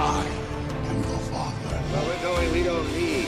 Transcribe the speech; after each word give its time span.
I 0.00 0.24
am 0.90 1.02
your 1.02 1.18
father. 1.26 1.82
Well, 1.90 2.06
we're 2.06 2.22
going. 2.22 2.52
We 2.52 2.62
don't 2.62 2.86
need 2.94 3.26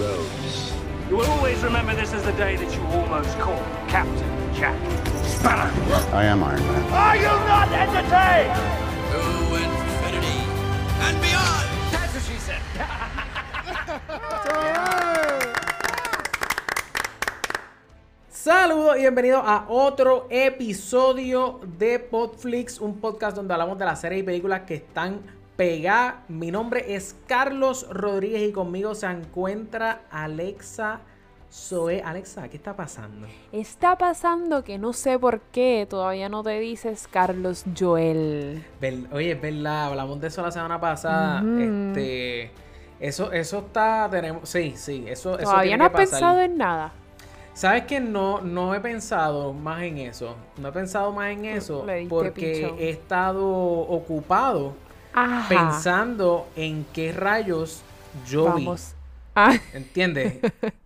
roads. 0.00 0.72
You 1.10 1.18
will 1.18 1.26
always 1.26 1.62
remember 1.62 1.94
this 1.94 2.14
as 2.14 2.22
the 2.24 2.32
day 2.32 2.56
that 2.56 2.74
you 2.74 2.80
almost 2.86 3.38
caught 3.38 3.62
Captain 3.86 4.54
Jack 4.54 4.74
Sparrow. 5.26 5.70
I 6.14 6.24
am 6.24 6.42
Iron 6.42 6.62
Man. 6.62 6.82
Are 6.90 7.16
you 7.16 7.22
not 7.22 7.68
entertained? 7.68 8.56
To 9.12 9.20
infinity 9.60 10.40
and 11.04 11.20
beyond! 11.20 11.68
That's 11.92 12.14
what 12.14 12.22
she 12.24 12.38
said. 12.38 12.62
Saludos 18.30 18.96
y 18.96 19.00
bienvenidos 19.00 19.42
a 19.44 19.66
otro 19.68 20.28
episodio 20.30 21.60
de 21.76 21.98
Podflix, 21.98 22.80
un 22.80 22.98
podcast 23.00 23.36
donde 23.36 23.52
hablamos 23.52 23.76
de 23.76 23.84
las 23.84 24.00
series 24.00 24.20
y 24.20 24.22
películas 24.22 24.62
que 24.62 24.76
están 24.76 25.35
pegadas. 25.56 26.16
Mi 26.28 26.50
nombre 26.50 26.94
es 26.94 27.16
Carlos 27.26 27.86
Rodríguez 27.90 28.48
y 28.48 28.52
conmigo 28.52 28.94
se 28.94 29.06
encuentra 29.06 30.02
Alexa 30.10 31.00
Zoe. 31.50 32.02
Alexa, 32.02 32.48
¿qué 32.48 32.56
está 32.56 32.76
pasando? 32.76 33.26
Está 33.52 33.96
pasando 33.96 34.62
que 34.62 34.78
no 34.78 34.92
sé 34.92 35.18
por 35.18 35.40
qué 35.40 35.86
todavía 35.88 36.28
no 36.28 36.42
te 36.42 36.58
dices 36.60 37.08
Carlos 37.10 37.64
Joel. 37.78 38.64
Oye, 39.12 39.32
es 39.32 39.40
verdad, 39.40 39.86
hablamos 39.86 40.20
de 40.20 40.28
eso 40.28 40.42
la 40.42 40.50
semana 40.50 40.80
pasada. 40.80 41.42
Este, 41.58 42.50
eso, 43.00 43.32
eso 43.32 43.58
está, 43.58 44.08
tenemos, 44.10 44.48
sí, 44.48 44.74
sí, 44.76 45.04
eso, 45.06 45.38
eso 45.38 45.50
Todavía 45.50 45.62
tiene 45.62 45.78
no 45.78 45.84
has 45.84 45.90
que 45.90 45.96
pasar. 45.96 46.10
pensado 46.10 46.40
en 46.40 46.56
nada. 46.56 46.92
¿Sabes 47.54 47.84
que 47.84 48.00
no, 48.00 48.42
no 48.42 48.74
he 48.74 48.80
pensado 48.80 49.54
más 49.54 49.80
en 49.82 49.96
eso? 49.96 50.36
No 50.58 50.68
he 50.68 50.72
pensado 50.72 51.10
más 51.12 51.30
en 51.30 51.46
eso 51.46 51.86
porque 52.10 52.70
he 52.78 52.90
estado 52.90 53.48
ocupado 53.48 54.74
Ajá. 55.16 55.48
pensando 55.48 56.46
en 56.56 56.86
qué 56.92 57.12
rayos 57.12 57.82
yo 58.28 58.44
Vamos. 58.44 58.92
Ah, 59.34 59.50
vi. 59.52 59.60
¿Entiendes? 59.74 60.38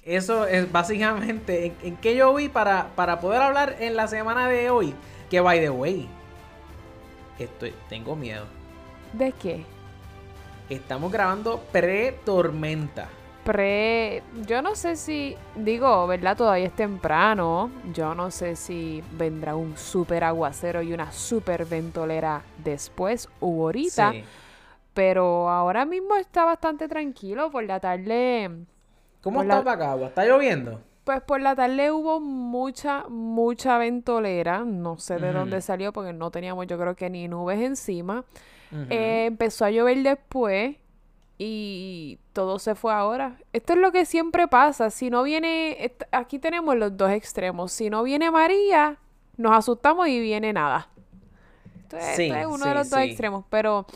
Eso 0.04 0.46
es 0.46 0.70
básicamente 0.70 1.66
en, 1.66 1.77
en 1.82 1.96
qué 1.96 2.16
yo 2.16 2.34
vi 2.34 2.48
para, 2.48 2.88
para 2.96 3.20
poder 3.20 3.42
hablar 3.42 3.77
en 3.80 3.94
la 3.96 4.08
semana 4.08 4.48
de 4.48 4.70
hoy. 4.70 4.94
Que 5.28 5.41
by 5.41 5.60
the 5.60 5.70
way, 5.70 6.08
estoy, 7.38 7.74
tengo 7.88 8.16
miedo. 8.16 8.46
¿De 9.12 9.32
qué? 9.32 9.64
Estamos 10.69 11.12
grabando 11.12 11.60
pre-tormenta. 11.72 13.08
Yo 14.46 14.62
no 14.62 14.74
sé 14.74 14.96
si. 14.96 15.36
Digo, 15.56 16.06
¿verdad? 16.06 16.36
Todavía 16.36 16.66
es 16.66 16.72
temprano. 16.76 17.70
Yo 17.92 18.14
no 18.14 18.30
sé 18.30 18.56
si 18.56 19.02
vendrá 19.12 19.54
un 19.56 19.76
super 19.76 20.24
aguacero 20.24 20.82
y 20.82 20.92
una 20.92 21.10
super 21.12 21.64
ventolera 21.66 22.42
después 22.64 23.28
u 23.40 23.62
ahorita. 23.64 24.12
Sí. 24.12 24.24
Pero 24.94 25.48
ahora 25.48 25.84
mismo 25.84 26.16
está 26.16 26.44
bastante 26.44 26.88
tranquilo. 26.88 27.50
Por 27.50 27.64
la 27.64 27.80
tarde. 27.80 28.50
¿Cómo 29.22 29.42
está 29.42 29.56
la- 29.56 29.62
Bacagua? 29.62 30.08
¿Está 30.08 30.24
lloviendo? 30.24 30.80
Pues 31.04 31.22
por 31.22 31.40
la 31.40 31.56
tarde 31.56 31.90
hubo 31.90 32.20
mucha, 32.20 33.04
mucha 33.08 33.78
ventolera. 33.78 34.64
No 34.64 34.98
sé 34.98 35.18
de 35.18 35.32
dónde 35.32 35.60
salió 35.60 35.92
porque 35.92 36.12
no 36.12 36.30
teníamos, 36.30 36.66
yo 36.66 36.78
creo 36.78 36.94
que 36.94 37.10
ni 37.10 37.26
nubes 37.26 37.60
encima. 37.60 38.24
Eh, 38.90 39.24
empezó 39.26 39.64
a 39.64 39.70
llover 39.70 40.02
después 40.04 40.76
y 41.42 42.19
todo 42.34 42.58
se 42.58 42.74
fue 42.74 42.92
ahora. 42.92 43.38
Esto 43.55 43.72
es 43.72 43.78
lo 43.78 43.92
que 43.92 44.05
siempre 44.05 44.46
pasa. 44.46 44.91
Si 44.91 45.08
no 45.08 45.22
viene, 45.22 45.94
aquí 46.12 46.38
tenemos 46.38 46.77
los 46.77 46.94
dos 46.98 47.10
extremos. 47.12 47.72
Si 47.72 47.88
no 47.88 48.02
viene 48.02 48.30
María, 48.30 48.98
nos 49.38 49.52
asustamos 49.52 50.06
y 50.08 50.20
viene 50.20 50.52
nada. 50.52 50.88
Esto 51.82 51.97
es, 51.97 52.05
Sí, 52.16 52.22
esto 52.24 52.36
es 52.36 52.47
uno 52.47 52.58
de 52.66 52.70
sí, 52.72 52.77
los 52.77 52.91
dos 52.91 53.00
extremos. 53.00 53.44
Pero 53.48 53.86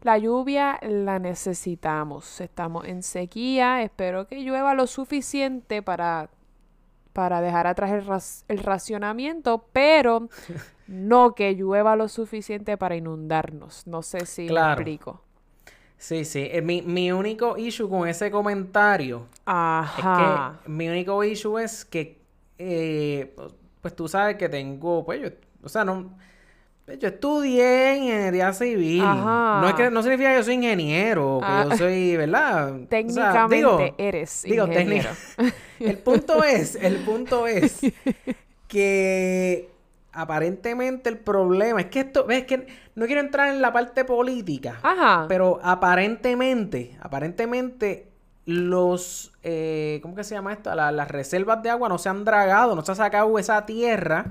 la 0.00 0.16
lluvia 0.16 0.78
la 0.80 1.18
necesitamos. 1.18 2.40
Estamos 2.40 2.86
en 2.86 3.02
sequía. 3.02 3.82
Espero 3.82 4.26
que 4.26 4.40
llueva 4.40 4.72
lo 4.72 4.86
suficiente 4.86 5.82
para, 5.82 6.30
para 7.12 7.42
dejar 7.42 7.66
atrás 7.66 7.92
el, 7.92 8.06
ras- 8.06 8.44
el 8.48 8.60
racionamiento, 8.60 9.66
pero 9.74 10.30
no 10.86 11.34
que 11.34 11.52
llueva 11.54 11.96
lo 11.96 12.08
suficiente 12.08 12.78
para 12.78 12.96
inundarnos. 12.96 13.86
No 13.86 14.00
sé 14.00 14.24
si 14.24 14.46
Claro. 14.46 14.68
me 14.68 14.72
explico. 14.90 15.20
Sí, 16.06 16.26
sí. 16.26 16.48
Eh, 16.52 16.60
mi, 16.60 16.82
mi 16.82 17.10
único 17.12 17.56
issue 17.56 17.88
con 17.88 18.06
ese 18.06 18.30
comentario 18.30 19.26
Ajá. 19.46 20.56
es 20.58 20.64
que 20.64 20.68
mi 20.70 20.86
único 20.90 21.24
issue 21.24 21.58
es 21.62 21.82
que, 21.86 22.18
eh, 22.58 23.32
pues- 23.34 23.52
pues 23.80 23.96
tú 23.96 24.06
sabes 24.06 24.36
que 24.36 24.50
tengo, 24.50 25.02
pues 25.04 25.22
yo, 25.22 25.28
o 25.62 25.68
sea, 25.70 25.82
no, 25.82 26.14
yo 27.00 27.08
estudié 27.08 27.96
ingeniería 27.96 28.52
civil. 28.52 29.00
Ajá. 29.02 29.60
No 29.62 29.68
es 29.68 29.74
que 29.74 29.90
no 29.90 30.02
significa 30.02 30.30
que 30.32 30.36
yo 30.36 30.42
soy 30.42 30.54
ingeniero, 30.54 31.38
que 31.40 31.46
Ah. 31.48 31.66
yo 31.70 31.76
soy, 31.78 32.16
¿verdad? 32.18 32.68
O 32.74 32.78
sea, 32.80 32.86
Técnicamente 32.88 33.56
digo, 33.56 33.94
eres 33.96 34.42
digo, 34.42 34.66
ingeniero. 34.66 35.08
técnica- 35.38 35.54
el 35.80 35.98
punto 35.98 36.44
es, 36.44 36.74
el 36.76 36.96
punto 36.98 37.46
es 37.46 37.78
que 38.68 39.70
aparentemente 40.14 41.08
el 41.10 41.18
problema 41.18 41.80
es 41.80 41.86
que 41.86 42.00
esto, 42.00 42.24
ves 42.26 42.44
que 42.44 42.66
no 42.94 43.06
quiero 43.06 43.20
entrar 43.20 43.48
en 43.52 43.60
la 43.60 43.72
parte 43.72 44.04
política. 44.04 44.78
Ajá. 44.82 45.26
Pero 45.28 45.60
aparentemente, 45.62 46.96
aparentemente 47.00 48.08
los, 48.46 49.32
eh, 49.42 49.98
¿cómo 50.02 50.14
que 50.14 50.24
se 50.24 50.34
llama 50.34 50.52
esto? 50.52 50.74
La- 50.74 50.92
las 50.92 51.08
reservas 51.10 51.62
de 51.62 51.70
agua 51.70 51.88
no 51.88 51.98
se 51.98 52.08
han 52.08 52.24
dragado, 52.24 52.74
no 52.76 52.84
se 52.84 52.92
ha 52.92 52.94
sacado 52.94 53.38
esa 53.38 53.64
tierra 53.66 54.26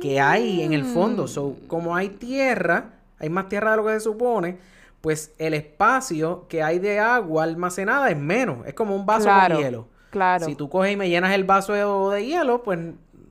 que 0.00 0.20
hay 0.20 0.62
en 0.62 0.72
el 0.72 0.84
fondo. 0.84 1.26
So, 1.26 1.48
Mm. 1.64 1.66
como 1.66 1.96
hay 1.96 2.08
tierra, 2.10 2.90
hay 3.18 3.28
más 3.28 3.48
tierra 3.48 3.72
de 3.72 3.76
lo 3.78 3.84
que 3.86 3.92
se 3.94 4.00
supone, 4.00 4.58
pues 5.00 5.32
el 5.38 5.54
espacio 5.54 6.46
que 6.48 6.62
hay 6.62 6.78
de 6.78 7.00
agua 7.00 7.42
almacenada 7.44 8.08
es 8.10 8.16
menos. 8.16 8.64
Es 8.66 8.74
como 8.74 8.94
un 8.94 9.04
vaso 9.06 9.24
Claro, 9.24 9.56
con 9.56 9.64
hielo. 9.64 9.86
claro. 10.10 10.46
Si 10.46 10.54
tú 10.54 10.68
coges 10.68 10.92
y 10.92 10.96
me 10.96 11.08
llenas 11.08 11.34
el 11.34 11.42
vaso 11.44 11.72
de, 11.72 12.16
de 12.16 12.26
hielo, 12.26 12.62
pues... 12.62 12.78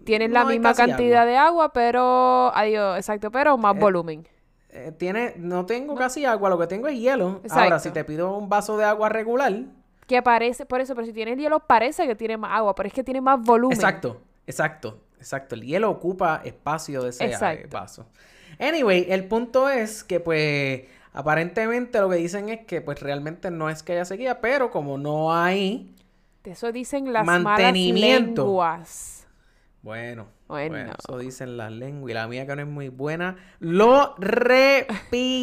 Tienen 0.06 0.32
no 0.32 0.40
la 0.40 0.46
misma 0.46 0.74
cantidad 0.74 1.22
agua. 1.24 1.32
de 1.32 1.38
agua, 1.38 1.74
pero. 1.74 2.56
Adiós, 2.56 2.98
exacto, 2.98 3.32
pero 3.32 3.58
más 3.58 3.76
Eh, 3.76 3.80
volumen. 3.80 4.28
Eh, 4.70 4.92
tiene, 4.98 5.34
no 5.38 5.66
tengo 5.66 5.96
casi 5.96 6.26
agua, 6.26 6.50
lo 6.50 6.58
que 6.60 6.68
tengo 6.68 6.88
es 6.88 6.98
hielo. 7.00 7.42
Ahora, 7.50 7.80
si 7.80 7.92
te 7.92 8.04
pido 8.04 8.38
un 8.38 8.50
vaso 8.50 8.78
de 8.78 8.86
agua 8.86 9.10
regular, 9.10 9.54
Que 10.08 10.22
parece, 10.22 10.66
por 10.68 10.82
eso, 10.82 10.94
pero 10.96 11.08
si 11.08 11.14
tiene 11.14 11.36
hielo, 11.36 11.60
parece 11.62 12.06
que 12.06 12.16
tiene 12.16 12.38
más 12.38 12.52
agua, 12.52 12.76
pero 12.76 12.88
es 12.88 12.94
que 12.94 13.04
tiene 13.04 13.22
más 13.22 13.42
volumen. 13.42 13.76
Exacto, 13.76 14.22
exacto, 14.46 15.00
exacto. 15.18 15.56
El 15.56 15.62
hielo 15.64 15.90
ocupa 15.90 16.42
espacio 16.44 17.02
de 17.04 17.10
ese 17.10 17.24
eh, 17.26 17.28
Exacto. 17.32 17.70
vaso. 17.72 18.06
Anyway, 18.60 19.08
el 19.10 19.26
punto 19.28 19.70
es 19.70 20.04
que 20.04 20.20
pues 20.20 20.84
aparentemente 21.14 22.00
lo 22.00 22.10
que 22.10 22.18
dicen 22.18 22.50
es 22.50 22.66
que 22.66 22.82
pues 22.82 23.00
realmente 23.00 23.50
no 23.50 23.70
es 23.70 23.82
que 23.82 23.94
haya 23.94 24.06
sequía, 24.06 24.42
pero 24.42 24.70
como 24.72 24.98
no 25.00 25.34
hay, 25.34 25.92
Eso 26.44 26.72
dicen 26.72 27.12
las 27.12 27.26
malas 27.26 27.42
Mantenimiento. 27.44 28.44
lenguas. 28.44 29.15
Bueno, 29.86 30.28
Bueno. 30.48 30.70
bueno, 30.76 30.94
eso 30.98 31.18
dicen 31.20 31.58
las 31.58 31.72
lenguas 31.72 32.10
y 32.10 32.14
la 32.16 32.28
mía 32.28 32.48
que 32.48 32.56
no 32.56 32.62
es 32.64 32.68
muy 32.68 32.90
buena, 32.90 33.38
lo 33.60 34.16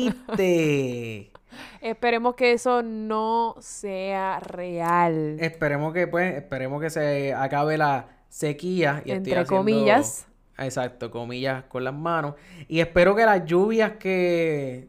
repite. 0.06 1.30
Esperemos 1.80 2.34
que 2.34 2.52
eso 2.52 2.82
no 2.82 3.54
sea 3.60 4.41
real. 4.41 5.36
esperemos 5.41 5.92
que 5.92 6.06
pues, 6.08 6.34
esperemos 6.36 6.81
que 6.82 6.91
se 6.91 7.32
acabe 7.34 7.76
la 7.78 8.08
sequía. 8.28 8.97
Y 9.04 9.10
estoy 9.12 9.16
Entre 9.16 9.32
haciendo- 9.34 9.56
comillas. 9.58 10.26
Exacto, 10.58 11.10
comillas 11.10 11.64
con 11.64 11.84
las 11.84 11.94
manos. 11.94 12.34
Y 12.69 12.81
espero 12.81 13.14
que 13.14 13.25
las 13.25 13.44
lluvias 13.44 13.92
que, 13.92 14.88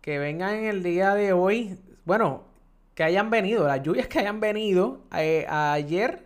que 0.00 0.18
vengan 0.18 0.54
en 0.54 0.64
el 0.66 0.82
día 0.82 1.14
de 1.14 1.32
hoy, 1.32 1.78
bueno, 2.04 2.44
que 2.94 3.02
hayan 3.04 3.28
venido, 3.30 3.66
las 3.66 3.82
lluvias 3.82 4.06
que 4.08 4.18
hayan 4.20 4.40
venido 4.40 5.00
eh, 5.16 5.46
ayer, 5.48 6.24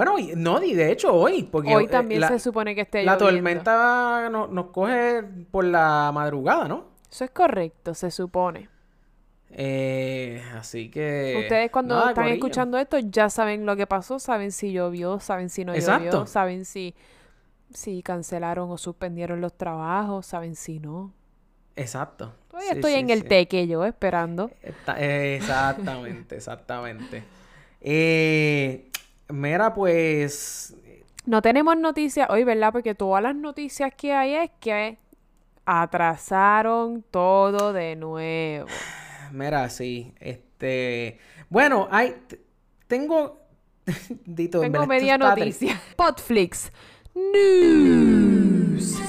bueno, 0.00 0.18
y- 0.18 0.32
no, 0.36 0.62
y 0.62 0.74
de 0.74 0.90
hecho 0.92 1.12
hoy, 1.14 1.42
porque 1.44 1.74
Hoy 1.74 1.84
eh, 1.84 1.88
también 1.88 2.20
la, 2.22 2.28
se 2.28 2.38
supone 2.38 2.74
que 2.74 2.82
esté 2.82 3.04
la 3.04 3.16
lloviendo. 3.16 3.26
tormenta 3.36 4.28
no- 4.30 4.46
nos 4.46 4.66
coge 4.66 5.22
por 5.50 5.64
la 5.64 6.10
madrugada, 6.14 6.68
¿no? 6.68 6.84
Eso 7.10 7.24
es 7.24 7.30
correcto, 7.30 7.92
se 7.94 8.10
supone. 8.10 8.68
Eh, 9.50 10.42
así 10.56 10.90
que... 10.90 11.34
Ustedes 11.42 11.70
cuando 11.70 11.94
nada, 11.96 12.10
están 12.10 12.24
corillo. 12.24 12.34
escuchando 12.36 12.78
esto 12.78 12.98
ya 12.98 13.28
saben 13.30 13.66
lo 13.66 13.76
que 13.76 13.86
pasó, 13.86 14.18
saben 14.18 14.52
si 14.52 14.72
llovió, 14.72 15.18
saben 15.20 15.50
si 15.50 15.64
no 15.64 15.74
Exacto. 15.74 16.04
llovió, 16.04 16.26
saben 16.26 16.64
si, 16.64 16.94
si 17.72 18.02
cancelaron 18.02 18.70
o 18.70 18.78
suspendieron 18.78 19.40
los 19.40 19.52
trabajos, 19.56 20.26
saben 20.26 20.54
si 20.54 20.78
no. 20.78 21.12
Exacto. 21.76 22.32
Todavía 22.48 22.70
Sí, 22.72 22.76
estoy 22.78 22.92
sí, 22.92 22.98
en 22.98 23.10
el 23.10 23.24
teque 23.24 23.66
yo 23.66 23.84
esperando. 23.84 24.50
Está- 24.62 25.00
eh, 25.00 25.36
exactamente, 25.36 26.36
exactamente. 26.36 27.24
Eh, 27.80 28.89
mira, 29.32 29.74
pues. 29.74 30.76
No 31.26 31.42
tenemos 31.42 31.76
noticias 31.76 32.28
hoy, 32.30 32.44
¿verdad? 32.44 32.72
Porque 32.72 32.94
todas 32.94 33.22
las 33.22 33.34
noticias 33.34 33.92
que 33.94 34.12
hay 34.12 34.34
es 34.34 34.50
que 34.60 34.98
atrasaron 35.64 37.04
todo 37.10 37.72
de 37.72 37.96
nuevo. 37.96 38.66
Mira, 39.32 39.68
sí. 39.68 40.14
Este. 40.18 41.18
Bueno, 41.48 41.88
hay. 41.90 42.16
Tengo. 42.86 43.40
Dito, 44.24 44.62
en 44.62 44.72
Tengo 44.72 44.86
media 44.86 45.18
noticia. 45.18 45.80
Podflix 45.96 46.72
News. 47.14 49.00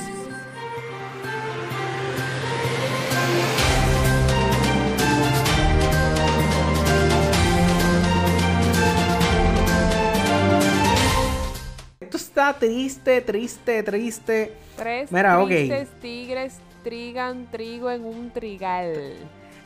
Está 12.41 12.59
triste, 12.59 13.21
triste, 13.21 13.83
triste. 13.83 14.53
Tres 14.75 15.11
Mira, 15.11 15.43
tristes 15.45 15.89
tigres 16.01 16.57
trigan 16.83 17.45
trigo 17.51 17.91
en 17.91 18.03
un 18.03 18.31
trigal. 18.31 19.13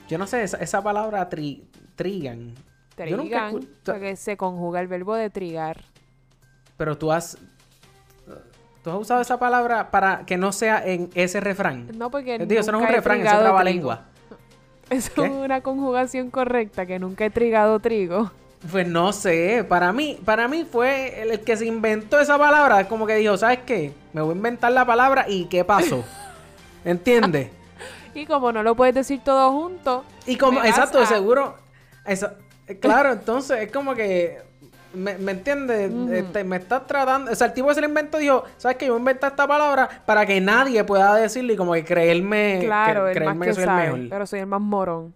Yo 0.10 0.18
no 0.18 0.28
sé, 0.28 0.44
esa, 0.44 0.58
esa 0.58 0.84
palabra 0.84 1.30
tri- 1.30 1.64
trigan. 1.96 2.54
Yo 2.98 3.18
nunca 3.18 3.50
Trigan, 3.50 3.68
porque 3.84 4.16
se 4.18 4.36
conjuga 4.36 4.82
el 4.82 4.88
verbo 4.88 5.16
de 5.16 5.30
trigar. 5.30 5.84
Pero 6.78 6.98
tú 6.98 7.12
has. 7.12 7.38
¿Tú 8.84 8.92
has 8.92 8.98
usado 8.98 9.22
esa 9.22 9.40
palabra 9.40 9.90
para 9.90 10.26
que 10.26 10.38
no 10.38 10.52
sea 10.52 10.86
en 10.86 11.10
ese 11.16 11.40
refrán? 11.40 11.88
No, 11.98 12.12
porque 12.12 12.38
Digo, 12.40 12.62
eso 12.62 12.72
no 12.72 12.80
es 12.80 12.84
un 12.84 12.94
refrán, 12.94 13.22
es 13.22 13.34
otra 13.34 13.64
lengua. 13.64 14.06
Es 14.92 15.12
una 15.18 15.62
conjugación 15.62 16.30
correcta, 16.30 16.86
que 16.86 17.00
nunca 17.00 17.26
he 17.26 17.32
trigado 17.32 17.80
trigo. 17.80 18.32
Pues 18.72 18.88
no 18.88 19.14
sé, 19.14 19.64
para 19.68 19.92
mí, 19.94 20.20
para 20.26 20.48
mí 20.48 20.66
fue 20.70 21.22
el, 21.22 21.40
que 21.42 21.56
se 21.56 21.66
inventó 21.66 22.20
esa 22.20 22.38
palabra, 22.38 22.88
como 22.88 23.06
que 23.06 23.16
dijo, 23.16 23.38
¿sabes 23.38 23.60
qué? 23.66 23.94
Me 24.14 24.22
voy 24.22 24.32
a 24.34 24.36
inventar 24.36 24.72
la 24.72 24.86
palabra 24.86 25.26
y 25.28 25.46
¿qué 25.46 25.64
pasó? 25.64 26.04
¿Entiendes? 26.86 27.50
Y 28.14 28.26
como 28.26 28.52
no 28.52 28.64
lo 28.64 28.76
puedes 28.76 28.96
decir 28.96 29.22
todo 29.24 29.52
junto, 29.52 30.04
Y 30.26 30.38
como, 30.38 30.64
exacto, 30.64 31.00
a- 31.00 31.06
seguro. 31.06 31.56
eh, 32.06 32.18
claro, 32.80 33.12
entonces 33.14 33.60
es 33.62 33.72
como 33.72 33.94
que. 33.94 34.44
¿Me, 34.94 35.18
me 35.18 35.34
entiendes? 35.34 35.92
Este, 36.10 36.46
me 36.46 36.56
estás 36.56 36.88
tratando. 36.88 37.30
O 37.30 37.36
sea, 37.36 37.48
el 37.48 37.54
tipo 37.54 37.68
que 37.68 37.76
se 37.76 37.82
lo 37.82 37.88
inventó 37.88 38.18
dijo: 38.18 38.46
¿Sabes 38.56 38.78
qué? 38.78 38.86
Yo 38.86 38.94
voy 38.94 39.00
a 39.00 39.02
inventar 39.02 39.32
esta 39.32 39.46
palabra 39.46 39.90
para 40.06 40.26
que 40.26 40.40
nadie 40.40 40.82
pueda 40.86 41.14
decirle 41.16 41.54
y 41.54 41.58
como 41.58 41.74
que 41.74 41.84
creerme. 41.84 42.62
claro, 42.64 43.04
que, 43.04 43.12
el 43.12 43.26
más 43.26 43.36
creerme 43.36 43.46
que, 43.48 43.54
soy 43.56 43.64
sabe, 43.66 43.86
el 43.88 43.92
mejor. 43.94 44.10
pero 44.10 44.26
soy 44.26 44.40
el 44.40 44.46
más 44.46 44.62
morón. 44.62 45.14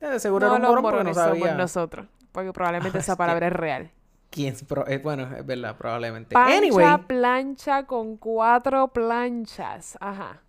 Eh, 0.00 0.06
De 0.06 0.20
seguro 0.20 0.46
no, 0.46 0.54
era 0.54 0.62
un 0.68 0.68
morón 0.70 0.82
porque 0.84 1.02
no 1.02 1.12
somos 1.14 1.28
sabía. 1.40 1.54
nosotros, 1.54 2.06
porque 2.36 2.52
probablemente 2.52 2.98
Ah, 2.98 3.00
esa 3.00 3.14
que- 3.14 3.18
palabra 3.18 3.46
es 3.46 3.52
real. 3.54 3.90
quién 4.28 4.52
es 4.52 4.62
pro- 4.62 4.86
eh, 4.86 4.98
bueno, 4.98 5.26
es 5.34 5.46
verdad, 5.46 5.74
probablemente. 5.78 6.34
Pancha, 6.34 6.58
anyway, 6.58 6.98
plancha 7.06 7.86
con 7.86 8.18
cuatro 8.18 8.88
planchas. 8.88 9.96
Ajá. 10.00 10.42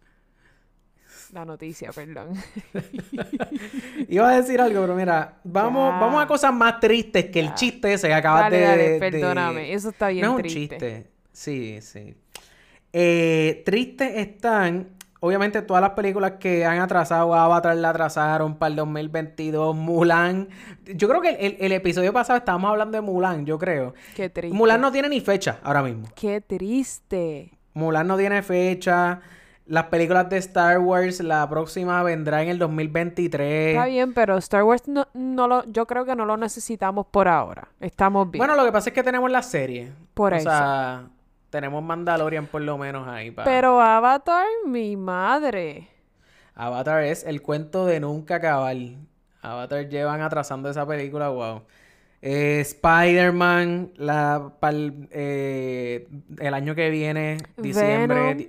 La 1.32 1.46
noticia, 1.46 1.92
perdón. 1.94 2.34
iba 4.10 4.30
a 4.30 4.36
decir 4.42 4.60
algo, 4.60 4.82
pero 4.82 4.96
mira, 4.96 5.36
vamos, 5.46 5.94
Ya. 5.94 6.00
vamos 6.00 6.24
a 6.24 6.28
cosas 6.28 6.54
más 6.54 6.80
tristes 6.82 7.26
que 7.30 7.40
el 7.40 7.54
chiste 7.54 7.94
ese 7.94 8.08
que 8.08 8.14
acabas 8.14 8.42
Dale, 8.44 8.58
de, 8.58 8.64
dale, 8.66 8.90
de- 8.90 9.00
perdóname. 9.00 9.74
Eso 9.74 9.90
está 9.90 10.10
bien 10.10 10.26
no 10.26 10.32
es 10.32 10.36
un 10.36 10.42
triste. 10.42 10.68
chiste. 10.78 11.12
Sí, 11.32 11.80
sí. 11.82 12.16
Eh, 12.94 13.62
tristes 13.66 14.12
están, 14.18 14.90
obviamente, 15.20 15.62
todas 15.62 15.82
las 15.82 15.92
películas 15.92 16.34
que 16.40 16.66
han 16.66 16.80
atrasado. 16.80 17.34
Avatar 17.36 17.76
la 17.78 17.90
atrasaron 17.90 18.56
para 18.56 18.70
el 18.70 18.76
2022. 18.78 19.76
Mulan. 19.76 20.48
Yo 20.96 21.08
creo 21.08 21.22
que 21.22 21.30
el, 21.30 21.36
el- 21.40 21.58
el 21.60 21.72
episodio 21.72 22.14
pasado 22.14 22.38
estábamos 22.38 22.72
hablando 22.72 22.98
de 22.98 23.02
Mulan, 23.02 23.46
yo 23.46 23.58
creo. 23.58 23.94
Qué 24.16 24.30
triste. 24.30 24.56
Mulan 24.56 24.82
no 24.82 24.92
tiene 24.92 25.10
ni 25.10 25.22
fecha 25.22 25.60
ahora 25.64 25.82
mismo. 25.84 26.08
Qué 26.16 26.42
triste. 26.42 27.52
Mulan 27.74 28.08
no 28.08 28.18
tiene 28.18 28.42
fecha. 28.42 29.22
Las 29.66 29.86
películas 29.88 30.30
de 30.30 30.38
Star 30.38 30.80
Wars, 30.80 31.20
la 31.20 31.48
próxima 31.50 32.02
vendrá 32.02 32.42
en 32.42 32.48
el 32.48 32.58
2023. 32.58 33.76
Está 33.76 33.86
bien, 33.88 34.14
pero 34.14 34.38
Star 34.38 34.64
Wars 34.64 34.88
no, 34.88 35.08
no 35.14 35.48
lo, 35.50 35.66
yo 35.66 35.86
creo 35.86 36.06
que 36.06 36.16
no 36.16 36.26
lo 36.26 36.38
necesitamos 36.38 37.06
por 37.12 37.28
ahora. 37.28 37.68
Estamos 37.82 38.32
bien. 38.32 38.40
Bueno, 38.40 38.56
lo 38.56 38.64
que 38.64 38.72
pasa 38.72 38.90
es 38.92 38.94
que 38.94 39.04
tenemos 39.04 39.30
la 39.30 39.42
serie. 39.42 39.92
Por 40.14 40.32
o 40.32 40.36
eso. 40.38 40.50
sea, 40.50 41.04
tenemos 41.50 41.84
Mandalorian 41.84 42.48
por 42.48 42.62
lo 42.62 42.78
menos 42.78 43.08
ahí. 43.08 43.32
pa- 43.32 43.44
pero 43.44 43.80
Avatar, 43.82 44.46
mi 44.66 44.96
madre. 44.98 45.90
Avatar 46.56 47.04
es 47.04 47.24
el 47.24 47.42
cuento 47.42 47.86
de 47.86 48.00
nunca 48.00 48.36
acabar. 48.36 48.76
Avatar 49.42 49.88
llevan 49.90 50.22
atrasando 50.22 50.70
esa 50.70 50.86
película, 50.88 51.30
wow. 51.30 51.62
Eh, 52.22 52.60
Spider-Man, 52.62 53.92
eh, 55.12 56.08
el 56.40 56.54
año 56.54 56.76
que 56.76 56.90
viene, 56.90 57.38
diciembre. 57.58 58.20
Venom. 58.36 58.48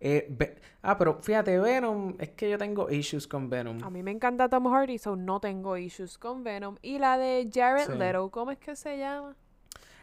eh, 0.00 0.26
Ve- 0.28 0.56
ah, 0.82 0.96
pero 0.98 1.18
fíjate, 1.22 1.58
Venom, 1.58 2.14
es 2.18 2.30
que 2.30 2.50
yo 2.50 2.58
tengo 2.58 2.90
issues 2.90 3.26
con 3.26 3.48
Venom. 3.48 3.82
A 3.82 3.88
mí 3.90 4.02
me 4.02 4.10
encanta 4.10 4.48
Tom 4.48 4.66
Hardy, 4.72 4.98
so 4.98 5.16
no 5.16 5.40
tengo 5.40 5.76
issues 5.78 6.18
con 6.18 6.44
Venom. 6.44 6.76
Y 6.82 6.98
la 6.98 7.16
de 7.16 7.48
Jared 7.52 7.86
Sí. 7.86 7.98
Leto, 7.98 8.30
¿cómo 8.30 8.50
es 8.50 8.58
que 8.58 8.76
se 8.76 8.98
llama? 8.98 9.34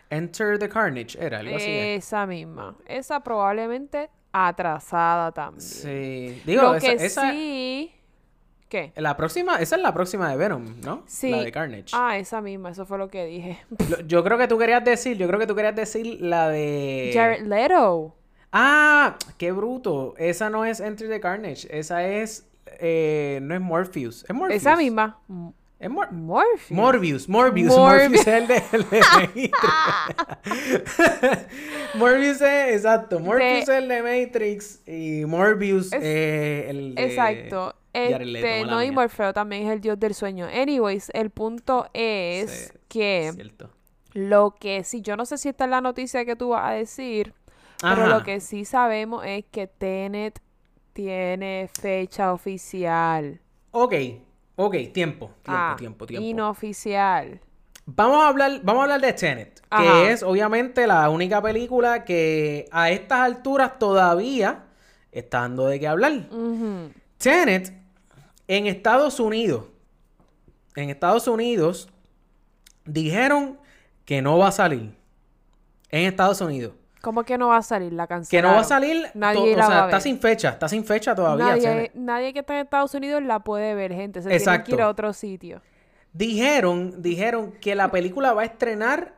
Enter 0.10 0.60
the 0.60 0.70
Carnage, 0.70 1.18
era 1.20 1.40
algo 1.40 1.56
así. 1.56 1.66
¿eh? 1.66 1.96
Esa 1.96 2.26
misma. 2.26 2.76
Esa 2.88 3.22
probablemente 3.22 4.10
atrasada 4.32 5.32
también. 5.32 5.62
Sí. 5.62 6.42
Digo, 6.46 6.62
Lo 6.64 6.76
esa, 6.76 6.88
que 6.96 7.06
esa- 7.06 7.32
sí... 7.32 7.92
¿Qué? 8.70 8.92
la 8.96 9.16
próxima, 9.16 9.58
esa 9.58 9.76
es 9.76 9.82
la 9.84 9.94
próxima 9.94 10.28
de 10.32 10.36
Venom, 10.36 10.82
¿no? 10.82 11.04
Sí. 11.06 11.30
La 11.30 11.44
de 11.44 11.52
Carnage. 11.52 11.90
Ah, 11.94 12.18
esa 12.18 12.42
misma, 12.42 12.72
eso 12.72 12.88
fue 12.88 12.98
lo 12.98 13.08
que 13.08 13.26
dije. 13.28 13.60
Yo 14.08 14.24
creo 14.24 14.38
que 14.40 14.48
tú 14.48 14.58
querías 14.58 14.84
decir, 14.84 15.16
yo 15.16 15.28
creo 15.28 15.40
que 15.40 15.46
tú 15.46 15.54
querías 15.56 15.76
decir 15.76 16.20
la 16.20 16.50
de... 16.50 17.12
Jared 17.14 17.46
Leto. 17.46 18.16
Ah, 18.52 19.16
qué 19.38 19.52
bruto. 19.52 20.16
Esa 20.18 20.50
no 20.50 20.66
es 20.66 20.80
Enter 20.80 21.08
the 21.08 21.20
Carnage. 21.20 21.68
Esa 21.70 22.08
es. 22.08 22.48
eh, 22.80 23.40
no 23.44 23.54
es 23.54 23.62
Morpheus. 23.62 24.24
Es 24.28 24.34
Morpheus. 24.36 24.60
Esa 24.62 24.76
misma. 24.76 25.20
Es 25.84 25.90
Mor- 25.90 26.12
Morpheus. 26.14 26.72
Morbius. 26.72 27.28
Morbius. 27.30 27.74
Morbi- 27.74 28.08
Morbius 28.08 28.22
es 28.22 28.28
el 28.28 28.48
de, 28.48 28.64
el 28.72 28.90
de 28.90 29.00
Matrix. 29.02 29.52
Morbius 31.96 32.42
es. 32.42 32.76
Exacto. 32.76 33.20
Morbius 33.20 33.40
De- 33.50 33.60
es 33.60 33.70
el 33.70 33.88
de 33.88 34.02
Matrix. 34.02 34.82
Y 34.88 35.26
Morbius 35.26 35.88
Es- 35.94 36.04
es 36.04 36.70
el 36.70 36.96
de. 36.96 37.06
Exacto. 37.06 37.44
Leto, 37.46 37.76
Este, 37.94 38.60
mala 38.62 38.72
no, 38.72 38.84
y. 38.84 38.92
Morfeo 38.92 39.34
también 39.34 39.68
es 39.68 39.72
el 39.74 39.82
dios 39.82 40.00
del 40.00 40.14
sueño. 40.14 40.48
Anyways, 40.48 41.10
el 41.14 41.30
punto 41.30 41.88
es 41.94 42.72
Sí, 42.72 42.80
que 42.88 43.32
Cierto. 43.36 43.70
lo 44.14 44.56
que 44.60 44.84
sí, 44.84 45.02
yo 45.02 45.16
no 45.16 45.26
sé 45.26 45.38
si 45.38 45.50
esta 45.50 45.66
es 45.66 45.70
la 45.70 45.82
noticia 45.82 46.26
que 46.26 46.36
tú 46.36 46.50
vas 46.50 46.72
a 46.72 46.74
decir, 46.74 47.34
pero 47.82 48.08
lo 48.08 48.24
que 48.24 48.40
sí 48.40 48.66
sabemos 48.66 49.24
es 49.26 49.46
que 49.52 49.68
Tenet 49.68 50.40
tiene 50.94 51.70
fecha 51.80 52.34
oficial. 52.34 53.40
Ok. 53.72 53.94
Ok. 54.56 54.76
Tiempo. 54.94 54.94
Tiempo, 54.94 55.32
Ah, 55.48 55.76
tiempo, 55.78 56.06
tiempo. 56.06 56.26
Inooficial. 56.28 57.40
Vamos 57.86 58.24
a 58.24 58.28
hablar, 58.30 58.62
vamos 58.64 58.80
a 58.82 58.84
hablar 58.84 59.02
de 59.02 59.12
Tenet, 59.12 59.62
Ajá. 59.70 59.84
que 59.84 60.12
es 60.12 60.24
obviamente 60.24 60.88
la 60.88 61.10
única 61.10 61.42
película 61.42 62.06
que 62.06 62.66
a 62.72 62.90
estas 62.92 63.20
alturas 63.20 63.78
todavía 63.78 64.64
está 65.12 65.42
dando 65.42 65.68
de 65.68 65.80
qué 65.82 65.88
hablar. 65.88 66.30
Tenet 67.18 67.74
en 68.48 68.68
Estados 68.68 69.20
Unidos, 69.20 69.66
en 70.78 70.90
Estados 70.92 71.28
Unidos 71.28 71.90
dijeron 72.86 73.60
que 74.06 74.22
no 74.22 74.38
va 74.38 74.48
a 74.48 74.52
salir. 74.54 74.96
En 75.90 76.06
Estados 76.08 76.40
Unidos. 76.42 76.74
¿Cómo 77.04 77.26
que 77.26 77.38
no 77.38 77.50
va 77.50 77.58
a 77.58 77.62
salir 77.62 77.92
la 77.92 78.06
Que 78.08 78.14
cancelaron? 78.14 78.52
no 78.52 78.56
va 78.56 78.62
a 78.62 78.64
salir, 78.64 79.08
Nadie 79.14 79.58
la 79.58 79.66
o 79.66 79.68
sea, 79.68 79.76
va 79.76 79.82
a 79.84 79.86
está 79.88 79.98
ver. 79.98 80.02
sin 80.04 80.20
fecha, 80.22 80.50
está 80.52 80.70
sin 80.70 80.86
fecha 80.86 81.14
todavía. 81.14 81.48
Nadie, 81.48 81.92
nadie 81.96 82.32
que 82.32 82.40
está 82.40 82.54
en 82.56 82.62
Estados 82.62 82.94
Unidos 82.94 83.22
la 83.24 83.40
puede 83.42 83.76
ver, 83.76 83.92
gente. 83.92 84.22
Se 84.22 84.30
tiene 84.30 84.38
que 84.38 84.44
Exacto. 84.50 84.74
ir 84.74 84.82
a 84.82 84.88
otro 84.88 85.12
sitio. 85.12 85.62
Dijeron, 86.14 87.02
dijeron 87.02 87.52
que 87.60 87.76
la 87.76 87.92
película 87.92 88.32
va 88.32 88.44
a 88.44 88.46
estrenar 88.46 89.16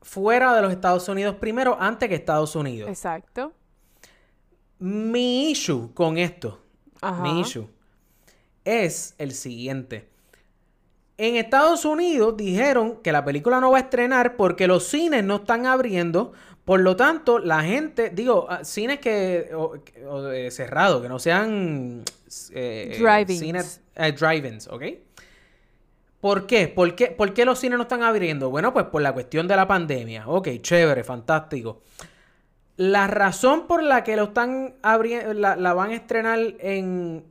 fuera 0.00 0.54
de 0.56 0.62
los 0.62 0.72
Estados 0.72 1.06
Unidos 1.10 1.36
primero, 1.36 1.76
antes 1.78 2.08
que 2.08 2.14
Estados 2.14 2.56
Unidos. 2.56 2.88
Exacto. 2.88 3.52
Mi 4.78 5.50
issue 5.50 5.92
con 5.92 6.16
esto, 6.16 6.60
Ajá. 7.02 7.22
mi 7.22 7.40
issue, 7.40 7.68
es 8.64 9.14
el 9.18 9.32
siguiente. 9.32 10.08
En 11.18 11.36
Estados 11.36 11.84
Unidos 11.84 12.36
dijeron 12.36 12.96
que 13.02 13.12
la 13.12 13.22
película 13.24 13.60
no 13.60 13.70
va 13.70 13.76
a 13.76 13.80
estrenar 13.82 14.34
porque 14.36 14.66
los 14.66 14.84
cines 14.88 15.22
no 15.22 15.36
están 15.36 15.66
abriendo. 15.66 16.32
Por 16.64 16.80
lo 16.80 16.94
tanto, 16.94 17.38
la 17.40 17.62
gente, 17.62 18.10
digo, 18.10 18.46
ah, 18.48 18.64
cines 18.64 19.00
que 19.00 19.50
o- 19.54 19.74
o, 20.08 20.28
eh, 20.30 20.50
cerrados, 20.50 21.02
que 21.02 21.08
no 21.08 21.18
sean 21.18 22.02
eh, 22.54 22.96
Drive-ins. 23.00 23.80
eh, 23.96 24.12
drive-ins, 24.12 24.68
¿ok? 24.68 24.82
¿Por 26.20 26.46
qué? 26.46 26.68
¿Por 26.68 26.94
qué? 26.94 27.08
¿Por 27.08 27.34
qué 27.34 27.44
los 27.44 27.58
cines 27.58 27.76
no 27.76 27.82
están 27.82 28.02
abriendo? 28.04 28.48
Bueno, 28.48 28.72
pues 28.72 28.86
por 28.86 29.02
la 29.02 29.12
cuestión 29.12 29.48
de 29.48 29.56
la 29.56 29.66
pandemia. 29.66 30.28
Ok, 30.28 30.48
chévere, 30.60 31.02
fantástico. 31.02 31.82
La 32.76 33.06
razón 33.08 33.66
por 33.66 33.82
la 33.82 34.04
que 34.04 34.16
lo 34.16 34.24
están 34.24 34.74
abriendo, 34.82 35.34
la, 35.34 35.56
la 35.56 35.74
van 35.74 35.90
a 35.90 35.94
estrenar 35.96 36.38
en, 36.60 37.24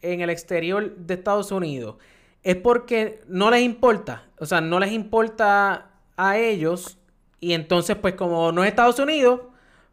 en 0.00 0.20
el 0.22 0.30
exterior 0.30 0.96
de 0.96 1.14
Estados 1.14 1.52
Unidos 1.52 1.96
es 2.42 2.56
porque 2.56 3.20
no 3.28 3.50
les 3.50 3.60
importa. 3.62 4.24
O 4.38 4.46
sea, 4.46 4.60
no 4.62 4.80
les 4.80 4.92
importa 4.92 5.90
a 6.16 6.38
ellos. 6.38 6.97
Y 7.40 7.52
entonces, 7.52 7.96
pues, 7.96 8.14
como 8.14 8.50
no 8.52 8.62
es 8.64 8.68
Estados 8.70 8.98
Unidos, 8.98 9.40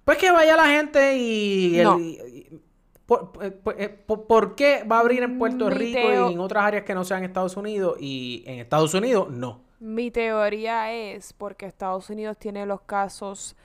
pues 0.03 0.17
que 0.17 0.31
vaya 0.31 0.55
la 0.55 0.67
gente 0.67 1.17
y. 1.17 1.79
No. 1.83 1.99
y- 1.99 2.61
por, 3.05 3.33
eh, 3.41 3.51
por- 3.51 3.79
eh, 3.79 3.87
por- 3.89 4.25
por 4.25 4.55
qué 4.55 4.83
va 4.83 4.97
a 4.97 5.01
abrir 5.01 5.21
en 5.21 5.37
Puerto 5.37 5.65
Mi 5.69 5.75
Rico 5.75 5.99
teo- 5.99 6.29
y 6.31 6.33
en 6.33 6.39
otras 6.39 6.63
áreas 6.63 6.85
que 6.85 6.95
no 6.95 7.05
sean 7.05 7.23
Estados 7.23 7.55
Unidos? 7.55 7.97
Y 7.99 8.43
en 8.47 8.59
Estados 8.59 8.95
Unidos, 8.95 9.29
no. 9.29 9.61
Mi 9.79 10.09
teoría 10.09 10.91
es 10.91 11.31
porque 11.33 11.67
Estados 11.67 12.09
Unidos 12.09 12.35
tiene 12.39 12.65
los 12.65 12.81
casos 12.81 13.55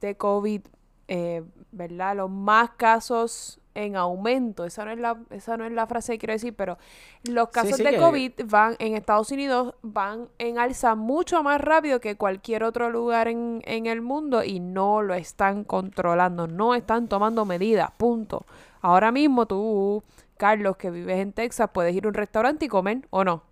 de 0.00 0.16
COVID, 0.16 0.62
eh, 1.06 1.44
¿verdad? 1.70 2.16
Los 2.16 2.30
más 2.30 2.70
casos 2.70 3.59
en 3.74 3.96
aumento. 3.96 4.64
Esa 4.64 4.84
no 4.84 4.90
es 4.90 4.98
la, 4.98 5.16
esa 5.30 5.56
no 5.56 5.64
es 5.64 5.72
la 5.72 5.86
frase 5.86 6.12
que 6.12 6.18
quiero 6.18 6.32
decir, 6.32 6.54
pero 6.54 6.76
los 7.24 7.48
casos 7.50 7.76
sí, 7.76 7.82
de 7.84 7.90
que- 7.90 7.96
COVID 7.98 8.32
van 8.46 8.76
en 8.78 8.94
Estados 8.94 9.30
Unidos 9.30 9.74
van 9.82 10.28
en 10.38 10.58
alza 10.58 10.94
mucho 10.94 11.42
más 11.42 11.60
rápido 11.60 12.00
que 12.00 12.16
cualquier 12.16 12.64
otro 12.64 12.90
lugar 12.90 13.28
en, 13.28 13.62
en 13.64 13.86
el 13.86 14.00
mundo 14.02 14.42
y 14.44 14.60
no 14.60 15.02
lo 15.02 15.14
están 15.14 15.64
controlando, 15.64 16.46
no 16.46 16.74
están 16.74 17.08
tomando 17.08 17.44
medidas, 17.44 17.90
punto. 17.96 18.44
Ahora 18.82 19.12
mismo 19.12 19.46
tú, 19.46 20.02
Carlos, 20.36 20.76
que 20.76 20.90
vives 20.90 21.18
en 21.18 21.32
Texas, 21.32 21.70
puedes 21.72 21.94
ir 21.94 22.06
a 22.06 22.08
un 22.08 22.14
restaurante 22.14 22.64
y 22.64 22.68
comer 22.68 23.06
o 23.10 23.24
no. 23.24 23.42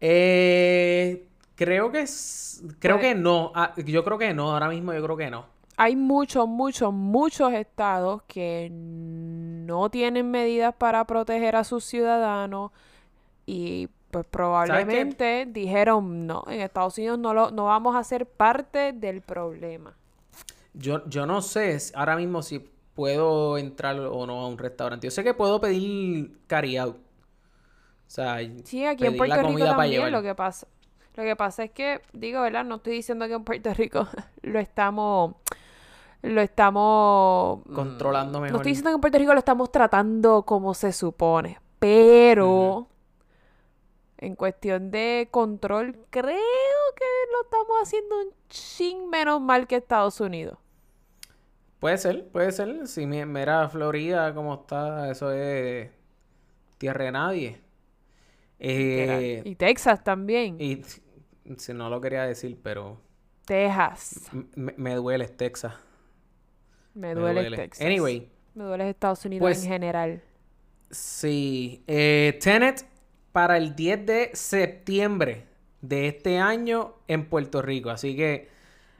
Eh, 0.00 1.26
creo 1.54 1.90
que 1.90 2.04
creo 2.78 2.96
Pues- 2.96 3.00
que 3.08 3.14
no. 3.14 3.52
Ah, 3.54 3.72
yo 3.76 4.04
creo 4.04 4.18
que 4.18 4.34
no. 4.34 4.52
Ahora 4.52 4.68
mismo 4.68 4.92
yo 4.92 5.02
creo 5.02 5.16
que 5.16 5.30
no. 5.30 5.46
Hay 5.76 5.96
muchos, 5.96 6.46
muchos, 6.46 6.92
muchos 6.92 7.52
estados 7.52 8.22
que 8.24 8.68
no 8.72 9.90
tienen 9.90 10.30
medidas 10.30 10.74
para 10.74 11.04
proteger 11.06 11.56
a 11.56 11.64
sus 11.64 11.84
ciudadanos 11.84 12.70
y 13.46 13.88
pues 14.10 14.24
probablemente 14.26 15.46
dijeron 15.50 16.26
no, 16.26 16.44
en 16.46 16.60
Estados 16.60 16.96
Unidos 16.98 17.18
no, 17.18 17.34
lo, 17.34 17.50
no 17.50 17.64
vamos 17.64 17.96
a 17.96 18.04
ser 18.04 18.26
parte 18.26 18.92
del 18.92 19.20
problema. 19.22 19.96
Yo, 20.72 21.04
yo 21.08 21.26
no 21.26 21.42
sé 21.42 21.76
ahora 21.94 22.16
mismo 22.16 22.42
si 22.42 22.60
puedo 22.94 23.58
entrar 23.58 23.98
o 23.98 24.26
no 24.26 24.40
a 24.40 24.48
un 24.48 24.58
restaurante. 24.58 25.08
Yo 25.08 25.10
sé 25.10 25.24
que 25.24 25.34
puedo 25.34 25.60
pedir 25.60 26.38
carry 26.46 26.76
out. 26.76 26.96
O 26.96 28.10
sea, 28.10 28.38
Sí, 28.64 28.84
aquí 28.84 29.06
en 29.06 29.12
pedir 29.12 29.18
Puerto 29.18 29.36
la 29.36 29.42
Rico 29.42 29.64
también 29.64 30.12
lo 30.12 30.22
que 30.22 30.34
pasa. 30.34 30.68
Lo 31.16 31.22
que 31.22 31.36
pasa 31.36 31.64
es 31.64 31.70
que, 31.70 32.00
digo, 32.12 32.42
¿verdad? 32.42 32.64
No 32.64 32.76
estoy 32.76 32.94
diciendo 32.94 33.26
que 33.26 33.34
en 33.34 33.44
Puerto 33.44 33.72
Rico 33.74 34.06
lo 34.42 34.58
estamos 34.58 35.34
lo 36.24 36.40
estamos 36.40 37.60
mm, 37.66 37.72
Controlando 37.74 38.38
No 38.38 38.42
mejor. 38.44 38.56
estoy 38.56 38.70
diciendo 38.72 38.90
que 38.90 38.94
en 38.96 39.00
Puerto 39.00 39.18
Rico 39.18 39.32
lo 39.32 39.38
estamos 39.38 39.70
tratando 39.72 40.42
como 40.44 40.74
se 40.74 40.92
supone, 40.92 41.58
pero 41.78 42.88
en 44.18 44.34
cuestión 44.36 44.90
de 44.90 45.28
control 45.30 45.96
creo 46.10 46.24
que 46.96 47.04
lo 47.32 47.42
estamos 47.44 47.76
haciendo 47.82 48.16
un 48.20 48.28
ching 48.48 49.08
menos 49.10 49.40
mal 49.40 49.66
que 49.66 49.76
Estados 49.76 50.20
Unidos. 50.20 50.58
Puede 51.78 51.98
ser, 51.98 52.26
puede 52.28 52.50
ser. 52.52 52.86
Si 52.88 53.06
mi- 53.06 53.26
mira 53.26 53.68
Florida 53.68 54.34
como 54.34 54.54
está, 54.54 55.10
eso 55.10 55.30
es 55.32 55.90
tierra 56.78 57.04
de 57.04 57.12
nadie. 57.12 57.60
Eh, 58.58 59.42
Y 59.44 59.56
Texas 59.56 60.02
también. 60.02 60.56
y 60.58 60.82
si 61.58 61.74
no 61.74 61.90
lo 61.90 62.00
quería 62.00 62.22
decir, 62.22 62.58
pero 62.62 62.96
Texas. 63.44 64.30
me, 64.54 64.72
me 64.78 64.94
duele 64.94 65.28
Texas. 65.28 65.74
Me 66.94 67.14
Me 67.14 67.20
duele, 67.20 67.40
duele. 67.42 67.56
Texas. 67.56 67.84
Anyway, 67.86 68.28
Me 68.54 68.64
duele 68.64 68.90
Estados 68.90 69.24
Unidos 69.24 69.40
Pues- 69.42 69.64
en 69.64 69.68
general. 69.70 70.22
sí. 70.90 71.82
Eh, 71.86 72.38
Tenet 72.42 72.84
para 73.32 73.56
el 73.56 73.74
10 73.74 74.06
de 74.06 74.30
septiembre 74.34 75.44
de 75.80 76.08
este 76.08 76.38
año 76.38 76.94
en 77.08 77.26
Puerto 77.28 77.60
Rico. 77.62 77.90
Así 77.90 78.14
que 78.16 78.48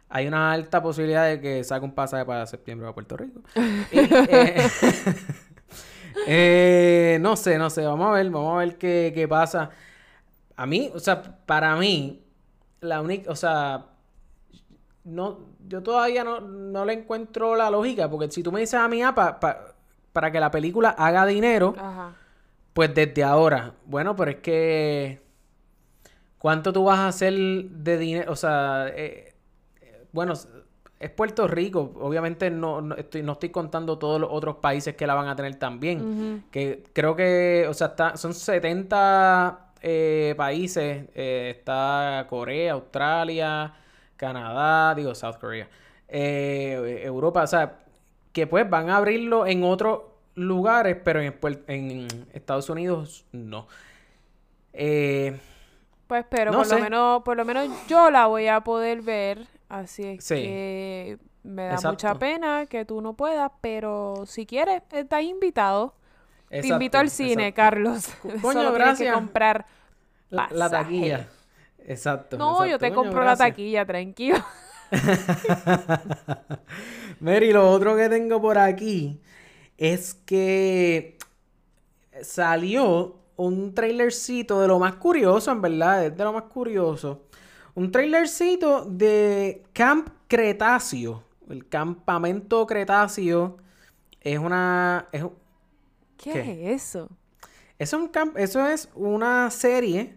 hay 0.08 0.26
una 0.26 0.52
alta 0.52 0.82
posibilidad 0.82 1.26
de 1.28 1.40
que 1.40 1.62
saque 1.64 1.84
un 1.84 1.94
pasaje 1.94 2.24
para 2.24 2.46
septiembre 2.46 2.88
a 2.88 2.92
Puerto 2.92 3.16
Rico. 3.16 3.40
Y, 3.92 3.98
eh, 3.98 4.56
eh, 6.26 7.18
no 7.20 7.36
sé, 7.36 7.58
no 7.58 7.70
sé. 7.70 7.82
Vamos 7.84 8.08
a 8.08 8.12
ver, 8.12 8.30
vamos 8.30 8.54
a 8.54 8.58
ver 8.58 8.76
qué, 8.78 9.12
qué 9.14 9.26
pasa. 9.28 9.70
A 10.56 10.66
mí, 10.66 10.90
o 10.94 10.98
sea, 11.00 11.22
para 11.46 11.76
mí, 11.76 12.24
la 12.80 13.00
única, 13.00 13.30
o 13.30 13.36
sea, 13.36 13.86
no, 15.04 15.38
yo 15.68 15.82
todavía 15.82 16.24
no, 16.24 16.40
no 16.40 16.84
le 16.84 16.94
encuentro 16.94 17.54
la 17.56 17.70
lógica, 17.70 18.08
porque 18.10 18.30
si 18.30 18.42
tú 18.42 18.50
me 18.52 18.60
dices 18.60 18.74
a 18.80 18.88
mí, 18.88 19.02
ah, 19.02 19.14
pa- 19.14 19.38
pa- 19.38 19.74
para 20.12 20.30
que 20.32 20.40
la 20.40 20.50
película 20.50 20.90
haga 20.90 21.26
dinero, 21.26 21.74
Ajá. 21.76 22.14
pues 22.72 22.94
desde 22.94 23.22
ahora, 23.24 23.74
bueno, 23.86 24.16
pero 24.16 24.30
es 24.30 24.38
que, 24.38 25.20
¿cuánto 26.38 26.72
tú 26.72 26.84
vas 26.84 26.98
a 27.00 27.08
hacer 27.08 27.34
de 27.34 27.98
dinero? 27.98 28.32
O 28.32 28.36
sea, 28.36 28.88
eh, 28.88 29.34
eh, 29.80 30.06
bueno, 30.12 30.34
es 31.00 31.10
Puerto 31.10 31.46
Rico, 31.48 31.92
obviamente 32.00 32.50
no, 32.50 32.80
no 32.80 32.94
estoy, 32.94 33.22
no 33.22 33.32
estoy 33.32 33.50
contando 33.50 33.98
todos 33.98 34.20
los 34.20 34.30
otros 34.32 34.56
países 34.56 34.94
que 34.96 35.06
la 35.06 35.14
van 35.14 35.28
a 35.28 35.36
tener 35.36 35.56
también, 35.56 36.44
que 36.50 36.82
creo 36.94 37.14
que, 37.14 37.66
o 37.68 37.74
sea, 37.74 37.88
está, 37.88 38.16
son 38.16 38.32
70 38.32 39.72
eh, 39.82 40.34
países, 40.36 41.08
eh, 41.14 41.54
está 41.58 42.26
Corea, 42.30 42.72
Australia, 42.72 43.74
Canadá, 44.24 44.94
digo 44.94 45.14
South 45.14 45.36
Korea, 45.40 45.68
eh, 46.08 47.02
Europa, 47.04 47.42
o 47.42 47.46
sea, 47.46 47.78
que 48.32 48.46
pues 48.46 48.68
van 48.68 48.88
a 48.90 48.96
abrirlo 48.96 49.46
en 49.46 49.62
otros 49.64 50.00
lugares, 50.34 50.96
pero 51.04 51.20
en, 51.20 52.08
Estados 52.32 52.68
Unidos 52.70 53.24
no. 53.32 53.66
Eh, 54.72 55.38
Pues 56.06 56.24
pero 56.28 56.50
No 56.52 56.58
por 56.58 56.66
sé. 56.66 56.76
lo 56.76 56.80
menos, 56.82 57.22
por 57.22 57.36
lo 57.36 57.44
menos 57.44 57.68
yo 57.88 58.10
la 58.10 58.26
voy 58.26 58.48
a 58.48 58.60
poder 58.60 59.02
ver. 59.02 59.46
Así 59.68 60.02
es 60.06 60.24
Sí. 60.24 60.34
que 60.36 61.18
me 61.42 61.66
da 61.66 61.78
mucha 61.90 62.14
pena 62.14 62.66
que 62.66 62.84
tú 62.84 63.00
no 63.00 63.14
puedas, 63.14 63.50
pero 63.60 64.24
si 64.26 64.46
quieres, 64.46 64.82
estás 64.92 65.22
invitado. 65.22 65.94
Te 66.48 66.66
invito 66.66 66.98
al 66.98 67.10
cine, 67.10 67.48
exacto. 67.48 67.56
Carlos. 67.56 68.08
coño, 68.42 68.62
Solo 68.62 68.74
tienes 68.74 68.98
que 68.98 69.12
comprar 69.12 69.66
La, 70.30 70.48
la 70.52 70.70
taquilla. 70.70 71.28
Exacto. 71.86 72.38
No, 72.38 72.64
yo 72.66 72.78
te 72.78 72.92
compro 72.92 73.24
la 73.24 73.36
taquilla, 73.36 73.84
tranquilo. 73.84 74.38
Mary, 77.20 77.52
lo 77.52 77.70
otro 77.70 77.96
que 77.96 78.08
tengo 78.08 78.40
por 78.40 78.58
aquí 78.58 79.20
es 79.76 80.14
que 80.14 81.18
salió 82.22 83.16
un 83.36 83.74
trailercito 83.74 84.60
de 84.60 84.68
lo 84.68 84.78
más 84.78 84.94
curioso, 84.96 85.50
en 85.50 85.60
verdad, 85.60 86.06
es 86.06 86.16
de 86.16 86.24
lo 86.24 86.32
más 86.32 86.44
curioso. 86.44 87.22
Un 87.74 87.90
trailercito 87.90 88.84
de 88.84 89.64
Camp 89.72 90.08
Cretáceo. 90.28 91.24
El 91.50 91.68
campamento 91.68 92.66
Cretáceo 92.66 93.58
es 94.20 94.38
una. 94.38 95.08
Es, 95.12 95.24
¿Qué, 96.16 96.32
¿Qué? 96.32 96.72
es 96.74 96.82
eso? 96.84 97.08
es 97.78 97.92
un 97.92 98.08
camp- 98.08 98.38
eso 98.38 98.66
es 98.66 98.88
una 98.94 99.50
serie 99.50 100.16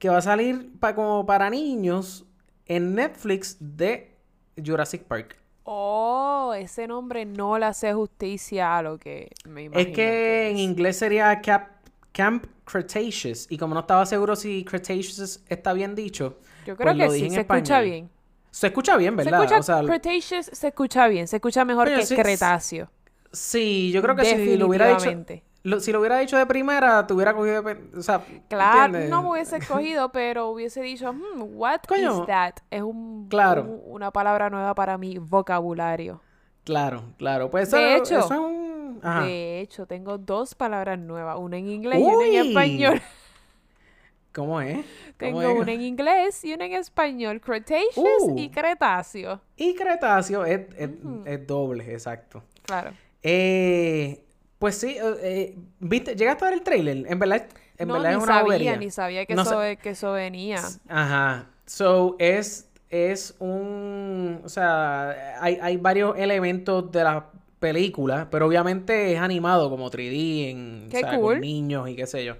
que 0.00 0.10
va 0.10 0.18
a 0.18 0.22
salir 0.22 0.72
pa- 0.80 0.96
como 0.96 1.26
para 1.26 1.50
niños 1.50 2.26
en 2.66 2.96
Netflix 2.96 3.58
de 3.60 4.16
Jurassic 4.64 5.04
Park. 5.04 5.36
Oh, 5.64 6.52
ese 6.56 6.86
nombre 6.88 7.24
no 7.26 7.58
le 7.58 7.66
hace 7.66 7.92
justicia 7.94 8.76
a 8.78 8.82
lo 8.82 8.98
que 8.98 9.30
me 9.44 9.64
imagino. 9.64 9.88
Es 9.90 9.94
que 9.94 10.50
en 10.50 10.56
es. 10.56 10.62
inglés 10.62 10.98
sería 10.98 11.40
Cap- 11.42 11.70
Camp 12.12 12.46
Cretaceous. 12.64 13.46
Y 13.50 13.58
como 13.58 13.74
no 13.74 13.80
estaba 13.80 14.06
seguro 14.06 14.36
si 14.36 14.64
Cretaceous 14.64 15.44
está 15.48 15.72
bien 15.72 15.94
dicho, 15.94 16.38
Yo 16.64 16.76
creo 16.76 16.92
pues 16.92 16.96
que 16.96 17.06
lo 17.06 17.12
dije 17.12 17.28
sí, 17.28 17.28
en 17.28 17.34
se 17.34 17.40
escucha 17.42 17.80
español. 17.80 17.84
bien. 17.84 18.10
Se 18.50 18.66
escucha 18.68 18.96
bien, 18.96 19.16
Se 19.22 19.30
¿verdad? 19.30 19.42
escucha 19.44 19.58
O 19.58 19.62
sea, 19.62 19.82
Cretaceous, 19.84 20.46
se 20.46 20.68
escucha 20.68 21.08
bien, 21.08 21.28
se 21.28 21.36
escucha 21.36 21.64
mejor 21.64 21.92
que 21.94 22.06
sí, 22.06 22.14
Cretáceo. 22.16 22.90
sí, 23.32 23.90
yo 23.92 24.02
creo 24.02 24.16
que 24.16 24.24
si 24.24 24.56
lo 24.56 24.66
hubiera 24.68 24.88
dicho. 24.88 25.24
Lo- 25.62 25.80
si 25.80 25.92
lo 25.92 26.00
hubiera 26.00 26.18
dicho 26.18 26.36
de 26.36 26.46
primera, 26.46 27.06
te 27.06 27.12
hubiera 27.14 27.34
cogido 27.34 27.62
de 27.62 27.76
O 27.98 28.02
sea, 28.02 28.22
Claro, 28.48 28.84
¿entiendes? 28.86 29.10
no 29.10 29.22
me 29.22 29.30
hubiese 29.30 29.56
escogido, 29.58 30.10
pero 30.12 30.48
hubiese 30.48 30.80
dicho, 30.82 31.12
hmm, 31.12 31.42
what 31.56 31.80
Coño, 31.88 32.20
is 32.20 32.26
that? 32.26 32.54
Es 32.70 32.82
un, 32.82 33.28
claro. 33.28 33.62
un- 33.64 33.82
una 33.86 34.10
palabra 34.10 34.50
nueva 34.50 34.74
para 34.74 34.96
mi 34.98 35.18
vocabulario. 35.18 36.20
Claro, 36.64 37.02
claro. 37.18 37.50
Pues 37.50 37.70
De 37.70 37.94
eso, 37.96 38.02
hecho, 38.04 38.18
eso 38.20 38.34
es 38.34 38.40
un... 38.40 39.00
Ajá. 39.02 39.24
De 39.24 39.60
hecho, 39.60 39.86
tengo 39.86 40.18
dos 40.18 40.54
palabras 40.54 40.98
nuevas, 40.98 41.36
una 41.38 41.56
en 41.56 41.68
inglés 41.68 41.98
y 42.00 42.02
una 42.02 42.26
en 42.26 42.34
español. 42.48 43.00
¿Cómo 44.32 44.60
es? 44.60 44.76
¿Cómo 44.76 45.40
Tengo 45.40 45.42
es? 45.42 45.58
una 45.58 45.72
en 45.72 45.82
inglés 45.82 46.44
y 46.44 46.54
una 46.54 46.66
en 46.66 46.74
español, 46.74 47.40
Cretaceous 47.40 48.22
Uh. 48.22 48.38
y 48.38 48.48
Cretáceo. 48.50 49.40
Y 49.56 49.74
Cretáceo 49.74 50.44
es, 50.44 50.60
es- 50.76 50.90
es 51.24 51.46
doble, 51.46 51.92
exacto. 51.92 52.42
Claro. 52.62 52.92
Eh, 53.22 54.24
pues 54.60 54.76
sí, 54.78 54.90
eh, 54.90 55.02
eh, 55.22 55.58
¿viste? 55.80 56.14
¿Llegaste 56.14 56.44
a 56.44 56.48
ver 56.50 56.58
el 56.58 56.64
trailer? 56.64 57.06
En 57.08 57.18
verdad, 57.18 57.48
en 57.78 57.88
no, 57.88 57.94
verdad 57.94 58.10
ni 58.10 58.16
es 58.18 58.22
una 58.22 58.26
sabía, 58.26 58.42
bobería. 58.44 58.76
ni 58.76 58.90
sabía 58.92 59.26
que, 59.26 59.34
No 59.34 59.42
eso, 59.42 59.50
sa- 59.50 59.76
que 59.76 59.90
eso 59.90 60.12
venía. 60.12 60.76
Ajá. 60.88 61.50
So, 61.66 62.16
es, 62.20 62.68
es 62.90 63.34
un... 63.40 64.40
O 64.44 64.48
sea, 64.48 65.36
hay, 65.42 65.58
hay 65.62 65.76
varios 65.78 66.16
elementos 66.18 66.92
de 66.92 67.04
la 67.04 67.30
película, 67.58 68.28
pero 68.30 68.46
obviamente 68.46 69.12
es 69.14 69.20
animado 69.20 69.70
como 69.70 69.90
3D, 69.90 70.50
en, 70.50 70.88
Qué 70.90 70.98
o 70.98 71.00
sea, 71.00 71.18
cool. 71.18 71.34
con 71.34 71.40
niños 71.42 71.88
y 71.88 71.96
qué 71.96 72.06
sé 72.06 72.24
yo. 72.24 72.36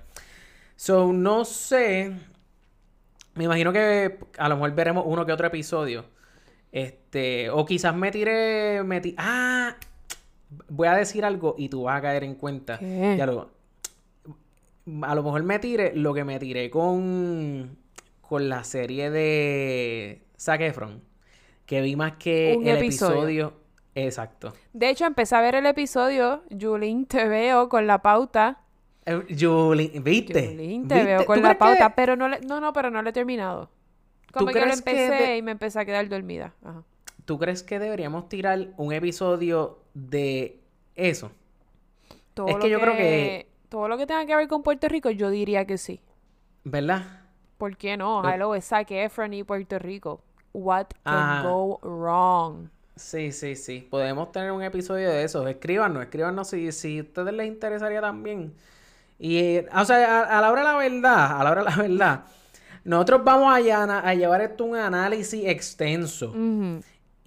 So, 0.76 1.12
no 1.12 1.44
sé... 1.44 2.12
Me 3.34 3.44
imagino 3.44 3.72
que 3.72 4.18
a 4.38 4.48
lo 4.48 4.56
mejor 4.56 4.74
veremos 4.74 5.04
uno 5.06 5.24
que 5.24 5.32
otro 5.32 5.46
episodio. 5.46 6.04
Este, 6.72 7.50
o 7.50 7.64
quizás 7.64 7.94
me 7.94 8.10
tiré, 8.10 8.82
me 8.84 9.00
ti- 9.00 9.14
Ah, 9.18 9.76
voy 10.69 10.88
a 10.88 10.95
decir 10.95 11.25
algo 11.25 11.54
y 11.59 11.69
tú 11.69 11.83
vas 11.85 11.99
a 11.99 12.02
caer 12.02 12.25
en 12.25 12.35
cuenta. 12.35 12.78
¿Qué? 12.78 13.14
Ya 13.19 13.26
lo... 13.26 13.50
A 15.02 15.14
lo 15.14 15.23
mejor 15.23 15.42
me 15.45 15.59
tiré 15.59 15.95
lo 15.95 16.12
que 16.14 16.25
me 16.25 16.38
tiré 16.38 16.71
con, 16.71 17.76
con 18.21 18.49
la 18.49 18.64
serie 18.64 19.11
de 19.11 20.23
Zac 20.38 20.61
Efron. 20.62 21.02
Que 21.66 21.80
vi 21.83 21.95
más 21.95 22.12
que 22.16 22.57
Un 22.59 22.66
el 22.66 22.78
episodio. 22.78 23.14
episodio. 23.14 23.52
Exacto. 23.95 24.54
De 24.73 24.88
hecho, 24.88 25.04
empecé 25.04 25.37
a 25.37 25.40
ver 25.40 25.54
el 25.57 25.66
episodio, 25.66 26.42
Julín, 26.59 27.07
te 27.07 27.28
veo 27.28 27.69
con 27.69 27.87
la 27.87 28.02
pauta. 28.02 28.61
Eh, 29.07 29.16
¿viste? 29.28 29.47
Julín, 29.47 29.92
te 29.92 30.00
¿Viste? 30.95 31.04
veo 31.04 31.25
con 31.26 31.37
¿Tú 31.38 31.42
la 31.42 31.50
que- 31.50 31.59
pauta, 31.59 31.95
pero 31.95 32.16
no, 32.16 32.28
le- 32.28 32.40
no, 32.40 32.61
no, 32.61 32.73
pero 32.73 32.90
no 32.90 33.02
lo 33.02 33.11
he 33.11 33.12
terminado. 33.12 33.71
Como 34.33 34.47
que 34.47 34.61
lo 34.61 34.66
que 34.66 34.73
empecé 34.73 35.11
de- 35.11 35.37
y 35.37 35.42
me 35.42 35.52
empecé 35.52 35.78
a 35.80 35.85
quedar 35.85 36.09
dormida. 36.09 36.54
Ajá. 36.64 36.83
¿Tú 37.30 37.38
crees 37.38 37.62
que 37.62 37.78
deberíamos 37.78 38.28
tirar 38.28 38.70
un 38.76 38.92
episodio 38.92 39.78
de 39.94 40.58
eso? 40.96 41.30
Todo 42.34 42.49
Es 42.49 42.54
lo 42.56 42.60
que 42.62 42.70
yo 42.70 42.80
creo 42.80 42.96
que- 42.96 43.46
Todo 43.68 43.87
lo 43.87 43.96
que 43.96 44.04
tenga 44.04 44.26
que 44.26 44.34
ver 44.34 44.49
con 44.49 44.64
Puerto 44.64 44.88
Rico, 44.88 45.10
yo 45.10 45.30
diría 45.30 45.64
que 45.64 45.78
sí. 45.78 46.00
¿Verdad? 46.64 47.04
¿Por 47.56 47.76
qué 47.76 47.96
no? 47.96 48.20
Lo- 48.25 48.28
Hello, 48.28 48.54
es 48.56 48.64
Zac 48.64 48.90
Efron 48.90 49.32
y 49.32 49.44
Puerto 49.44 49.78
Rico. 49.78 50.20
What 50.52 50.87
can 51.04 51.14
Ajá. 51.14 51.42
go 51.49 51.78
wrong? 51.84 52.68
Sí, 52.96 53.30
sí, 53.30 53.54
sí. 53.54 53.87
Podemos 53.88 54.32
tener 54.32 54.50
un 54.50 54.64
episodio 54.64 55.08
de 55.08 55.22
eso. 55.22 55.46
Escríbanos, 55.46 56.02
escríbanos 56.02 56.49
si, 56.49 56.72
si 56.72 56.99
a 56.99 57.02
ustedes 57.02 57.32
les 57.32 57.46
interesaría 57.46 58.00
también. 58.00 58.52
Y, 59.20 59.38
eh, 59.38 59.68
o 59.72 59.84
sea, 59.84 60.22
a, 60.22 60.38
a 60.38 60.40
la 60.40 60.50
hora 60.50 60.62
de 60.62 60.66
la 60.66 60.76
verdad, 60.76 61.40
a 61.40 61.44
la 61.44 61.50
hora 61.52 61.62
de 61.62 61.70
la 61.70 61.76
verdad, 61.76 62.25
nosotros 62.82 63.22
vamos 63.22 63.54
a, 63.54 64.00
a 64.00 64.14
llevar 64.14 64.40
esto 64.40 64.64
un 64.64 64.75
análisis 64.75 65.44
extenso. 65.46 66.30
Ujú. 66.30 66.80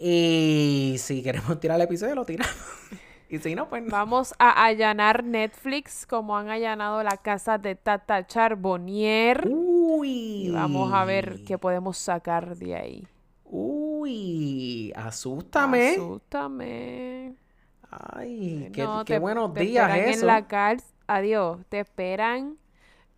Y 0.05 0.95
si 0.98 1.24
queremos 1.24 1.57
tirar 1.62 1.77
el 1.77 1.83
episodio, 1.83 2.13
lo 2.15 2.25
tiramos. 2.25 2.53
y 3.29 3.38
si 3.39 3.55
no, 3.55 3.69
pues 3.69 3.83
no. 3.83 3.89
Vamos 3.89 4.33
a 4.38 4.65
allanar 4.65 5.24
Netflix 5.24 6.05
como 6.05 6.38
han 6.38 6.50
allanado 6.50 7.01
la 7.03 7.15
casa 7.17 7.57
de 7.57 7.75
Tata 7.75 8.27
Charbonnier. 8.27 9.48
Uy. 9.50 10.48
Y 10.48 10.51
vamos 10.51 10.91
a 10.93 11.05
ver 11.05 11.45
qué 11.48 11.57
podemos 11.57 11.98
sacar 11.98 12.57
de 12.57 12.75
ahí. 12.75 13.07
Uy, 13.45 14.91
asústame. 14.95 15.91
Asústame. 15.91 17.36
Ay, 17.89 18.69
qué, 18.74 18.83
No, 18.83 19.05
qué 19.05 19.13
te- 19.13 19.19
buenos 19.19 19.53
te 19.53 19.62
días 19.62 19.88
esperan 19.89 20.10
eso. 20.10 20.22
En 20.22 20.27
la 20.27 20.48
cárcel. 20.48 20.89
Adiós. 21.07 21.60
Te 21.69 21.79
esperan 21.79 22.57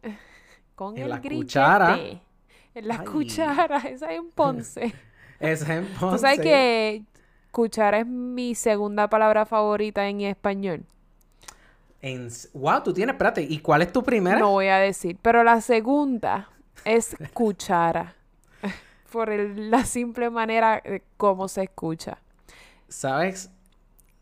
con 0.75 0.97
En 0.97 1.03
el 1.05 1.09
la 1.09 1.17
grillete. 1.19 1.45
cuchara. 1.45 1.97
En 2.75 2.87
la 2.87 2.99
Ay. 2.99 3.05
cuchara. 3.07 3.77
Esa 3.89 4.11
es 4.11 4.19
en 4.19 4.29
Ponce. 4.29 4.93
Es 5.39 5.65
Tú 6.09 6.17
sabes 6.17 6.39
que 6.39 7.03
cuchara 7.51 7.99
es 7.99 8.07
mi 8.07 8.55
segunda 8.55 9.09
palabra 9.09 9.45
favorita 9.45 10.07
en 10.07 10.21
español. 10.21 10.85
En... 12.01 12.29
Wow, 12.53 12.83
tú 12.83 12.93
tienes, 12.93 13.13
espérate, 13.13 13.41
¿y 13.41 13.59
cuál 13.59 13.81
es 13.81 13.91
tu 13.91 14.03
primera? 14.03 14.39
No 14.39 14.51
voy 14.51 14.67
a 14.67 14.77
decir, 14.77 15.17
pero 15.21 15.43
la 15.43 15.61
segunda 15.61 16.49
es 16.83 17.15
cuchara. 17.33 18.15
Por 19.11 19.29
el- 19.29 19.71
la 19.71 19.85
simple 19.85 20.29
manera 20.29 20.81
de 20.83 21.03
cómo 21.17 21.47
se 21.47 21.63
escucha. 21.63 22.17
¿Sabes? 22.87 23.49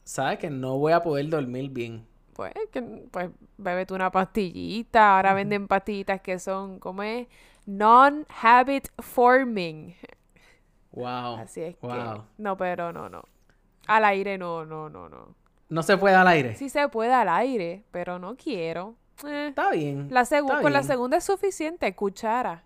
¿Sabes 0.04 0.40
que 0.40 0.50
no 0.50 0.78
voy 0.78 0.94
a 0.94 1.04
poder 1.04 1.30
dormir 1.30 1.70
bien? 1.72 2.06
Pues, 2.34 2.52
que, 2.72 2.82
pues 3.12 3.30
bébete 3.58 3.94
una 3.94 4.12
pastillita. 4.12 5.18
Ahora 5.18 5.34
venden 5.34 5.68
pastillitas 5.68 6.22
que 6.22 6.40
son, 6.40 6.80
¿cómo 6.80 7.04
es? 7.04 7.28
Non-habit 7.66 8.88
forming. 9.00 9.96
Wow. 10.94 11.38
Así 11.38 11.62
es 11.62 11.76
que. 11.76 11.86
wow. 11.88 12.24
No, 12.38 12.58
pero 12.58 12.94
no, 12.94 13.10
no. 13.10 13.24
Al 13.88 14.06
aire 14.06 14.38
no, 14.38 14.66
no, 14.66 14.90
no, 14.90 15.10
no. 15.10 15.36
No 15.70 15.84
se 15.84 15.98
puede 15.98 16.16
al 16.16 16.28
aire. 16.28 16.56
Sí 16.56 16.70
se 16.70 16.88
puede 16.88 17.14
al 17.14 17.30
aire, 17.30 17.84
pero 17.92 18.20
no 18.20 18.36
quiero. 18.36 18.96
Eh, 19.26 19.48
Está 19.50 19.72
bien. 19.72 20.08
la 20.12 20.26
con 20.62 20.74
la 20.74 20.84
segunda 20.84 21.18
es 21.18 21.24
suficiente, 21.24 21.94
cuchara. 21.96 22.64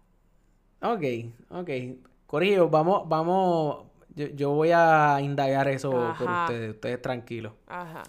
Ok, 0.82 1.04
ok. 1.50 1.70
Corillo, 2.26 2.70
vamos, 2.70 3.08
vamos. 3.08 3.86
Yo, 4.16 4.28
yo 4.28 4.52
voy 4.52 4.72
a 4.74 5.20
indagar 5.22 5.68
eso 5.68 5.92
por 5.92 6.02
Ajá. 6.12 6.46
ustedes. 6.46 6.72
Ustedes 6.72 7.02
tranquilos. 7.02 7.54
Ajá. 7.68 8.04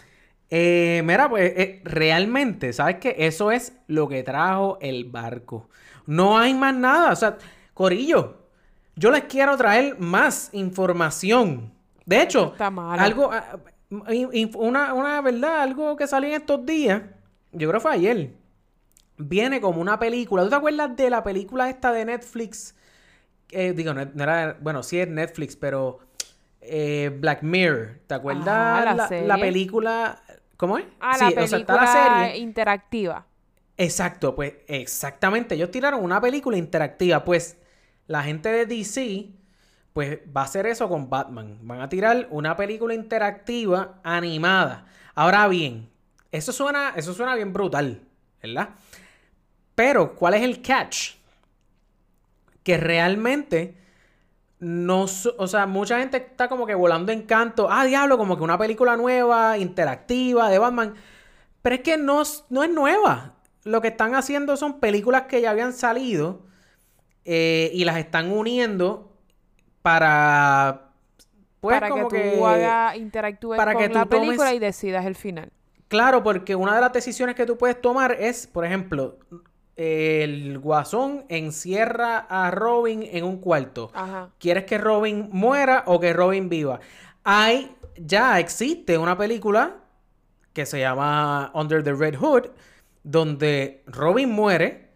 Eh, 0.51 1.03
mira, 1.05 1.29
pues 1.29 1.53
eh, 1.57 1.83
realmente, 1.85 2.73
¿sabes 2.73 2.97
qué? 2.97 3.15
Eso 3.19 3.51
es 3.51 3.79
lo 3.87 4.09
que 4.09 4.23
trajo 4.23 4.79
el 4.81 5.05
barco. 5.05 5.69
No 6.07 6.39
hay 6.39 6.55
más 6.55 6.75
nada. 6.75 7.13
O 7.13 7.17
sea, 7.17 7.37
Corillo, 7.75 8.38
yo 8.99 9.11
les 9.11 9.25
quiero 9.25 9.57
traer 9.57 9.99
más 9.99 10.51
información. 10.53 11.73
De 12.07 12.23
hecho, 12.23 12.53
está 12.53 12.67
algo, 12.69 13.31
ah, 13.33 13.59
una, 14.57 14.95
una 14.95 15.21
verdad, 15.21 15.61
algo 15.63 15.97
que 15.97 16.07
salió 16.07 16.29
en 16.31 16.37
estos 16.37 16.65
días, 16.67 17.03
yo 17.53 17.69
creo 17.69 17.81
que 17.81 17.81
fue 17.81 17.93
ayer, 17.93 18.33
viene 19.17 19.61
como 19.61 19.81
una 19.81 19.99
película. 19.99 20.43
¿Tú 20.45 20.51
te 20.51 20.57
acuerdas 20.57 20.97
de 20.97 21.11
la 21.11 21.23
película 21.23 21.69
esta 21.69 21.93
de 21.93 22.05
Netflix? 22.05 22.75
Eh, 23.51 23.73
digo, 23.75 23.95
no, 23.95 24.03
era, 24.03 24.57
bueno, 24.61 24.83
sí 24.83 24.99
es 25.01 25.09
Netflix, 25.09 25.57
pero 25.57 26.01
eh, 26.61 27.11
Black 27.21 27.43
Mirror. 27.43 28.01
¿Te 28.07 28.15
acuerdas 28.15 28.47
Ah, 28.49 28.83
la 28.85 28.95
la, 28.95 28.95
la 28.95 29.09
serie. 29.09 29.39
película? 29.39 30.23
¿Cómo 30.57 30.79
es? 30.79 30.87
Ah, 31.01 31.15
Sí, 31.15 31.25
la 31.25 31.31
o 31.31 31.35
película 31.35 31.49
sea, 31.49 31.59
está 31.61 31.77
la 31.77 31.87
serie. 31.87 32.39
interactiva. 32.39 33.27
Exacto, 33.77 34.35
pues 34.35 34.55
exactamente. 34.67 35.55
Ellos 35.55 35.71
tiraron 35.71 36.03
una 36.03 36.21
película 36.21 36.57
interactiva. 36.57 37.25
Pues 37.25 37.57
la 38.09 38.25
gente 38.25 38.49
de 38.49 38.67
DC, 38.67 39.31
pues 39.93 40.19
va 40.37 40.41
a 40.41 40.45
hacer 40.45 40.67
eso 40.67 40.89
con 40.89 41.09
Batman. 41.09 41.59
Van 41.63 41.81
a 41.81 41.89
tirar 41.89 42.27
una 42.31 42.57
película 42.57 42.95
interactiva 42.95 44.01
animada. 44.03 44.87
Ahora 45.15 45.47
bien, 45.47 45.89
eso 46.33 46.53
suena, 46.53 46.95
eso 46.97 47.15
suena 47.15 47.35
bien 47.37 47.53
brutal, 47.53 48.03
¿verdad? 48.43 48.71
Pero, 49.75 50.15
¿cuál 50.17 50.35
es 50.35 50.43
el 50.43 50.61
catch? 50.61 51.13
Que 52.65 52.77
realmente 52.77 53.77
no, 54.61 55.03
o 55.03 55.47
sea, 55.47 55.67
mucha 55.67 56.01
gente 56.01 56.17
está 56.17 56.49
como 56.49 56.67
que 56.67 56.75
volando 56.75 57.13
en 57.13 57.23
canto. 57.23 57.69
Ah, 57.71 57.85
diablo, 57.85 58.19
como 58.19 58.37
que 58.37 58.43
una 58.43 58.59
película 58.59 58.97
nueva, 58.97 59.59
interactiva 59.59 60.49
de 60.49 60.59
Batman. 60.59 60.95
Pero 61.63 61.77
es 61.77 61.83
que 61.83 61.97
no, 61.97 62.23
no 62.49 62.65
es 62.65 62.71
nueva. 62.71 63.35
Lo 63.65 63.81
que 63.81 63.89
están 63.89 64.15
haciendo 64.15 64.57
son 64.57 64.81
películas 64.81 65.23
que 65.23 65.41
ya 65.41 65.51
habían 65.51 65.73
salido 65.73 66.48
eh, 67.31 67.71
y 67.75 67.85
las 67.85 67.99
están 67.99 68.33
uniendo 68.33 69.13
para. 69.83 70.93
Pues 71.61 71.79
para 71.79 71.89
que 71.95 72.05
tú 72.37 72.47
hagas, 72.47 72.97
interactúes 72.97 73.59
para 73.59 73.75
con 73.75 73.83
que 73.83 73.89
la 73.91 74.07
tomes- 74.07 74.21
película 74.27 74.55
y 74.55 74.59
decidas 74.59 75.05
el 75.05 75.15
final. 75.15 75.51
Claro, 75.89 76.23
porque 76.23 76.55
una 76.55 76.75
de 76.75 76.81
las 76.81 76.93
decisiones 76.93 77.35
que 77.35 77.45
tú 77.45 77.59
puedes 77.59 77.79
tomar 77.81 78.13
es, 78.13 78.47
por 78.47 78.65
ejemplo, 78.65 79.19
el 79.77 80.59
guasón 80.59 81.25
encierra 81.29 82.19
a 82.29 82.51
Robin 82.51 83.03
en 83.03 83.25
un 83.25 83.39
cuarto. 83.39 83.91
Ajá. 83.95 84.31
¿Quieres 84.39 84.65
que 84.65 84.79
Robin 84.79 85.29
muera 85.33 85.83
o 85.87 85.99
que 86.01 86.13
Robin 86.13 86.49
viva? 86.49 86.81
Hay, 87.25 87.75
ya 87.97 88.39
existe 88.39 88.97
una 88.97 89.19
película 89.19 89.77
que 90.53 90.65
se 90.65 90.81
llama 90.81 91.51
Under 91.55 91.83
the 91.83 91.93
Red 91.93 92.17
Hood, 92.17 92.47
donde 93.03 93.83
Robin 93.87 94.31
muere 94.31 94.88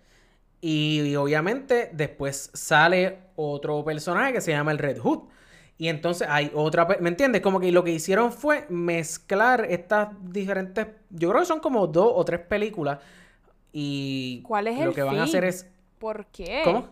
y, 0.63 1.17
obviamente 1.17 1.91
después 1.93 2.51
sale 2.55 3.19
otro 3.37 3.85
personaje 3.85 4.33
que 4.35 4.43
se 4.43 4.53
llama 4.53 4.73
el 4.73 4.79
Red 4.79 5.01
Hood. 5.01 5.25
Y 5.79 5.89
entonces 5.89 6.29
hay 6.31 6.51
otra, 6.55 6.87
¿me 7.01 7.11
entiendes? 7.11 7.43
Como 7.43 7.61
que 7.61 7.73
lo 7.73 7.85
que 7.85 7.93
hicieron 7.93 8.33
fue 8.33 8.67
mezclar 8.71 9.67
estas 9.69 10.11
diferentes, 10.33 10.89
yo 11.11 11.31
creo 11.31 11.41
que 11.43 11.47
son 11.47 11.61
como 11.61 11.87
dos 11.89 12.13
o 12.15 12.25
tres 12.25 12.41
películas 12.41 13.01
y 13.73 14.43
¿Cuál 14.47 14.69
es 14.69 14.79
lo 14.79 14.91
el 14.91 14.95
que 14.95 15.03
van 15.03 15.19
a 15.19 15.25
hacer 15.25 15.45
es 15.45 15.69
¿Por 15.99 16.27
qué? 16.27 16.63
¿Cómo? 16.65 16.89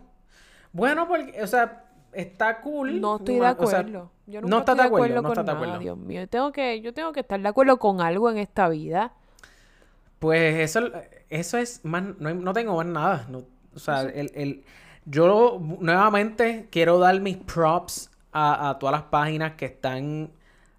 Bueno, 0.73 1.09
porque, 1.09 1.43
o 1.43 1.47
sea, 1.47 1.85
está 2.13 2.61
cool. 2.61 3.01
No 3.01 3.17
estoy 3.17 3.35
de 3.37 3.41
ma- 3.41 3.57
o 3.59 3.67
sea, 3.67 3.81
acuerdo. 3.81 4.11
yo 4.27 4.41
no 4.41 4.49
nunca 4.49 4.61
estoy 4.61 4.77
de 4.77 4.83
acuerdo, 4.83 5.07
acuerdo 5.07 5.23
no 5.23 5.29
con 5.29 5.45
de 5.47 5.53
nada, 5.53 5.55
acuerdo. 5.55 5.79
Dios 5.79 5.97
mío. 5.99 6.29
Tengo 6.29 6.53
que, 6.53 6.81
yo 6.81 6.93
tengo 6.95 7.13
que 7.13 7.21
estar 7.21 7.41
de 7.41 7.49
acuerdo 7.49 7.79
con 7.79 8.01
algo 8.01 8.31
en 8.31 8.39
esta 8.39 8.69
vida. 8.69 9.13
Pues 10.19 10.57
eso, 10.61 10.91
eso 11.31 11.59
es 11.59 11.85
más, 11.85 12.03
no, 12.19 12.35
no 12.35 12.53
tengo 12.53 12.77
más 12.77 12.87
nada. 12.87 13.27
no- 13.31 13.45
o 13.75 13.79
sea, 13.79 14.03
el, 14.03 14.31
el- 14.35 14.65
yo 15.07 15.61
nuevamente 15.81 16.69
quiero 16.71 16.99
dar 16.99 17.21
mis 17.21 17.37
props 17.39 18.11
a, 18.33 18.71
a 18.71 18.79
todas 18.79 18.93
las 18.93 19.03
páginas 19.05 19.55
que 19.57 19.67
están 19.67 20.31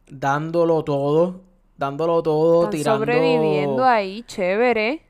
dándolo 0.10 0.84
todo, 0.84 1.41
dándolo 1.77 2.21
todo, 2.23 2.69
Están 2.69 2.69
tirando. 2.69 3.04
sobreviviendo 3.06 3.84
ahí, 3.84 4.23
chévere. 4.23 5.01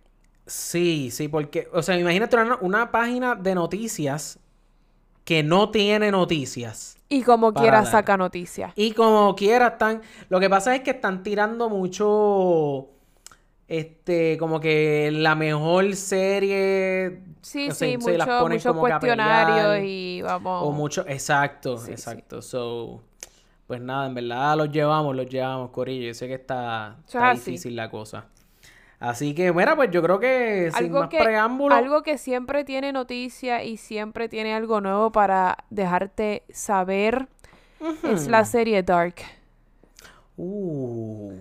Sí, 0.45 1.11
sí, 1.11 1.27
porque, 1.27 1.67
o 1.73 1.81
sea, 1.81 1.97
imagínate 1.99 2.35
una, 2.35 2.57
una 2.61 2.91
página 2.91 3.35
de 3.35 3.55
noticias 3.55 4.39
que 5.25 5.43
no 5.43 5.71
tiene 5.71 6.11
noticias. 6.11 6.97
Y 7.09 7.21
como 7.21 7.53
quiera 7.53 7.83
dar. 7.83 7.85
saca 7.85 8.17
noticias. 8.17 8.73
Y 8.75 8.93
como 8.93 9.35
quiera 9.35 9.67
están. 9.69 10.01
Lo 10.29 10.39
que 10.39 10.49
pasa 10.49 10.75
es 10.75 10.81
que 10.83 10.91
están 10.91 11.23
tirando 11.23 11.69
mucho. 11.69 12.89
Este, 13.67 14.37
como 14.39 14.59
que 14.59 15.11
la 15.13 15.35
mejor 15.35 15.95
serie. 15.95 17.23
Sí, 17.41 17.69
o 17.69 17.73
sea, 17.73 17.88
sí, 17.88 17.97
mucho- 17.97 18.47
muchos 18.47 18.65
a 18.65 18.80
cuestionarios 18.80 19.84
y 19.84 20.21
vamos. 20.21 20.67
O 20.67 20.71
mucho. 20.71 21.06
Exacto, 21.08 21.77
Sí, 21.77 21.88
sí. 21.88 21.91
exacto. 21.91 22.41
So. 22.41 23.01
Pues 23.71 23.80
nada, 23.80 24.06
en 24.06 24.13
verdad 24.13 24.58
los 24.58 24.69
llevamos, 24.69 25.15
los 25.15 25.30
llevamos, 25.30 25.69
Corillo. 25.69 26.08
Yo 26.08 26.13
sé 26.13 26.27
que 26.27 26.34
está, 26.34 26.97
difícil 27.34 27.73
la 27.73 27.89
cosa. 27.89 28.25
Así 28.99 29.34
que, 29.34 29.54
mira, 29.54 29.77
pues 29.77 29.89
yo 29.91 30.04
creo 30.04 30.19
que 30.19 30.69
sin 30.77 30.91
más 30.91 31.08
que, 31.08 31.17
preámbulo. 31.19 31.73
algo 31.73 32.04
que 32.04 32.17
siempre 32.17 32.65
tiene 32.65 32.91
noticia 32.91 33.63
y 33.63 33.77
siempre 33.77 34.27
tiene 34.27 34.54
algo 34.54 34.82
nuevo 34.82 35.13
para 35.13 35.58
dejarte 35.69 36.43
saber 36.51 37.30
es 38.04 38.27
la 38.27 38.43
serie 38.43 38.84
Dark. 38.84 39.15
Uh. 40.36 41.32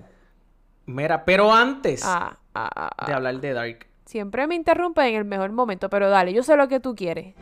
Mira, 0.87 1.25
pero 1.25 1.53
antes 1.53 2.03
ah, 2.05 2.39
ah, 2.55 2.71
ah. 2.97 3.07
de 3.07 3.13
hablar 3.13 3.41
de 3.41 3.53
Dark. 3.53 3.90
Siempre 4.11 4.49
me 4.49 4.57
interrumpe 4.57 5.09
en 5.09 5.15
el 5.15 5.25
mejor 5.25 5.53
momento, 5.53 5.89
pero 5.89 6.11
dale, 6.11 6.33
yo 6.33 6.43
sé 6.43 6.57
lo 6.57 6.67
que 6.67 6.81
tú 6.81 6.97
quieres. 6.97 7.37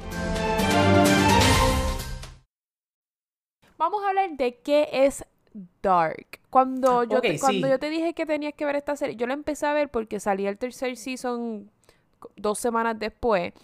Vamos 3.79 4.05
a 4.05 4.11
hablar 4.11 4.37
de 4.37 4.59
qué 4.59 4.87
es 4.93 5.25
Dark. 5.81 6.41
Cuando 6.51 7.05
yo, 7.05 7.23
te, 7.23 7.41
cuando 7.41 7.67
sí. 7.67 7.71
yo 7.71 7.79
te 7.79 7.89
dije 7.89 8.13
que 8.13 8.27
tenías 8.27 8.53
que 8.53 8.67
ver 8.67 8.77
esta 8.77 8.97
serie, 8.97 9.17
yo 9.17 9.27
la 9.27 9.33
empecé 9.33 9.65
a 9.65 9.73
ver 9.73 9.89
porque 9.89 10.21
salía 10.21 10.51
el 10.51 10.59
tercer 10.59 10.99
season 10.99 11.71
dos 12.37 12.59
semanas 12.59 12.99
después. 12.99 13.55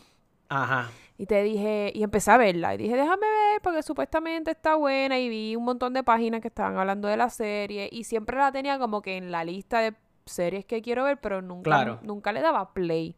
Ajá. 0.48 0.90
Y 1.18 1.26
te 1.26 1.42
dije, 1.42 1.92
y 1.94 2.04
empecé 2.04 2.30
a 2.30 2.38
verla. 2.38 2.74
Y 2.74 2.78
dije, 2.78 2.96
déjame 2.96 3.26
ver, 3.26 3.60
porque 3.60 3.82
supuestamente 3.82 4.50
está 4.52 4.76
buena. 4.76 5.18
Y 5.18 5.28
vi 5.28 5.56
un 5.56 5.64
montón 5.64 5.92
de 5.92 6.02
páginas 6.02 6.40
que 6.40 6.48
estaban 6.48 6.78
hablando 6.78 7.06
de 7.06 7.18
la 7.18 7.28
serie. 7.28 7.86
Y 7.92 8.04
siempre 8.04 8.38
la 8.38 8.50
tenía 8.50 8.78
como 8.78 9.02
que 9.02 9.18
en 9.18 9.30
la 9.30 9.44
lista 9.44 9.80
de 9.80 9.92
series 10.26 10.64
que 10.64 10.82
quiero 10.82 11.04
ver, 11.04 11.18
pero 11.18 11.42
nunca, 11.42 11.64
Claro. 11.64 11.98
nunca 12.02 12.32
le 12.32 12.40
daba 12.40 12.72
play. 12.72 13.16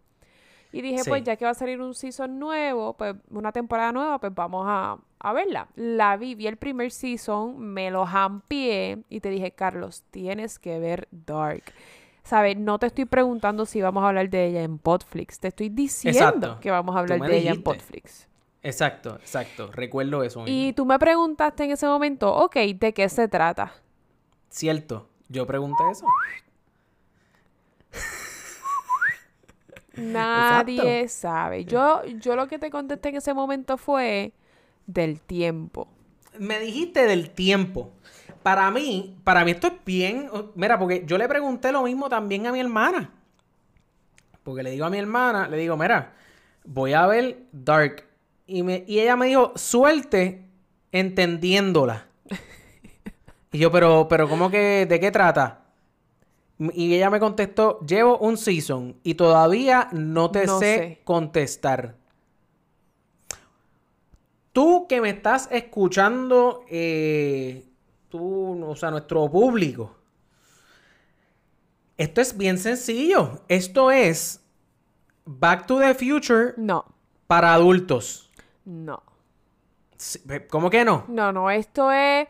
Y 0.72 0.82
dije, 0.82 0.98
Sí. 1.04 1.08
pues 1.10 1.24
ya 1.24 1.36
que 1.36 1.44
va 1.44 1.52
a 1.52 1.54
salir 1.54 1.80
un 1.80 1.94
season 1.94 2.38
nuevo, 2.38 2.94
pues 2.96 3.14
una 3.30 3.52
temporada 3.52 3.92
nueva, 3.92 4.18
pues 4.18 4.34
vamos 4.34 4.64
a, 4.68 4.98
a 5.20 5.32
verla. 5.32 5.68
La 5.74 6.16
vi, 6.16 6.34
vi 6.34 6.46
el 6.48 6.56
primer 6.56 6.90
season, 6.90 7.58
me 7.58 7.90
lo 7.90 8.04
jampié 8.04 8.98
y 9.08 9.20
te 9.20 9.30
dije, 9.30 9.52
Carlos, 9.52 10.04
tienes 10.10 10.58
que 10.58 10.78
ver 10.78 11.08
Dark. 11.10 11.62
¿Sabes? 12.24 12.56
No 12.58 12.78
te 12.80 12.86
estoy 12.86 13.04
preguntando 13.04 13.64
si 13.66 13.80
vamos 13.80 14.02
a 14.02 14.08
hablar 14.08 14.28
de 14.28 14.46
ella 14.46 14.62
en 14.64 14.78
Podflix. 14.78 15.38
Te 15.38 15.48
estoy 15.48 15.68
diciendo 15.68 16.18
Exacto. 16.18 16.58
que 16.60 16.72
vamos 16.72 16.96
a 16.96 16.98
hablar 16.98 17.20
de 17.20 17.36
ella 17.38 17.52
en. 17.52 17.62
Podflix. 17.62 18.28
Exacto, 18.64 19.14
exacto. 19.14 19.70
Recuerdo 19.72 20.24
eso. 20.24 20.42
Y 20.44 20.72
tú 20.72 20.84
me 20.84 20.98
preguntaste 20.98 21.64
en 21.64 21.70
ese 21.70 21.86
momento, 21.86 22.34
ok, 22.34 22.56
¿de 22.74 22.92
qué 22.92 23.08
se 23.08 23.28
trata? 23.28 23.72
Cierto. 24.50 25.08
Yo 25.28 25.46
pregunté 25.46 25.82
eso. 25.90 26.04
Nadie 29.96 31.08
sabe. 31.08 31.64
Yo, 31.64 32.04
yo 32.04 32.36
lo 32.36 32.48
que 32.48 32.58
te 32.58 32.70
contesté 32.70 33.08
en 33.10 33.16
ese 33.16 33.34
momento 33.34 33.76
fue 33.78 34.32
del 34.86 35.20
tiempo. 35.20 35.88
Me 36.38 36.60
dijiste 36.60 37.06
del 37.06 37.30
tiempo. 37.30 37.92
Para 38.42 38.70
mí, 38.70 39.16
para 39.24 39.44
mí 39.44 39.52
esto 39.52 39.68
es 39.68 39.72
bien. 39.84 40.30
Mira, 40.54 40.78
porque 40.78 41.04
yo 41.06 41.18
le 41.18 41.28
pregunté 41.28 41.72
lo 41.72 41.82
mismo 41.82 42.08
también 42.08 42.46
a 42.46 42.52
mi 42.52 42.60
hermana. 42.60 43.10
Porque 44.42 44.62
le 44.62 44.70
digo 44.70 44.84
a 44.84 44.90
mi 44.90 44.98
hermana, 44.98 45.48
le 45.48 45.56
digo, 45.56 45.76
mira, 45.76 46.14
voy 46.64 46.92
a 46.92 47.06
ver 47.06 47.46
Dark. 47.50 48.04
Y, 48.46 48.62
me, 48.62 48.84
y 48.86 49.00
ella 49.00 49.16
me 49.16 49.26
dijo, 49.26 49.52
suerte 49.56 50.46
entendiéndola. 50.92 52.06
Y 53.52 53.58
yo, 53.58 53.72
pero, 53.72 54.06
pero, 54.08 54.28
¿cómo 54.28 54.50
que, 54.50 54.86
de 54.86 55.00
qué 55.00 55.10
trata? 55.10 55.65
Y 56.58 56.94
ella 56.94 57.10
me 57.10 57.20
contestó, 57.20 57.80
llevo 57.80 58.16
un 58.18 58.38
season 58.38 58.96
y 59.02 59.14
todavía 59.14 59.88
no 59.92 60.30
te 60.30 60.46
No 60.46 60.58
sé, 60.58 60.64
sé. 60.76 61.00
contestar. 61.04 61.96
Tú 64.52 64.86
que 64.88 65.00
me 65.02 65.10
estás 65.10 65.48
escuchando, 65.52 66.64
eh, 66.70 67.66
tú, 68.08 68.64
o 68.64 68.74
sea, 68.74 68.90
nuestro 68.90 69.30
público. 69.30 69.94
Esto 71.98 72.20
es 72.22 72.36
bien 72.36 72.56
sencillo. 72.58 73.42
Esto 73.48 73.90
es 73.90 74.40
Back 75.26 75.66
to 75.66 75.78
the 75.78 75.94
Future 75.94 76.54
No, 76.56 76.84
para 77.26 77.52
adultos. 77.52 78.30
no. 78.64 79.02
¿Cómo 80.50 80.68
que 80.68 80.84
no? 80.84 81.04
No, 81.08 81.32
no, 81.32 81.50
esto 81.50 81.90
es. 81.90 82.28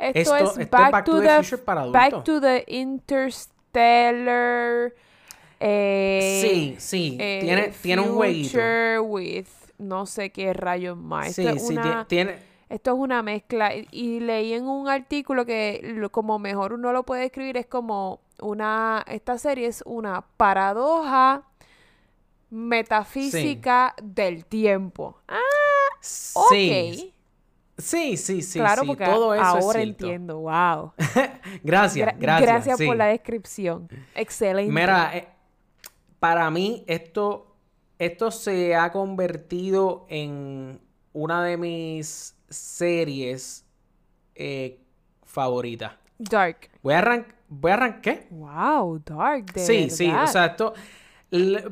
Esto, 0.00 0.34
Esto- 0.34 0.36
es 0.36 0.42
esto 0.50 0.60
es 0.62 0.70
Back, 0.70 0.90
Back 0.92 1.04
to, 1.04 1.12
to 1.12 1.20
the 1.20 1.28
the, 1.28 1.36
Future 1.44 1.58
para 1.62 1.86
Back 1.86 2.12
adultos. 2.12 2.24
to 2.24 2.40
the 2.40 2.64
Interstellar. 2.68 3.53
Eh, 5.60 6.40
Sí, 6.42 6.76
sí. 6.78 7.16
eh, 7.20 7.38
tiene, 7.42 7.68
tiene 7.82 8.02
un 8.02 8.14
jueguito. 8.14 8.58
With 9.02 9.46
no 9.78 10.06
sé 10.06 10.30
qué 10.30 10.52
rayos 10.52 10.96
más. 10.96 11.32
Sí, 11.34 11.46
Esto 11.46 11.56
es 11.56 11.66
sí, 11.66 11.72
una- 11.74 12.06
tiene. 12.08 12.36
Esto 12.68 12.92
es 12.92 12.96
una 12.98 13.22
mezcla. 13.22 13.74
Y, 13.74 13.86
y 13.92 14.20
leí 14.20 14.52
en 14.54 14.66
un 14.66 14.88
artículo 14.88 15.44
que 15.44 15.80
lo- 15.82 16.10
como 16.10 16.38
mejor 16.38 16.72
uno 16.72 16.92
lo 16.92 17.02
puede 17.04 17.26
escribir 17.26 17.56
es 17.56 17.66
como 17.66 18.20
una... 18.40 19.04
Esta 19.06 19.38
serie 19.38 19.66
es 19.66 19.82
una 19.86 20.22
paradoja 20.36 21.44
metafísica 22.50 23.94
del 24.02 24.44
tiempo. 24.46 25.18
Ah, 25.28 25.38
ok. 26.34 26.48
Sí. 26.50 27.13
Sí, 27.76 28.16
sí, 28.16 28.40
sí. 28.42 28.58
claro, 28.60 28.82
sí, 28.82 28.86
porque 28.88 29.04
todo 29.04 29.34
eso 29.34 29.58
es 29.58 29.64
ahora 29.64 29.82
entiendo. 29.82 30.38
Wow. 30.38 30.92
Gracias, 31.64 32.08
Gra- 32.08 32.40
gracias. 32.40 32.78
sí. 32.78 32.86
por 32.86 32.96
la 32.96 33.06
descripción. 33.06 33.88
Excelente. 34.14 34.72
Mira, 34.72 35.16
eh, 35.16 35.28
para 36.20 36.50
mí 36.50 36.84
esto, 36.86 37.56
esto 37.98 38.30
se 38.30 38.74
ha 38.76 38.92
convertido 38.92 40.06
en 40.08 40.80
una 41.12 41.42
de 41.44 41.56
mis 41.56 42.36
series 42.48 43.64
eh, 44.34 44.80
favoritas. 45.24 45.92
Dark. 46.18 46.70
Voy 46.82 46.94
a 46.94 46.98
arrancar. 46.98 47.34
Voy 47.48 47.70
a 47.70 47.74
arrancar. 47.74 48.00
¿Qué? 48.02 48.26
Wow, 48.30 49.02
Dark. 49.04 49.52
De 49.52 49.66
Sí, 49.66 49.90
sí, 49.90 50.10
o 50.10 50.26
sea, 50.26 50.46
esto. 50.46 50.74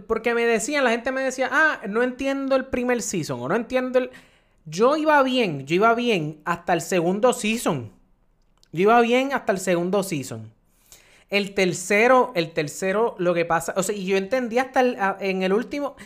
Porque 0.09 0.35
me 0.35 0.45
decían, 0.45 0.83
la 0.83 0.91
gente 0.91 1.13
me 1.13 1.21
decía, 1.23 1.49
ah, 1.53 1.81
no 1.89 2.03
entiendo 2.03 2.57
el 2.57 2.67
primer 2.67 3.01
season 3.03 3.41
o 3.41 3.49
no 3.49 3.55
entiendo 3.55 3.99
el. 4.01 4.11
Yo 4.65 4.97
iba 4.97 5.23
bien, 5.23 5.67
yo 5.67 5.75
iba 5.75 5.95
bien 5.95 6.41
hasta 6.45 6.73
el 6.73 6.81
segundo 6.81 7.33
season. 7.33 7.91
Yo 8.73 8.83
iba 8.83 9.01
bien 9.01 9.33
hasta 9.33 9.53
el 9.53 9.59
segundo 9.59 10.03
season. 10.03 10.53
El 11.31 11.55
tercero, 11.55 12.33
el 12.35 12.53
tercero, 12.53 13.15
lo 13.19 13.35
que 13.35 13.45
pasa, 13.45 13.75
o 13.77 13.83
sea, 13.83 13.95
y 13.95 14.05
yo 14.05 14.17
entendí 14.17 14.59
hasta 14.59 15.17
en 15.19 15.43
el 15.43 15.53
último, 15.53 15.97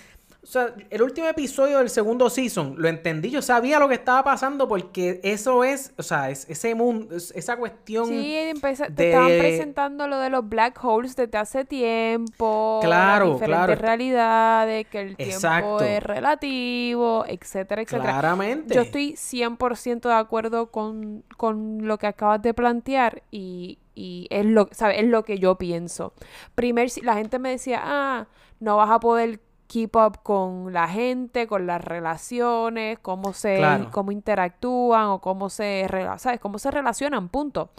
o 0.46 0.48
sea, 0.48 0.72
el 0.90 1.02
último 1.02 1.26
episodio 1.26 1.78
del 1.78 1.90
segundo 1.90 2.30
season, 2.30 2.76
lo 2.78 2.86
entendí, 2.88 3.30
yo 3.30 3.42
sabía 3.42 3.80
lo 3.80 3.88
que 3.88 3.94
estaba 3.96 4.22
pasando 4.22 4.68
porque 4.68 5.20
eso 5.24 5.64
es, 5.64 5.92
o 5.98 6.04
sea, 6.04 6.30
es 6.30 6.48
ese 6.48 6.74
mundo, 6.76 7.16
es- 7.16 7.32
esa 7.34 7.56
cuestión. 7.56 8.06
Sí, 8.06 8.32
empeza- 8.36 8.86
te 8.94 9.08
estaban 9.08 9.28
presentando 9.38 10.06
lo 10.06 10.18
de 10.20 10.30
los 10.30 10.48
black 10.48 10.78
holes 10.84 11.16
desde 11.16 11.36
hace 11.36 11.64
tiempo. 11.64 12.78
Claro, 12.80 13.24
las 13.30 13.40
diferentes 13.40 13.66
claro. 13.66 13.74
realidades, 13.82 14.86
que 14.86 15.00
el 15.00 15.16
tiempo 15.16 15.80
es 15.80 16.02
relativo, 16.02 17.24
etcétera, 17.26 17.82
etcétera. 17.82 18.04
Claramente. 18.12 18.74
Yo 18.74 18.82
estoy 18.82 19.16
100% 19.16 20.08
de 20.08 20.14
acuerdo 20.14 20.70
con, 20.70 21.24
con 21.36 21.86
lo 21.88 21.98
que 21.98 22.06
acabas 22.06 22.40
de 22.42 22.54
plantear 22.54 23.22
y, 23.30 23.78
y 23.94 24.26
es, 24.30 24.44
lo, 24.46 24.68
¿sabes? 24.72 24.98
es 25.00 25.06
lo 25.06 25.24
que 25.24 25.38
yo 25.38 25.56
pienso. 25.56 26.12
Primer, 26.54 26.88
si- 26.90 27.00
la 27.00 27.14
gente 27.14 27.38
me 27.38 27.50
decía, 27.50 27.80
ah, 27.82 28.26
no 28.60 28.76
vas 28.76 28.90
a 28.90 29.00
poder 29.00 29.40
keep 29.66 29.96
up 29.96 30.22
con 30.22 30.72
la 30.72 30.88
gente, 30.88 31.46
con 31.46 31.66
las 31.66 31.84
relaciones, 31.84 32.98
cómo 33.00 33.32
se 33.32 33.56
Claro. 33.56 33.88
cómo 33.92 34.12
interactúan 34.12 35.06
o 35.06 35.20
cómo 35.20 35.50
se, 35.50 35.86
¿sabes? 36.18 36.40
cómo 36.40 36.58
se 36.58 36.70
relacionan, 36.70 37.28
punto. 37.28 37.70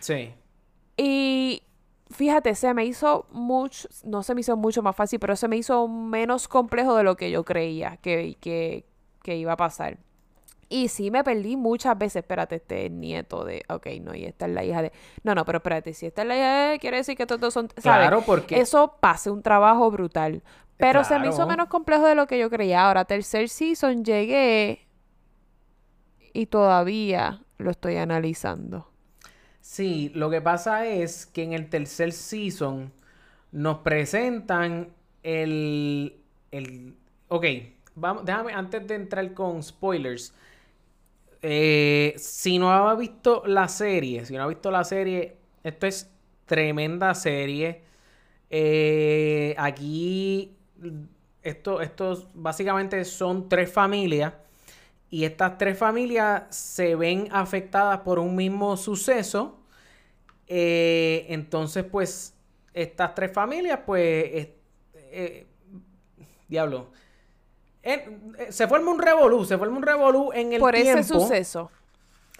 Sí. 0.00 0.32
Y 0.96 1.62
fíjate, 2.10 2.54
se 2.54 2.72
me 2.74 2.84
hizo 2.84 3.26
mucho, 3.32 3.88
no 4.04 4.22
se 4.22 4.34
me 4.34 4.42
hizo 4.42 4.56
mucho 4.56 4.82
más 4.82 4.94
fácil, 4.94 5.18
pero 5.18 5.34
se 5.36 5.48
me 5.48 5.56
hizo 5.56 5.88
menos 5.88 6.46
complejo 6.48 6.94
de 6.96 7.02
lo 7.02 7.16
que 7.16 7.30
yo 7.30 7.44
creía 7.44 7.96
que, 7.96 8.36
que, 8.40 8.84
que 9.22 9.36
iba 9.36 9.52
a 9.52 9.56
pasar. 9.56 9.98
Y 10.70 10.88
sí 10.88 11.10
me 11.10 11.22
perdí 11.22 11.56
muchas 11.56 11.96
veces. 11.96 12.16
Espérate, 12.22 12.56
este 12.56 12.86
es 12.86 12.90
nieto 12.90 13.44
de. 13.44 13.62
Ok, 13.68 13.86
no, 14.00 14.14
y 14.14 14.24
esta 14.24 14.46
es 14.46 14.52
la 14.52 14.64
hija 14.64 14.80
de. 14.82 14.92
No, 15.22 15.34
no, 15.34 15.44
pero 15.44 15.58
espérate, 15.58 15.92
si 15.92 16.06
esta 16.06 16.22
es 16.22 16.28
la 16.28 16.36
hija 16.36 16.52
de. 16.70 16.78
Quiere 16.78 16.96
decir 16.96 17.16
que 17.16 17.24
estos 17.24 17.38
dos 17.38 17.52
son. 17.52 17.68
¿sabes? 17.76 17.82
Claro, 18.08 18.22
porque- 18.24 18.58
Eso 18.58 18.96
pase 18.98 19.30
un 19.30 19.42
trabajo 19.42 19.90
brutal. 19.90 20.42
Pero 20.78 21.04
se 21.04 21.18
me 21.18 21.28
hizo 21.28 21.46
menos 21.46 21.68
complejo 21.68 22.06
de 22.06 22.14
lo 22.14 22.26
que 22.26 22.38
yo 22.38 22.50
creía. 22.50 22.86
Ahora, 22.86 23.04
tercer 23.04 23.48
season 23.48 24.04
llegué. 24.04 24.86
Y 26.34 26.46
todavía 26.46 27.42
lo 27.56 27.70
estoy 27.70 27.96
analizando. 27.96 28.90
Sí, 29.60 30.10
lo 30.14 30.30
que 30.30 30.40
pasa 30.42 30.86
es 30.86 31.26
que 31.26 31.42
en 31.42 31.52
el 31.54 31.68
tercer 31.70 32.12
season 32.12 32.92
nos 33.52 33.78
presentan 33.78 34.90
el. 35.22 36.16
el 36.50 36.96
ok, 37.28 37.46
vamos, 37.94 38.24
déjame, 38.26 38.52
antes 38.52 38.86
de 38.86 38.94
entrar 38.96 39.32
con 39.34 39.62
spoilers. 39.62 40.34
eh, 41.42 42.14
si 42.16 42.58
no 42.58 42.70
ha 42.72 42.94
visto 42.94 43.42
la 43.46 43.68
serie, 43.68 44.24
si 44.24 44.34
no 44.36 44.42
ha 44.44 44.46
visto 44.46 44.70
la 44.70 44.84
serie, 44.84 45.36
esto 45.62 45.86
es 45.86 46.10
tremenda 46.46 47.14
serie. 47.14 47.82
Eh, 48.50 49.54
aquí, 49.58 50.56
esto, 51.42 51.80
estos 51.80 52.28
básicamente 52.34 53.04
son 53.04 53.48
tres 53.48 53.70
familias. 53.72 54.32
Y 55.10 55.24
estas 55.24 55.58
tres 55.58 55.78
familias 55.78 56.42
se 56.50 56.96
ven 56.96 57.28
afectadas 57.30 58.00
por 58.00 58.18
un 58.18 58.34
mismo 58.34 58.76
suceso. 58.76 59.58
Eh, 60.46 61.26
entonces, 61.28 61.84
pues, 61.84 62.34
estas 62.72 63.14
tres 63.14 63.32
familias, 63.32 63.80
pues, 63.86 64.24
es- 64.34 64.48
eh, 64.96 65.46
diablo. 66.48 66.88
Eh, 67.82 68.18
se 68.50 68.66
forma 68.66 68.90
un 68.90 68.98
revolú, 69.00 69.44
se 69.44 69.56
forma 69.58 69.76
un 69.76 69.82
revolú 69.82 70.32
en 70.32 70.52
el 70.54 70.60
Por 70.60 70.74
tiempo. 70.74 70.98
ese 71.00 71.08
suceso. 71.14 71.70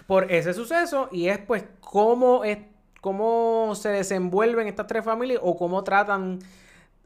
Por 0.07 0.31
ese 0.31 0.53
suceso. 0.53 1.07
Y 1.11 1.27
es, 1.29 1.37
pues, 1.39 1.63
cómo 1.79 2.43
es, 2.43 2.57
cómo 3.01 3.73
se 3.75 3.89
desenvuelven 3.89 4.67
estas 4.67 4.87
tres 4.87 5.05
familias 5.05 5.39
o 5.43 5.55
cómo 5.55 5.83
tratan 5.83 6.39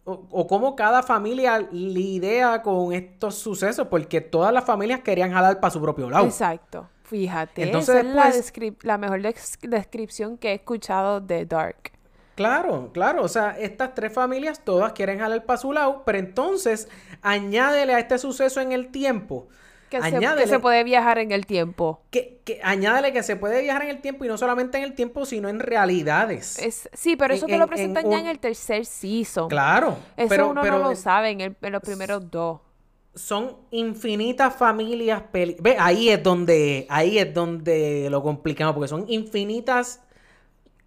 o, 0.10 0.28
o 0.32 0.48
cómo 0.48 0.76
cada 0.76 1.04
familia 1.04 1.60
lidia 1.72 2.62
con 2.62 2.94
estos 2.94 3.36
sucesos, 3.36 3.88
porque 3.88 4.22
todas 4.22 4.54
las 4.54 4.66
familias 4.66 5.02
querían 5.02 5.32
jalar 5.32 5.60
para 5.60 5.72
su 5.72 5.82
propio 5.82 6.10
lado. 6.10 6.26
Exacto. 6.26 6.88
Fíjate, 7.04 7.64
Entonces, 7.64 8.06
esa 8.06 8.30
es 8.30 8.54
la, 8.58 8.74
la 8.84 8.98
mejor 8.98 9.22
des- 9.22 9.58
descripción 9.62 10.38
que 10.38 10.52
he 10.52 10.54
escuchado 10.56 11.20
de 11.22 11.46
Dark. 11.46 11.92
Claro, 12.36 12.92
claro, 12.94 13.24
o 13.24 13.28
sea, 13.28 13.52
estas 13.60 13.94
tres 13.96 14.14
familias 14.14 14.62
todas 14.64 14.94
quieren 14.94 15.20
jalar 15.20 15.44
para 15.46 15.58
su 15.58 15.74
lado, 15.74 16.04
pero 16.06 16.20
entonces 16.20 16.88
añádele 17.22 17.94
a 17.96 18.00
este 18.00 18.18
suceso 18.18 18.62
en 18.62 18.72
el 18.72 18.92
tiempo. 18.92 19.48
Que 19.90 20.02
se, 20.02 20.12
que 20.12 20.18
añádele- 20.18 20.48
se 20.48 20.60
puede 20.60 20.84
viajar 20.84 21.18
en 21.18 21.32
el 21.32 21.46
tiempo. 21.48 22.02
que, 22.12 22.42
que 22.46 22.60
añádele 22.64 23.12
que 23.12 23.24
se 23.24 23.36
puede 23.36 23.62
viajar 23.62 23.84
en 23.84 23.90
el 23.90 24.02
tiempo 24.02 24.24
y 24.24 24.28
no 24.28 24.38
solamente 24.38 24.78
en 24.78 24.84
el 24.84 24.94
tiempo, 24.94 25.26
sino 25.26 25.50
en 25.50 25.60
realidades. 25.60 26.60
Es, 26.60 26.90
sí, 26.94 27.16
pero 27.16 27.34
eso 27.34 27.46
En- 27.48 27.52
te 27.54 27.58
lo 27.58 27.64
en- 27.64 27.70
presentan 27.70 28.06
en 28.06 28.12
ya 28.12 28.20
en 28.20 28.28
el 28.28 28.40
tercer 28.40 28.86
season. 28.86 29.50
Claro, 29.50 29.98
Eso 30.16 30.30
pero, 30.30 30.50
uno 30.50 30.62
pero 30.62 30.78
no 30.80 30.90
lo 30.90 30.96
sabe 30.96 31.30
en, 31.32 31.42
el- 31.42 31.56
en 31.62 31.72
los 31.74 31.82
primeros 31.82 32.30
dos. 32.30 32.60
son 33.16 33.58
infinitas 33.72 34.56
familias 34.56 35.24
peli- 35.32 35.58
Ve, 35.60 35.76
ahí 35.80 36.10
es 36.10 36.22
donde 36.24 36.86
ahí 36.90 37.18
es 37.18 37.34
donde 37.34 38.08
lo 38.12 38.22
complicamos 38.22 38.76
porque 38.76 38.88
son 38.88 39.06
infinitas 39.10 40.02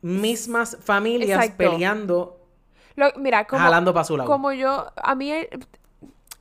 mismas 0.01 0.79
familias 0.81 1.41
Exacto. 1.45 1.57
peleando, 1.59 2.41
Lo- 2.97 3.13
mira, 3.19 3.47
como, 3.47 3.61
jalando 3.63 3.93
para 3.93 4.05
su 4.05 4.17
lado. 4.17 4.31
como 4.31 4.53
yo, 4.53 4.87
a 4.97 5.15
mí 5.15 5.31
el, 5.31 5.49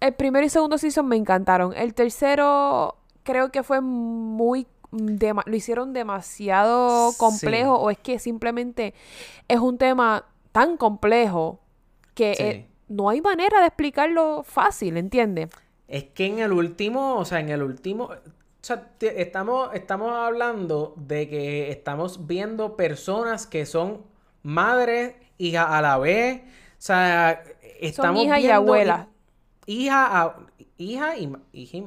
el 0.01 0.13
primero 0.13 0.45
y 0.45 0.49
segundo 0.49 0.77
season 0.77 1.07
me 1.07 1.15
encantaron. 1.15 1.73
El 1.73 1.93
tercero 1.93 2.97
creo 3.23 3.51
que 3.51 3.63
fue 3.63 3.79
muy, 3.81 4.67
dema- 4.91 5.43
lo 5.45 5.55
hicieron 5.55 5.93
demasiado 5.93 7.11
Sí. 7.11 7.17
complejo 7.17 7.75
o 7.75 7.89
es 7.89 7.97
que 7.97 8.19
simplemente 8.19 8.93
es 9.47 9.59
un 9.59 9.77
tema 9.77 10.25
tan 10.51 10.75
complejo 10.75 11.59
que 12.13 12.35
Sí. 12.35 12.43
eh, 12.43 12.67
no 12.89 13.09
hay 13.09 13.21
manera 13.21 13.61
de 13.61 13.67
explicarlo 13.67 14.43
fácil, 14.43 14.97
¿entiendes? 14.97 15.49
Es 15.87 16.03
que 16.05 16.25
en 16.25 16.39
el 16.39 16.51
último, 16.51 17.15
o 17.15 17.23
sea, 17.25 17.39
en 17.39 17.49
el 17.49 17.63
último, 17.63 18.05
o 18.05 18.15
sea, 18.61 18.89
estamos, 18.99 19.69
estamos 19.73 20.11
hablando 20.13 20.93
de 20.97 21.29
que 21.29 21.71
estamos 21.71 22.27
viendo 22.27 22.75
personas 22.75 23.47
que 23.47 23.65
son 23.65 24.01
madres, 24.43 25.15
hijas 25.37 25.67
a 25.69 25.81
la 25.81 25.97
vez, 25.97 26.41
o 26.43 26.47
sea, 26.79 27.43
estamos 27.79 28.23
hija 28.23 28.39
y 28.39 28.43
viendo 28.43 28.55
abuela. 28.57 29.07
Hi- 29.65 29.74
Hija, 29.84 30.21
a- 30.21 30.36
hija 30.78 31.17
y, 31.17 31.32
hija 31.54 31.78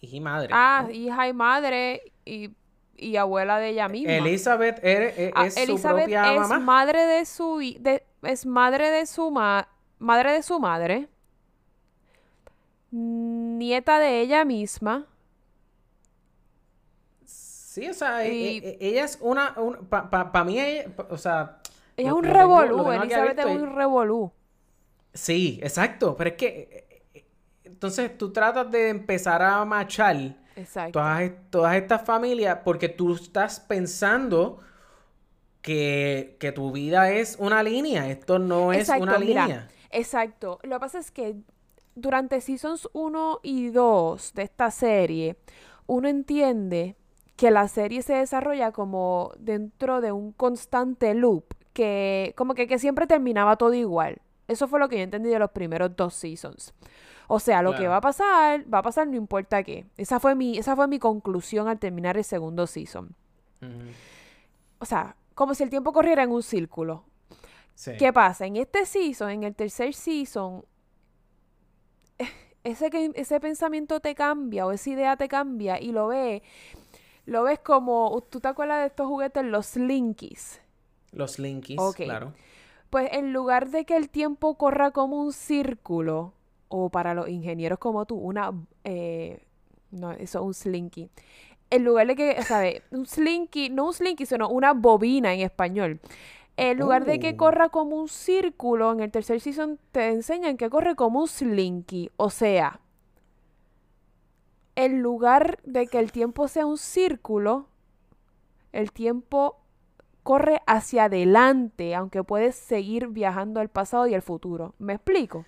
hija 0.00 0.16
y 0.16 0.20
madre. 0.20 0.48
Ah, 0.52 0.84
¿no? 0.86 0.90
hija 0.90 1.28
y 1.28 1.32
madre 1.32 2.12
y, 2.24 2.50
y 2.96 3.16
abuela 3.16 3.58
de 3.58 3.70
ella 3.70 3.88
misma. 3.88 4.12
Elizabeth 4.12 4.78
e- 4.82 5.32
Ah, 5.34 5.46
es 5.46 5.54
su 5.54 5.80
propia 5.80 6.34
es 6.34 6.40
mamá. 6.40 6.58
madre 6.60 7.06
de 7.06 7.24
su 7.24 7.58
de- 7.80 8.04
es 8.22 8.46
madre 8.46 8.90
de 8.90 9.06
su 9.06 9.30
ma- 9.30 9.68
madre 9.98 10.32
de 10.32 10.42
su 10.42 10.60
madre, 10.60 11.08
nieta 12.90 13.98
de 13.98 14.20
ella 14.20 14.44
misma. 14.44 15.06
Sí, 17.24 17.88
o 17.88 17.94
sea, 17.94 18.24
e- 18.24 18.32
Y- 18.34 18.58
e- 18.58 18.78
ella 18.80 19.04
es 19.04 19.18
una, 19.20 19.54
para 19.88 20.44
mí, 20.44 20.58
ella- 20.58 20.88
pa- 20.94 21.06
o 21.10 21.18
sea... 21.18 21.58
Ella 21.96 22.08
es 22.10 22.14
un 22.14 22.24
revolú, 22.24 22.90
Elizabeth 22.92 23.38
es 23.38 23.46
un 23.46 23.74
revolú. 23.74 24.32
Sí, 25.14 25.58
exacto, 25.62 26.16
pero 26.16 26.30
es 26.30 26.36
que 26.36 26.87
entonces 27.78 28.16
tú 28.18 28.32
tratas 28.32 28.70
de 28.70 28.88
empezar 28.90 29.42
a 29.42 29.64
machar 29.64 30.36
Exacto. 30.56 30.92
todas, 30.92 31.22
es- 31.22 31.50
todas 31.50 31.76
estas 31.76 32.02
familias 32.04 32.58
porque 32.64 32.88
tú 32.88 33.14
estás 33.14 33.60
pensando 33.60 34.60
que, 35.62 36.36
que 36.40 36.52
tu 36.52 36.72
vida 36.72 37.10
es 37.10 37.36
una 37.38 37.62
línea, 37.62 38.08
esto 38.10 38.38
no 38.38 38.72
es 38.72 38.80
Exacto, 38.80 39.02
una 39.02 39.18
mira, 39.18 39.44
línea. 39.44 39.68
Exacto. 39.90 40.58
Lo 40.62 40.76
que 40.76 40.80
pasa 40.80 40.98
es 40.98 41.10
que 41.10 41.36
durante 41.94 42.40
seasons 42.40 42.88
1 42.92 43.40
y 43.42 43.68
2 43.70 44.32
de 44.34 44.42
esta 44.42 44.70
serie, 44.70 45.36
uno 45.86 46.08
entiende 46.08 46.96
que 47.36 47.50
la 47.50 47.68
serie 47.68 48.02
se 48.02 48.14
desarrolla 48.14 48.72
como 48.72 49.32
dentro 49.38 50.00
de 50.00 50.12
un 50.12 50.32
constante 50.32 51.14
loop, 51.14 51.54
que 51.72 52.34
como 52.36 52.54
que, 52.54 52.66
que 52.66 52.78
siempre 52.78 53.06
terminaba 53.06 53.56
todo 53.56 53.74
igual. 53.74 54.20
Eso 54.48 54.66
fue 54.68 54.80
lo 54.80 54.88
que 54.88 54.96
yo 54.96 55.02
entendí 55.02 55.28
de 55.30 55.38
los 55.38 55.50
primeros 55.50 55.94
dos 55.96 56.14
seasons. 56.14 56.74
O 57.30 57.38
sea, 57.40 57.62
lo 57.62 57.74
que 57.76 57.86
va 57.88 57.96
a 57.96 58.00
pasar, 58.00 58.64
va 58.72 58.78
a 58.78 58.82
pasar 58.82 59.06
no 59.06 59.14
importa 59.16 59.62
qué. 59.62 59.84
Esa 59.96 60.18
fue 60.18 60.34
mi, 60.34 60.56
esa 60.58 60.74
fue 60.74 60.88
mi 60.88 60.98
conclusión 60.98 61.68
al 61.68 61.78
terminar 61.78 62.16
el 62.16 62.24
segundo 62.24 62.66
season. 62.66 63.14
O 64.78 64.84
sea, 64.86 65.14
como 65.34 65.54
si 65.54 65.62
el 65.62 65.70
tiempo 65.70 65.92
corriera 65.92 66.22
en 66.22 66.30
un 66.32 66.42
círculo. 66.42 67.04
sí. 67.74 67.92
¿Qué 67.98 68.12
pasa? 68.12 68.46
En 68.46 68.56
este 68.56 68.86
season, 68.86 69.30
en 69.30 69.42
el 69.44 69.54
tercer 69.54 69.94
season, 69.94 70.64
ese, 72.64 72.90
que- 72.90 73.12
ese 73.14 73.40
pensamiento 73.40 74.00
te 74.00 74.14
cambia 74.14 74.66
o 74.66 74.72
esa 74.72 74.90
idea 74.90 75.16
te 75.16 75.28
cambia 75.28 75.80
y 75.80 75.92
lo 75.92 76.08
ves, 76.08 76.42
lo 77.26 77.42
ves 77.44 77.58
como, 77.60 78.20
¿tú 78.30 78.40
te 78.40 78.48
acuerdas 78.48 78.80
de 78.80 78.86
estos 78.86 79.06
juguetes, 79.06 79.44
los 79.44 79.66
Slinkies? 79.66 80.60
Los 81.12 81.38
linkies, 81.38 81.78
Ok. 81.80 81.96
claro. 81.96 82.32
Pues 82.90 83.10
en 83.12 83.32
lugar 83.32 83.68
de 83.68 83.84
que 83.84 83.96
el 83.96 84.08
tiempo 84.08 84.56
corra 84.56 84.90
como 84.92 85.20
un 85.20 85.32
círculo, 85.32 86.32
o 86.68 86.90
para 86.90 87.14
los 87.14 87.28
ingenieros 87.28 87.78
como 87.78 88.06
tú, 88.06 88.16
una, 88.16 88.52
eh, 88.84 89.42
no, 89.90 90.12
eso 90.12 90.38
es 90.40 90.44
un 90.44 90.54
slinky. 90.54 91.10
En 91.70 91.84
lugar 91.84 92.06
de 92.08 92.16
que, 92.16 92.42
¿sabes? 92.42 92.82
Un 92.90 93.06
slinky, 93.06 93.70
no 93.70 93.86
un 93.86 93.94
slinky, 93.94 94.26
sino 94.26 94.48
una 94.48 94.72
bobina 94.74 95.34
en 95.34 95.40
español. 95.40 96.00
En 96.56 96.78
lugar 96.78 97.04
de 97.04 97.18
que 97.20 97.34
Oh. 97.34 97.36
corra 97.36 97.68
como 97.70 97.96
un 97.96 98.08
círculo, 98.08 98.92
en 98.92 99.00
el 99.00 99.10
tercer 99.12 99.40
season 99.40 99.78
te 99.92 100.08
enseñan 100.10 100.56
que 100.56 100.70
corre 100.70 100.96
como 100.96 101.20
un 101.20 101.28
slinky. 101.28 102.10
O 102.16 102.30
sea, 102.30 102.80
en 104.76 105.02
lugar 105.02 105.58
de 105.64 105.88
que 105.88 105.98
el 105.98 106.12
tiempo 106.12 106.48
sea 106.48 106.66
un 106.66 106.78
círculo, 106.78 107.66
el 108.72 108.92
tiempo 108.92 109.60
corre 110.22 110.60
hacia 110.66 111.04
adelante, 111.04 111.94
aunque 111.94 112.22
puedes 112.22 112.54
seguir 112.54 113.08
viajando 113.08 113.60
al 113.60 113.68
pasado 113.70 114.06
y 114.06 114.14
al 114.14 114.22
futuro. 114.22 114.74
¿Me 114.78 114.94
explico? 114.94 115.46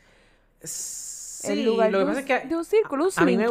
Sí, 0.62 1.48
en 1.48 1.64
lugar 1.64 1.90
lo 1.90 1.98
de, 1.98 2.04
que 2.04 2.10
un, 2.10 2.16
pasa 2.16 2.20
es 2.20 2.42
que 2.42 2.48
de 2.48 2.56
un 2.56 2.64
círculo, 2.64 3.04
un 3.04 3.10
a 3.16 3.24
mí 3.24 3.36
me 3.36 3.48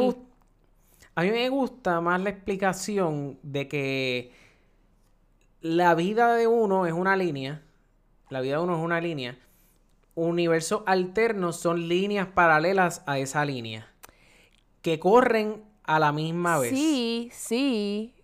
a 1.16 1.22
mí 1.24 1.32
me 1.32 1.50
gusta 1.50 2.02
más 2.02 2.22
la 2.22 2.30
explicación 2.30 3.40
de 3.44 3.68
que 3.68 4.32
la 5.62 5.96
vida 5.96 6.36
de 6.36 6.48
uno 6.48 6.86
es 6.86 6.94
una 6.94 7.16
línea, 7.16 7.62
la 8.30 8.42
vida 8.42 8.58
de 8.58 8.64
uno 8.64 8.78
es 8.78 8.84
una 8.84 9.02
línea, 9.02 9.38
universos 10.16 10.84
alternos 10.86 11.58
son 11.58 11.88
líneas 11.88 12.28
paralelas 12.28 13.04
a 13.06 13.20
esa 13.20 13.44
línea 13.46 13.88
que 14.82 15.00
corren 15.00 15.64
a 15.84 16.00
la 16.00 16.12
misma 16.12 16.60
vez. 16.60 16.70
Sí, 16.72 17.30
sí, 17.34 18.16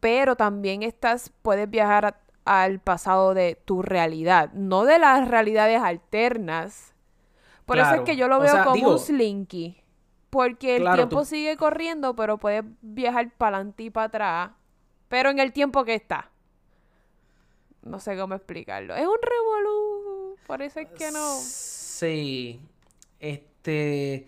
pero 0.00 0.36
también 0.36 0.82
estás, 0.82 1.32
puedes 1.42 1.68
viajar 1.70 2.06
a- 2.06 2.20
al 2.44 2.80
pasado 2.80 3.34
de 3.34 3.56
tu 3.64 3.82
realidad, 3.82 4.52
no 4.54 4.84
de 4.84 4.98
las 4.98 5.28
realidades 5.28 5.80
alternas. 5.82 6.94
Por 7.68 7.78
eso 7.78 7.94
es 7.94 8.00
que 8.00 8.16
yo 8.16 8.26
lo 8.26 8.38
o 8.38 8.40
veo 8.40 8.52
sea, 8.52 8.64
como 8.64 8.74
digo- 8.76 8.92
un 8.92 8.98
slinky. 8.98 9.80
Porque 10.30 10.76
el 10.76 10.82
Claro, 10.82 10.96
tiempo 10.96 11.20
tú- 11.20 11.24
sigue 11.24 11.56
corriendo, 11.56 12.14
pero 12.16 12.36
puedes 12.38 12.64
viajar 12.82 13.30
para 13.38 13.58
adelante 13.58 13.84
y 13.84 13.90
para 13.90 14.06
atrás. 14.06 14.50
Pero 15.08 15.30
en 15.30 15.38
el 15.38 15.52
tiempo 15.52 15.84
que 15.84 15.94
está. 15.94 16.30
No 17.82 18.00
sé 18.00 18.16
cómo 18.18 18.34
explicarlo. 18.34 18.94
Es 18.94 19.06
un 19.06 19.16
revolú. 19.22 20.36
Por 20.46 20.60
eso 20.62 20.80
es 20.80 20.88
que 20.88 21.10
no. 21.10 21.36
Sí. 21.40 22.60
Este. 23.20 24.26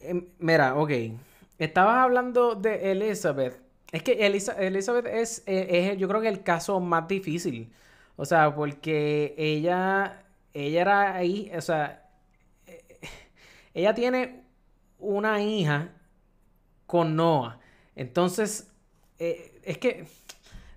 em, 0.00 0.26
mira, 0.38 0.74
ok. 0.76 0.90
Estabas 1.58 1.96
hablando 1.98 2.54
de 2.54 2.92
Elizabeth. 2.92 3.60
Es 3.92 4.02
que 4.02 4.26
Elisa- 4.26 4.52
Elizabeth 4.58 5.06
es, 5.06 5.42
eh, 5.46 5.90
es, 5.92 5.98
yo 5.98 6.08
creo 6.08 6.20
que 6.20 6.28
el 6.28 6.42
caso 6.42 6.78
más 6.80 7.08
difícil. 7.08 7.72
O 8.16 8.24
sea, 8.24 8.54
porque 8.54 9.34
ella, 9.38 10.22
ella 10.52 10.80
era 10.80 11.14
ahí, 11.14 11.50
o 11.56 11.60
sea, 11.60 12.05
ella 13.76 13.94
tiene 13.94 14.42
una 14.98 15.42
hija 15.42 15.90
con 16.86 17.14
Noah. 17.14 17.58
Entonces, 17.94 18.70
eh, 19.18 19.60
es 19.64 19.76
que 19.76 20.06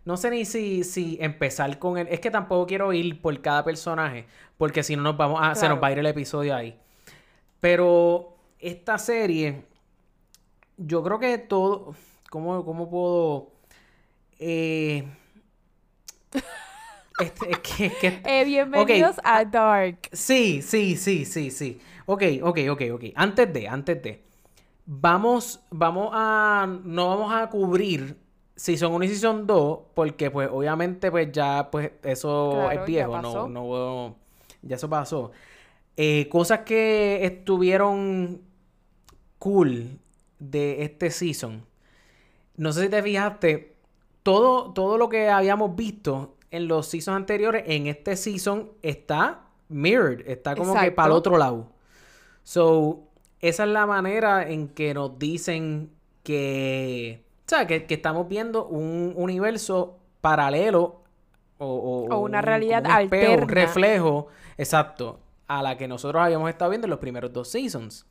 no 0.03 0.17
sé 0.17 0.29
ni 0.31 0.43
si, 0.43 0.83
si 0.83 1.17
empezar 1.21 1.79
con 1.79 1.97
él. 1.97 2.07
Es 2.11 2.19
que 2.19 2.29
tampoco 2.29 2.67
quiero 2.67 2.91
ir 2.91 3.21
por 3.21 3.39
cada 3.41 3.63
personaje, 3.63 4.25
porque 4.57 4.83
si 4.83 4.97
no 4.97 5.03
nos 5.03 5.15
vamos 5.15 5.39
a, 5.41 5.55
se 5.55 5.69
nos 5.69 5.81
va 5.81 5.87
a 5.87 5.91
ir 5.93 5.99
el 5.99 6.07
episodio 6.07 6.53
ahí. 6.53 6.77
Pero 7.61 8.35
esta 8.59 8.97
serie, 8.97 9.63
yo 10.75 11.01
creo 11.01 11.19
que 11.19 11.37
todo, 11.37 11.95
¿cómo, 12.29 12.65
cómo 12.65 12.89
puedo? 12.89 13.51
Eh, 14.39 15.07
este, 17.19 17.51
es 17.51 17.59
que, 17.59 17.85
es 17.85 17.93
que- 17.95 18.21
Eh, 18.25 18.43
bienvenidos 18.43 19.15
a 19.23 19.45
Dark. 19.45 20.09
Sí, 20.11 20.61
sí, 20.61 20.97
sí, 20.97 21.23
sí, 21.23 21.49
sí. 21.49 21.79
Ok, 22.11 22.23
ok, 22.41 22.57
ok, 22.71 22.81
ok. 22.93 23.03
Antes 23.13 23.53
de, 23.53 23.67
antes 23.67 24.01
de. 24.01 24.23
Vamos, 24.87 25.59
vamos 25.69 26.09
a. 26.11 26.67
No 26.83 27.07
vamos 27.07 27.31
a 27.31 27.47
cubrir 27.51 28.17
Season 28.55 28.91
1 28.91 29.05
y 29.05 29.07
Season 29.09 29.45
2, 29.45 29.79
porque 29.93 30.31
pues 30.31 30.49
obviamente 30.51 31.11
pues 31.11 31.31
ya 31.31 31.69
pues 31.69 31.91
eso 32.01 32.53
Claro, 32.55 32.71
es 32.71 32.87
viejo, 32.87 33.21
no, 33.21 33.47
no, 33.47 34.15
ya 34.63 34.77
eso 34.77 34.89
pasó. 34.89 35.31
Eh, 35.95 36.27
cosas 36.29 36.61
que 36.61 37.23
estuvieron 37.23 38.41
cool 39.37 39.99
de 40.39 40.81
este 40.81 41.11
season. 41.11 41.63
No 42.57 42.73
sé 42.73 42.85
si 42.85 42.89
te 42.89 43.03
fijaste, 43.03 43.75
todo, 44.23 44.73
todo 44.73 44.97
lo 44.97 45.09
que 45.09 45.29
habíamos 45.29 45.75
visto 45.75 46.37
en 46.49 46.67
los 46.67 46.87
seasons 46.87 47.17
anteriores, 47.17 47.65
en 47.67 47.85
este 47.85 48.15
season 48.15 48.71
está 48.81 49.41
mirrored, 49.67 50.27
está 50.27 50.55
como 50.55 50.73
que 50.73 50.91
para 50.91 51.09
el 51.09 51.13
otro 51.13 51.37
lado. 51.37 51.77
So, 52.53 53.03
esa 53.41 53.63
es 53.65 53.69
la 53.69 53.85
manera 53.85 54.49
en 54.49 54.69
que 54.69 54.95
nos 54.95 55.19
dicen 55.19 55.91
que, 56.23 57.21
o 57.45 57.49
sea, 57.49 57.67
que, 57.67 57.85
que 57.85 57.93
estamos 57.93 58.27
viendo 58.27 58.65
un 58.65 59.13
universo 59.15 59.99
paralelo 60.19 61.03
o, 61.59 61.67
o- 61.67 62.15
O 62.15 62.19
una 62.21 62.41
realidad 62.41 62.79
un 62.79 62.85
un 62.87 62.91
alterna. 62.91 63.45
reflejo, 63.45 64.27
exacto, 64.57 65.19
a 65.47 65.61
la 65.61 65.77
que 65.77 65.87
nosotros 65.87 66.23
habíamos 66.23 66.49
estado 66.49 66.71
viendo 66.71 66.87
en 66.87 66.89
los 66.89 66.99
primeros 66.99 67.31
dos 67.31 67.49
seasons. 67.49 68.07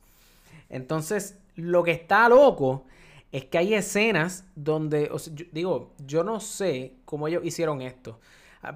Entonces, 0.69 1.37
lo 1.55 1.83
que 1.83 1.91
está 1.91 2.29
loco 2.29 2.85
es 3.33 3.43
que 3.45 3.57
hay 3.57 3.73
escenas 3.73 4.45
donde, 4.55 5.09
o 5.11 5.19
sea, 5.19 5.33
yo- 5.35 5.45
digo, 5.51 5.91
yo 6.07 6.23
no 6.23 6.39
sé 6.39 6.93
cómo 7.03 7.27
ellos 7.27 7.43
hicieron 7.43 7.81
esto. 7.81 8.19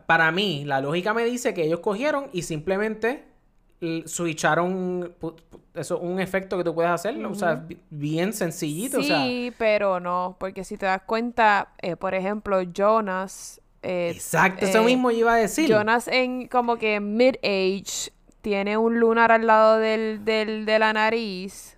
Para 0.08 0.30
mí, 0.34 0.66
la 0.66 0.82
lógica 0.82 1.14
me 1.14 1.24
dice 1.24 1.54
que 1.54 1.64
ellos 1.64 1.80
cogieron 1.80 2.28
y 2.34 2.42
simplemente 2.42 3.32
switcharon 4.06 5.14
eso, 5.74 6.00
un 6.00 6.20
efecto 6.20 6.58
que 6.58 6.64
tú 6.64 6.74
puedes 6.76 6.92
hacer, 6.92 7.24
o 7.26 7.36
sea, 7.36 7.56
bi- 7.56 7.80
bien 7.90 8.34
sencillito, 8.34 8.98
Sí, 8.98 9.02
o 9.02 9.04
sea, 9.04 9.54
pero 9.58 10.00
no, 10.00 10.36
porque 10.40 10.64
si 10.64 10.78
te 10.78 10.86
das 10.86 11.02
cuenta, 11.04 11.74
eh, 11.82 11.96
por 11.96 12.14
ejemplo, 12.14 12.62
Jonas. 12.64 13.62
eh, 13.82 14.10
exacto, 14.16 14.66
eso 14.66 14.84
eh, 14.84 14.86
mismo 14.86 15.12
yo 15.12 15.18
iba 15.20 15.34
a 15.34 15.38
decir. 15.38 15.70
Jonas 15.70 16.08
en 16.08 16.48
como 16.48 16.78
que 16.78 17.00
mid-age 17.00 18.12
tiene 18.42 18.78
un 18.78 19.00
lunar 19.00 19.32
al 19.32 19.48
lado 19.48 19.78
del, 19.80 20.26
del- 20.26 20.66
de 20.66 20.80
la 20.80 20.94
nariz 20.94 21.78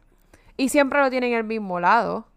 y 0.57 0.69
siempre 0.69 0.99
lo 1.01 1.09
tiene 1.09 1.27
en 1.29 1.35
el 1.35 1.43
mismo 1.45 1.79
lado. 1.79 2.27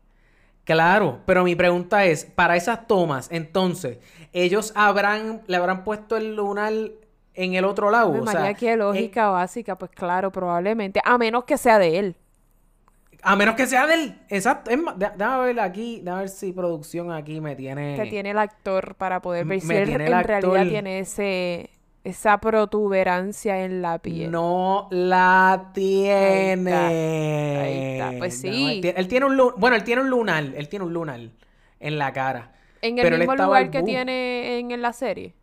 Claro, 0.64 1.20
pero 1.24 1.44
mi 1.44 1.56
pregunta 1.56 2.04
es, 2.04 2.26
para 2.26 2.54
esas 2.56 2.86
tomas, 2.86 3.28
entonces, 3.32 3.98
ellos 4.34 4.72
habrán, 4.76 5.40
le 5.46 5.56
habrán 5.56 5.82
puesto 5.82 6.16
el 6.18 6.36
lunar 6.36 6.72
en 7.38 7.54
el 7.54 7.64
otro 7.64 7.90
lado, 7.90 8.08
Ave 8.08 8.20
o 8.20 8.26
sea, 8.26 8.52
qué 8.54 8.72
eh, 8.72 8.76
lógica 8.76 9.30
básica, 9.30 9.76
pues 9.76 9.92
claro, 9.92 10.32
probablemente, 10.32 11.00
a 11.04 11.16
menos 11.18 11.44
que 11.44 11.56
sea 11.56 11.78
de 11.78 11.98
él. 11.98 12.16
A 13.22 13.36
menos 13.36 13.54
que 13.54 13.66
sea 13.66 13.86
del. 13.86 14.20
Exacto. 14.28 14.70
Es 14.70 14.78
déjame 14.96 15.46
ver 15.46 15.60
aquí. 15.60 16.00
Déjame 16.02 16.20
ver 16.20 16.28
si 16.28 16.52
producción 16.52 17.10
aquí 17.10 17.40
me 17.40 17.56
tiene. 17.56 17.96
que 17.96 18.06
tiene 18.06 18.30
el 18.30 18.38
actor 18.38 18.94
para 18.94 19.20
poder 19.20 19.44
ver 19.44 19.58
Me 19.58 19.60
si 19.60 19.74
él 19.74 20.00
en 20.00 20.24
realidad 20.24 20.66
tiene 20.66 21.00
ese 21.00 21.70
esa 22.04 22.38
protuberancia 22.38 23.64
en 23.64 23.82
la 23.82 23.98
piel. 23.98 24.30
No 24.30 24.88
la 24.90 25.70
tiene. 25.74 26.72
Ahí 26.72 27.98
está, 27.98 28.18
pues 28.18 28.40
sí. 28.40 28.76
Él 28.76 28.80
tiene, 28.80 29.00
él 29.00 29.08
tiene 29.08 29.26
un 29.26 29.52
Bueno, 29.56 29.76
él 29.76 29.84
tiene 29.84 30.02
un 30.02 30.10
lunar. 30.10 30.44
Él 30.56 30.68
tiene 30.68 30.84
un 30.84 30.92
lunar 30.92 31.20
en 31.80 31.98
la 31.98 32.12
cara. 32.12 32.52
en 32.82 32.98
el 32.98 33.02
pero 33.02 33.16
él 33.16 33.22
mismo 33.22 33.34
lugar 33.34 33.70
que 33.70 33.82
tiene 33.82 34.58
en, 34.58 34.70
en 34.70 34.80
la 34.80 34.92
serie. 34.92 35.34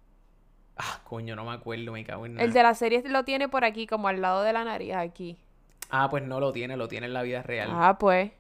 Ah, 0.78 1.00
coño, 1.06 1.36
no 1.36 1.46
me 1.46 1.52
acuerdo, 1.54 1.92
me 1.94 2.04
cago 2.04 2.26
en 2.26 2.34
El 2.34 2.38
nada. 2.48 2.52
de 2.54 2.64
la 2.64 2.74
serie 2.76 3.02
lo 3.08 3.24
tiene 3.24 3.48
por 3.48 3.64
aquí, 3.64 3.88
como 3.88 4.08
al 4.10 4.22
lado 4.22 4.42
de 4.44 4.52
la 4.54 4.64
nariz, 4.64 4.94
aquí. 4.94 5.38
Ah, 5.90 6.10
pues 6.10 6.24
no 6.24 6.40
lo 6.40 6.52
tiene, 6.52 6.76
lo 6.78 6.88
tiene 6.88 7.06
en 7.08 7.14
la 7.14 7.22
vida 7.22 7.42
real. 7.44 7.70
Ah, 7.72 7.98
pues. 8.00 8.32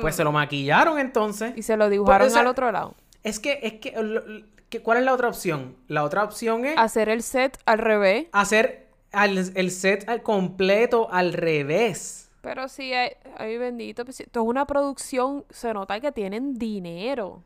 Pues 0.00 0.16
se 0.16 0.24
lo 0.24 0.32
maquillaron 0.32 0.98
entonces. 0.98 1.52
Y 1.56 1.62
se 1.62 1.76
lo 1.76 1.88
dibujaron 1.88 2.26
esa- 2.28 2.40
al 2.40 2.46
otro 2.46 2.70
lado. 2.72 2.94
Es 3.22 3.38
que, 3.38 3.60
es 3.62 3.74
que, 3.74 3.92
lo- 4.02 4.26
lo- 4.26 4.46
que- 4.68 4.80
¿cuál 4.82 4.98
es 4.98 5.04
la 5.04 5.12
otra 5.12 5.28
opción? 5.28 5.76
La 5.88 6.02
otra 6.02 6.24
opción 6.24 6.64
es 6.64 6.76
Hacer 6.78 7.08
el 7.08 7.22
set 7.22 7.58
al 7.66 7.78
revés. 7.78 8.26
hacer 8.32 8.88
al- 9.12 9.52
el 9.56 9.70
set 9.70 10.08
al 10.08 10.22
completo 10.22 11.08
al 11.12 11.32
revés. 11.32 12.30
Pero 12.40 12.66
sí, 12.68 12.92
ay, 12.92 13.10
ay, 13.38 13.58
bendito. 13.58 14.04
pues, 14.04 14.18
esto 14.20 14.40
es 14.40 14.46
una 14.46 14.66
producción, 14.66 15.44
se 15.50 15.72
nota 15.74 16.00
que 16.00 16.10
tienen 16.10 16.54
dinero. 16.54 17.42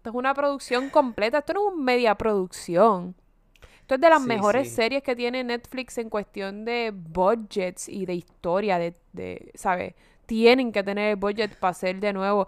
Esto 0.00 0.10
es 0.10 0.16
una 0.16 0.32
producción 0.32 0.88
completa. 0.88 1.38
Esto 1.38 1.52
no 1.52 1.68
es 1.68 1.74
una 1.74 1.84
media 1.84 2.14
producción. 2.14 3.14
Esto 3.82 3.96
es 3.96 4.00
de 4.00 4.08
las 4.08 4.22
Sí, 4.22 4.28
mejores 4.28 4.68
sí. 4.70 4.74
series 4.76 5.02
que 5.02 5.14
tiene 5.14 5.44
Netflix 5.44 5.98
en 5.98 6.08
cuestión 6.08 6.64
de 6.64 6.90
budgets 6.94 7.86
y 7.86 8.06
de 8.06 8.14
historia, 8.14 8.78
de, 8.78 8.94
de 9.12 9.50
¿sabes? 9.54 9.94
Tienen 10.24 10.72
que 10.72 10.82
tener 10.82 11.10
el 11.10 11.16
budget 11.16 11.54
para 11.58 11.72
hacer 11.72 12.00
de 12.00 12.14
nuevo. 12.14 12.46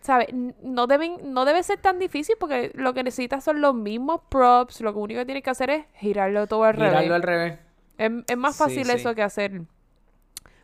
¿Sabes? 0.00 0.28
No, 0.62 0.86
deben, 0.88 1.32
no 1.32 1.44
debe 1.44 1.62
ser 1.62 1.78
tan 1.78 1.98
difícil 2.00 2.34
porque 2.40 2.72
lo 2.74 2.92
que 2.92 3.04
necesitas 3.04 3.44
son 3.44 3.60
los 3.60 3.74
mismos 3.74 4.22
props. 4.28 4.80
Lo 4.80 4.92
único 4.96 5.20
que 5.20 5.26
tienes 5.26 5.44
que 5.44 5.50
hacer 5.50 5.70
es 5.70 5.84
girarlo 5.94 6.46
todo 6.48 6.64
al 6.64 6.74
revés. 6.74 6.90
Girarlo 6.90 7.14
al 7.14 7.22
revés. 7.22 7.58
Es, 7.96 8.10
es 8.26 8.36
más 8.36 8.56
fácil 8.56 8.84
sí. 8.84 8.90
eso 8.92 9.14
que 9.14 9.22
hacer 9.22 9.62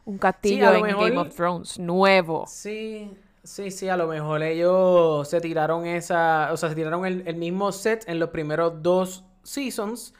un 0.04 0.18
castillo 0.18 0.74
en 0.74 0.82
mejor- 0.82 1.08
Game 1.08 1.20
of 1.20 1.34
Thrones 1.36 1.78
nuevo. 1.78 2.46
Sí, 2.48 3.10
sí, 3.50 3.70
sí, 3.70 3.88
a 3.88 3.96
lo 3.96 4.06
mejor 4.06 4.42
ellos 4.42 5.28
se 5.28 5.40
tiraron 5.40 5.86
esa, 5.86 6.50
o 6.52 6.56
sea, 6.56 6.68
se 6.68 6.74
tiraron 6.74 7.04
el, 7.06 7.26
el 7.26 7.36
mismo 7.36 7.72
set 7.72 8.04
en 8.08 8.18
los 8.18 8.30
primeros 8.30 8.82
dos 8.82 9.24
seasons 9.42 10.14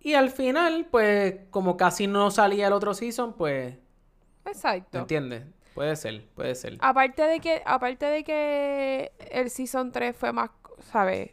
y 0.00 0.14
al 0.14 0.30
final, 0.30 0.88
pues, 0.90 1.36
como 1.50 1.76
casi 1.76 2.06
no 2.06 2.30
salía 2.30 2.68
el 2.68 2.72
otro 2.72 2.94
season, 2.94 3.34
pues, 3.34 3.74
¿me 3.74 4.50
Exacto. 4.52 4.98
entiendes? 5.00 5.44
Puede 5.74 5.96
ser, 5.96 6.26
puede 6.34 6.54
ser. 6.54 6.78
Aparte 6.80 7.22
de 7.22 7.40
que, 7.40 7.62
aparte 7.64 8.06
de 8.06 8.24
que 8.24 9.12
el 9.30 9.50
season 9.50 9.92
3 9.92 10.16
fue 10.16 10.32
más, 10.32 10.50
¿sabes? 10.92 11.32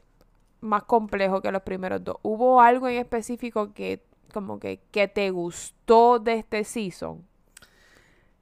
Más 0.62 0.84
complejo 0.84 1.42
que 1.42 1.52
los 1.52 1.64
primeros 1.64 2.04
dos. 2.04 2.18
¿Hubo 2.24 2.62
algo 2.62 2.88
en 2.88 2.98
específico 2.98 3.74
que 3.74 4.04
como 4.34 4.60
que, 4.60 4.82
que 4.92 5.08
te 5.08 5.32
gustó 5.32 6.20
de 6.20 6.36
este 6.36 6.64
season? 6.64 7.26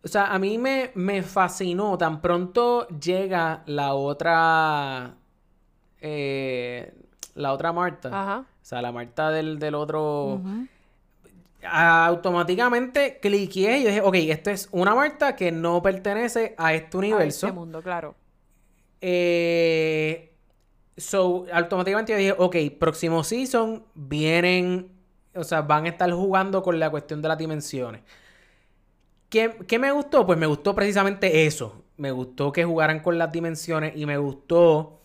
O 0.05 0.07
sea, 0.07 0.27
a 0.27 0.37
mí 0.37 0.57
me, 0.59 0.91
me 0.93 1.23
fascinó, 1.23 1.97
tan 1.97 2.21
pronto 2.21 2.87
llega 2.89 3.63
la 3.65 3.95
otra, 3.95 5.15
eh, 5.99 6.93
la 7.33 7.51
otra 7.51 7.73
Marta, 7.73 8.09
Ajá. 8.09 8.39
o 8.41 8.45
sea, 8.65 8.81
la 8.83 8.91
Marta 8.91 9.31
del, 9.31 9.57
del 9.59 9.73
otro... 9.75 10.35
Ujú. 10.35 10.67
automáticamente 11.67 13.17
cliqué 13.19 13.79
y 13.79 13.85
dije, 13.85 14.01
ok, 14.01 14.15
esto 14.15 14.51
es 14.51 14.69
una 14.71 14.93
Marta 14.93 15.35
que 15.35 15.51
no 15.51 15.81
pertenece 15.81 16.53
a 16.57 16.73
este 16.75 16.97
A 16.97 16.99
universo. 16.99 17.47
este 17.47 17.51
mundo, 17.57 17.81
claro. 17.81 18.13
Eh, 19.01 20.31
so, 20.97 21.45
automáticamente 21.51 22.11
yo 22.11 22.17
dije, 22.19 22.35
ok, 22.37 22.77
próximo 22.79 23.23
season 23.23 23.83
vienen, 23.95 24.91
o 25.33 25.43
sea, 25.43 25.61
van 25.63 25.85
a 25.85 25.89
estar 25.89 26.11
jugando 26.11 26.61
con 26.61 26.79
la 26.79 26.89
cuestión 26.91 27.21
de 27.21 27.27
las 27.27 27.37
dimensiones. 27.37 28.01
¿Qué, 29.35 29.53
qué 29.67 29.79
me 29.79 29.91
gustó? 29.91 30.25
Pues 30.25 30.39
me 30.39 30.45
gustó 30.45 30.73
precisamente 30.73 31.45
eso. 31.45 31.83
Me 31.97 32.11
gustó 32.11 32.53
que 32.53 32.63
jugaran 32.63 33.01
con 33.01 33.17
las 33.17 33.33
dimensiones 33.33 33.91
y 33.97 34.05
me 34.05 34.17
gustó, 34.17 35.01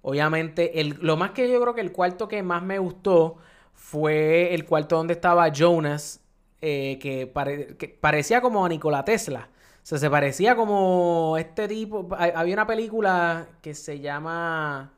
obviamente, 0.00 0.80
el, 0.80 0.96
lo 1.02 1.18
más 1.18 1.32
que 1.32 1.50
yo 1.50 1.60
creo 1.60 1.74
que 1.74 1.82
el 1.82 1.92
cuarto 1.92 2.26
que 2.26 2.42
más 2.42 2.62
me 2.62 2.78
gustó 2.78 3.36
fue 3.74 4.54
el 4.54 4.64
cuarto 4.64 4.96
donde 4.96 5.12
estaba 5.12 5.46
Jonas, 5.52 6.20
eh, 6.62 6.98
que, 6.98 7.26
pare- 7.26 7.76
que 7.76 7.88
parecía 7.88 8.40
como 8.40 8.64
a 8.64 8.70
Nikola 8.70 9.04
Tesla. 9.04 9.50
O 9.82 9.86
sea, 9.86 9.98
se 9.98 10.08
parecía 10.08 10.56
como 10.56 11.36
este 11.38 11.68
tipo. 11.68 12.08
ha- 12.12 12.40
Había 12.40 12.54
una 12.54 12.66
película 12.66 13.48
que 13.60 13.74
se 13.74 14.00
llama. 14.00 14.94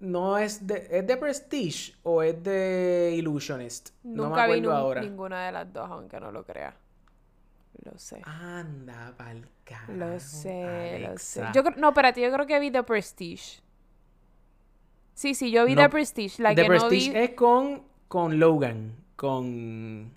No 0.00 0.38
es 0.38 0.66
de. 0.66 0.88
¿Es 0.90 1.06
de 1.06 1.16
Prestige 1.18 1.94
o 2.02 2.22
es 2.22 2.42
de 2.42 3.14
Illusionist? 3.16 3.90
no 4.04 4.24
me 4.24 4.28
Nunca 4.28 4.46
vi 4.46 4.52
acuerdo 4.54 4.70
nun- 4.70 4.76
ahora. 4.76 5.00
ninguna 5.02 5.46
de 5.46 5.52
las 5.52 5.70
dos, 5.72 5.90
aunque 5.90 6.18
no 6.20 6.32
lo 6.32 6.44
crea. 6.44 6.76
Lo 7.84 7.98
sé. 7.98 8.22
Anda, 8.24 9.12
pa'l 9.16 9.48
carajo, 9.64 9.92
Lo 9.92 10.20
sé, 10.20 11.00
lo 11.00 11.18
sé. 11.18 11.42
Yo 11.52 11.62
no, 11.76 11.88
espérate, 11.88 12.20
yo 12.20 12.32
creo 12.32 12.46
que 12.46 12.60
vi 12.60 12.70
The 12.70 12.82
Prestige. 12.84 13.60
Sí, 15.14 15.34
sí, 15.34 15.50
yo 15.50 15.64
vi 15.64 15.74
No, 15.74 15.82
The 15.82 15.88
Prestige. 15.88 16.42
La 16.42 16.54
The 16.54 16.62
que 16.62 16.68
Prestige 16.68 17.08
no 17.08 17.12
vi 17.14 17.18
es 17.24 17.30
con, 17.34 17.82
con 18.08 18.38
Logan. 18.38 18.96
Con. 19.16 20.12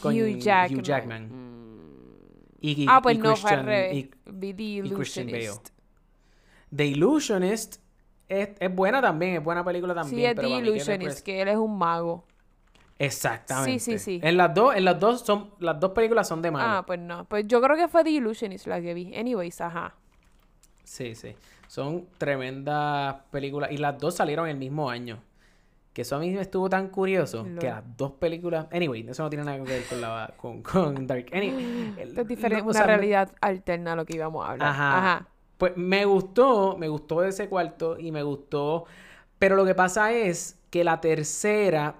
con 0.00 0.14
Hugh 0.14 0.38
Jackman. 0.38 0.78
Hugh 0.78 0.82
Jackman. 0.82 1.22
Mm. 1.30 1.74
Y, 2.60 2.82
y- 2.82 2.86
Ah, 2.88 3.00
pues 3.02 3.16
y 3.16 3.18
no, 3.18 3.36
fue 3.36 3.94
y- 3.94 4.10
Vi 4.26 4.54
The. 4.54 4.62
Illusionist. 4.62 5.68
The 6.74 6.86
Illusionist 6.86 7.76
es, 8.28 8.48
es 8.58 8.74
buena 8.74 9.00
también, 9.00 9.36
es 9.36 9.44
buena 9.44 9.64
película 9.64 9.94
también. 9.94 10.16
Sí, 10.18 10.24
es 10.24 10.34
pero 10.34 10.48
The 10.48 10.54
que 10.54 10.60
Illusionist, 10.60 11.20
que 11.20 11.42
él 11.42 11.48
es 11.48 11.56
un 11.56 11.78
mago. 11.78 12.26
Exactamente. 12.98 13.78
Sí, 13.80 13.98
sí, 13.98 13.98
sí. 13.98 14.20
En 14.22 14.36
las 14.36 14.54
dos, 14.54 14.74
en 14.76 14.84
las 14.84 14.98
dos 15.00 15.20
son, 15.22 15.50
las 15.58 15.78
dos 15.80 15.90
películas 15.92 16.28
son 16.28 16.40
de 16.42 16.50
malo. 16.50 16.78
Ah, 16.78 16.86
pues 16.86 16.98
no. 17.00 17.24
Pues 17.24 17.46
yo 17.48 17.60
creo 17.60 17.76
que 17.76 17.88
fue 17.88 18.04
The 18.04 18.10
Illusionist 18.10 18.66
la 18.66 18.80
que 18.80 18.94
vi. 18.94 19.14
Anyways, 19.14 19.60
ajá. 19.60 19.94
Sí, 20.84 21.14
sí. 21.14 21.34
Son 21.66 22.06
tremendas 22.18 23.16
películas. 23.30 23.72
Y 23.72 23.78
las 23.78 23.98
dos 23.98 24.14
salieron 24.14 24.48
el 24.48 24.56
mismo 24.56 24.88
año. 24.90 25.18
Que 25.92 26.02
eso 26.02 26.16
a 26.16 26.18
mí 26.18 26.30
me 26.30 26.40
estuvo 26.40 26.68
tan 26.68 26.88
curioso. 26.88 27.46
Que 27.58 27.66
las 27.68 27.82
dos 27.96 28.12
películas. 28.12 28.66
Anyway, 28.72 29.06
eso 29.08 29.22
no 29.22 29.30
tiene 29.30 29.44
nada 29.44 29.56
que 29.58 29.62
ver 29.64 29.84
con, 29.84 30.00
la, 30.00 30.32
con, 30.36 30.62
con 30.62 31.06
Dark. 31.06 31.26
Anyway, 31.32 31.94
el- 31.98 32.18
es 32.18 32.26
diferente, 32.28 32.62
no, 32.64 32.68
o 32.68 32.70
una 32.70 32.82
realidad 32.84 33.32
alterna 33.40 33.92
a 33.92 33.96
lo 33.96 34.04
que 34.04 34.16
íbamos 34.16 34.44
a 34.46 34.52
hablar. 34.52 34.68
Ajá. 34.68 34.98
Ajá. 34.98 35.28
Pues 35.58 35.76
me 35.76 36.04
gustó, 36.04 36.76
me 36.78 36.88
gustó 36.88 37.22
ese 37.24 37.48
cuarto 37.48 37.98
y 37.98 38.10
me 38.12 38.22
gustó. 38.22 38.84
Pero 39.38 39.56
lo 39.56 39.64
que 39.64 39.74
pasa 39.74 40.12
es 40.12 40.58
que 40.70 40.82
la 40.84 41.00
tercera, 41.00 41.94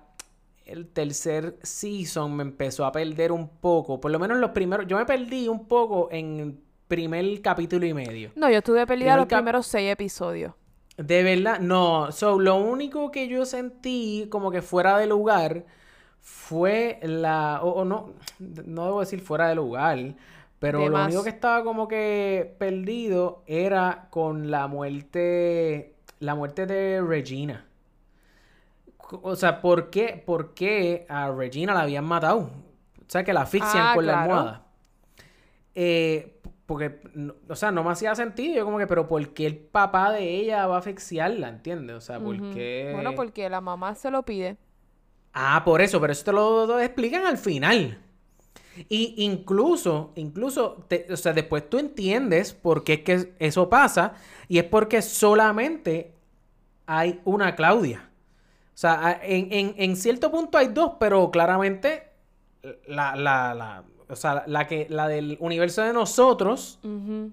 el 0.64 0.88
tercer 0.88 1.58
season 1.62 2.36
me 2.36 2.42
empezó 2.42 2.84
a 2.84 2.92
perder 2.92 3.32
un 3.32 3.48
poco. 3.48 4.00
Por 4.00 4.10
lo 4.10 4.18
menos 4.18 4.38
los 4.38 4.50
primeros. 4.50 4.86
Yo 4.86 4.96
me 4.96 5.04
perdí 5.06 5.48
un 5.48 5.66
poco 5.66 6.08
en 6.10 6.40
el 6.40 6.58
primer 6.88 7.40
capítulo 7.42 7.86
y 7.86 7.94
medio. 7.94 8.30
No, 8.36 8.48
yo 8.50 8.58
estuve 8.58 8.86
perdida 8.86 9.16
los 9.16 9.26
primeros 9.26 9.66
seis 9.66 9.90
episodios. 9.92 10.52
De 10.96 11.22
verdad, 11.22 11.58
no. 11.60 12.12
So, 12.12 12.38
lo 12.38 12.56
único 12.56 13.10
que 13.10 13.26
yo 13.28 13.44
sentí 13.46 14.26
como 14.30 14.50
que 14.50 14.62
fuera 14.62 14.96
de 14.98 15.06
lugar 15.06 15.64
fue 16.20 16.98
la. 17.02 17.60
O, 17.62 17.70
o 17.80 17.84
no, 17.84 18.12
no 18.38 18.84
debo 18.86 19.00
decir 19.00 19.20
fuera 19.20 19.48
de 19.48 19.54
lugar. 19.56 20.14
Pero 20.60 20.78
De 20.78 20.86
lo 20.88 20.92
más. 20.92 21.06
único 21.08 21.24
que 21.24 21.30
estaba 21.30 21.62
como 21.64 21.88
que 21.88 22.54
perdido 22.58 23.42
era 23.46 24.06
con 24.10 24.50
la 24.50 24.66
muerte. 24.68 25.94
La 26.20 26.34
muerte 26.34 26.66
de 26.66 27.02
Regina. 27.02 27.66
O 29.10 29.36
sea, 29.36 29.60
¿por 29.60 29.90
qué, 29.90 30.22
por 30.24 30.54
qué 30.54 31.06
a 31.08 31.30
Regina 31.30 31.74
la 31.74 31.82
habían 31.82 32.04
matado? 32.04 32.38
O 33.00 33.08
sea, 33.10 33.24
que 33.24 33.32
la 33.32 33.42
asfixian 33.42 33.88
Ah, 33.88 33.92
con 33.94 34.06
la 34.06 34.12
claro. 34.14 34.32
almohada. 34.34 34.66
Eh, 35.74 36.40
porque, 36.66 37.00
no- 37.14 37.34
o 37.48 37.56
sea, 37.56 37.70
no 37.70 37.84
me 37.84 37.90
hacía 37.90 38.14
sentido. 38.14 38.56
Yo 38.56 38.64
como 38.64 38.78
que, 38.78 38.86
pero 38.86 39.06
¿por 39.08 39.28
qué 39.34 39.46
el 39.46 39.56
papá 39.58 40.12
de 40.12 40.28
ella 40.30 40.66
va 40.66 40.76
a 40.76 40.78
asfixiarla? 40.78 41.48
¿Entiendes? 41.48 41.96
O 41.96 42.00
sea, 42.00 42.20
¿por 42.20 42.36
qué? 42.52 42.90
Bueno, 42.94 43.14
porque 43.14 43.48
la 43.50 43.60
mamá 43.60 43.94
se 43.94 44.10
lo 44.10 44.22
pide. 44.22 44.56
Ah, 45.32 45.62
por 45.64 45.82
eso, 45.82 46.00
pero 46.00 46.12
eso 46.12 46.24
te 46.24 46.32
lo, 46.32 46.66
lo 46.66 46.80
explican 46.80 47.26
al 47.26 47.38
final. 47.38 47.98
Y 48.88 49.14
incluso, 49.18 50.12
incluso, 50.16 50.84
te- 50.88 51.06
o 51.12 51.16
sea, 51.16 51.32
después 51.32 51.68
tú 51.68 51.78
entiendes 51.78 52.54
por 52.54 52.84
qué 52.84 52.94
es 52.94 53.00
que 53.02 53.34
eso 53.38 53.68
pasa 53.68 54.14
y 54.48 54.58
es 54.58 54.64
porque 54.64 55.02
solamente 55.02 56.14
hay 56.86 57.20
una 57.24 57.54
Claudia. 57.56 58.10
O 58.74 58.76
sea, 58.76 59.20
en, 59.22 59.52
en- 59.52 59.74
en 59.78 59.96
cierto 59.96 60.30
punto 60.30 60.58
hay 60.58 60.68
dos, 60.68 60.94
pero 60.98 61.30
claramente 61.30 62.08
la, 62.86 63.14
la, 63.14 63.54
la, 63.54 63.84
o 64.08 64.16
sea, 64.16 64.42
la 64.46 64.66
que, 64.66 64.86
la 64.90 65.06
del 65.06 65.36
universo 65.40 65.82
de 65.82 65.92
nosotros, 65.92 66.80
Ujú. 66.82 67.30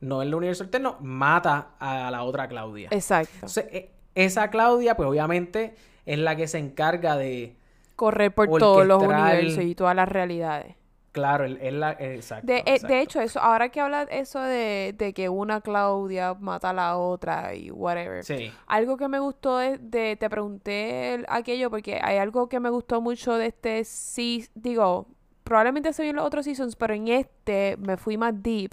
no 0.00 0.20
el 0.22 0.34
universo 0.34 0.64
alterno, 0.64 0.96
mata 1.00 1.70
a 1.78 2.10
la 2.10 2.22
otra 2.24 2.48
Claudia. 2.48 2.88
Exacto. 2.90 3.30
Entonces, 3.34 3.64
e- 3.72 3.90
esa 4.14 4.50
Claudia, 4.50 4.94
pues 4.96 5.08
obviamente 5.08 5.74
es 6.04 6.18
la 6.18 6.36
que 6.36 6.46
se 6.48 6.58
encarga 6.58 7.16
de, 7.16 7.56
Correr 7.96 8.34
por 8.34 8.48
todos 8.58 8.84
los 8.86 9.02
universos 9.02 9.62
y 9.64 9.74
todas 9.74 9.94
las 9.96 10.08
realidades. 10.08 10.74
Claro, 11.12 11.44
el- 11.44 11.58
es 11.60 11.72
la, 11.72 11.92
exacto, 11.92 12.46
De, 12.46 12.58
eh, 12.58 12.62
exacto. 12.66 12.86
de 12.88 13.00
hecho, 13.02 13.20
eso, 13.20 13.40
ahora 13.40 13.68
que 13.70 13.80
habla 13.80 14.02
eso 14.04 14.40
de, 14.40 14.94
de 14.96 15.12
que 15.14 15.28
una 15.28 15.60
Claudia 15.60 16.34
mata 16.34 16.70
a 16.70 16.72
la 16.72 16.96
otra 16.98 17.54
y 17.54 17.70
whatever. 17.70 18.24
Sí. 18.24 18.50
Algo 18.66 18.96
que 18.96 19.08
me 19.08 19.18
gustó 19.20 19.60
es 19.60 19.78
de, 19.90 20.16
te 20.16 20.28
pregunté 20.30 21.14
el- 21.14 21.26
aquello 21.28 21.70
porque 21.70 22.00
hay 22.02 22.16
algo 22.18 22.48
que 22.48 22.60
me 22.60 22.70
gustó 22.70 23.00
mucho 23.00 23.34
de 23.34 23.46
este 23.46 23.84
sí, 23.84 24.46
digo, 24.54 25.06
probablemente 25.44 25.92
se 25.92 26.02
vio 26.02 26.10
en 26.10 26.16
los 26.16 26.26
otros 26.26 26.44
seasons, 26.46 26.76
pero 26.76 26.94
en 26.94 27.08
este 27.08 27.76
me 27.78 27.96
fui 27.96 28.16
más 28.16 28.42
deep. 28.42 28.72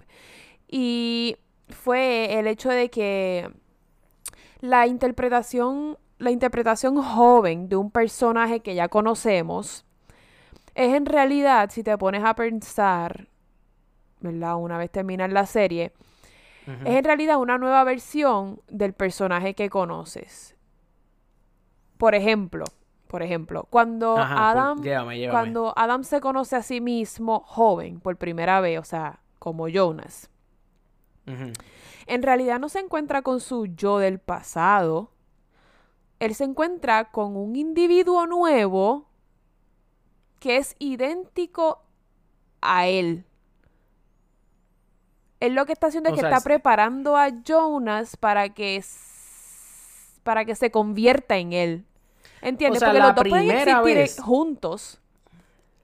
Y 0.67 1.37
fue 1.69 2.39
el 2.39 2.47
hecho 2.47 2.69
de 2.69 2.89
que 2.89 3.51
la 4.61 4.87
interpretación, 4.87 5.97
la 6.17 6.31
interpretación 6.31 7.01
joven 7.01 7.69
de 7.69 7.75
un 7.75 7.91
personaje 7.91 8.59
que 8.61 8.75
ya 8.75 8.87
conocemos 8.89 9.85
es 10.79 10.93
en 10.95 11.05
realidad, 11.05 11.69
si 11.71 11.83
te 11.83 11.97
pones 11.97 12.23
a 12.23 12.33
pensar, 12.35 13.27
¿verdad? 14.21 14.55
Una 14.55 14.77
vez 14.77 14.89
terminas 14.89 15.29
la 15.29 15.45
serie, 15.45 15.91
es 16.85 16.95
en 16.95 17.03
realidad 17.03 17.37
una 17.37 17.57
nueva 17.57 17.83
versión 17.83 18.61
del 18.69 18.93
personaje 18.93 19.55
que 19.55 19.69
conoces. 19.69 20.55
Por 21.97 22.15
ejemplo, 22.15 22.63
por 23.07 23.23
ejemplo, 23.23 23.67
cuando 23.69 24.17
Ajá, 24.17 24.35
por- 24.35 24.43
Adam, 24.43 24.81
llévame, 24.83 25.17
llévame. 25.19 25.31
cuando 25.37 25.73
Adam 25.75 26.03
se 26.05 26.21
conoce 26.21 26.55
a 26.55 26.61
sí 26.63 26.79
mismo 26.79 27.41
joven 27.45 27.99
por 27.99 28.15
primera 28.15 28.61
vez, 28.61 28.79
o 28.79 28.85
sea, 28.85 29.19
como 29.37 29.67
Jonas, 29.67 30.29
en 32.07 32.23
realidad 32.23 32.57
no 32.59 32.69
se 32.69 32.79
encuentra 32.79 33.21
con 33.21 33.41
su 33.41 33.65
yo 33.65 33.97
del 33.99 34.19
pasado. 34.19 35.11
Él 36.19 36.33
se 36.35 36.45
encuentra 36.45 37.11
con 37.11 37.35
un 37.35 37.55
individuo 37.57 38.25
nuevo 38.27 39.08
que 40.39 40.57
es 40.57 40.75
idéntico 40.79 41.81
a 42.61 42.87
él. 42.87 43.25
Él 45.39 45.55
lo 45.55 45.65
que 45.65 45.73
está 45.73 45.87
haciendo 45.87 46.09
es 46.09 46.13
O 46.13 46.15
que 46.15 46.21
sea, 46.21 46.29
está 46.29 46.37
es- 46.39 46.43
preparando 46.43 47.15
a 47.15 47.29
Jonas 47.43 48.17
para 48.17 48.49
que 48.49 48.83
para 50.23 50.45
que 50.45 50.53
se 50.55 50.69
convierta 50.69 51.37
en 51.37 51.53
él. 51.53 51.85
¿Entiendes? 52.41 52.77
O 52.77 52.85
sea, 52.85 52.89
Porque 52.89 52.99
los 52.99 53.15
dos 53.15 53.25
pueden 53.29 53.47
existir 53.51 53.95
vez- 53.95 54.19
juntos. 54.19 55.01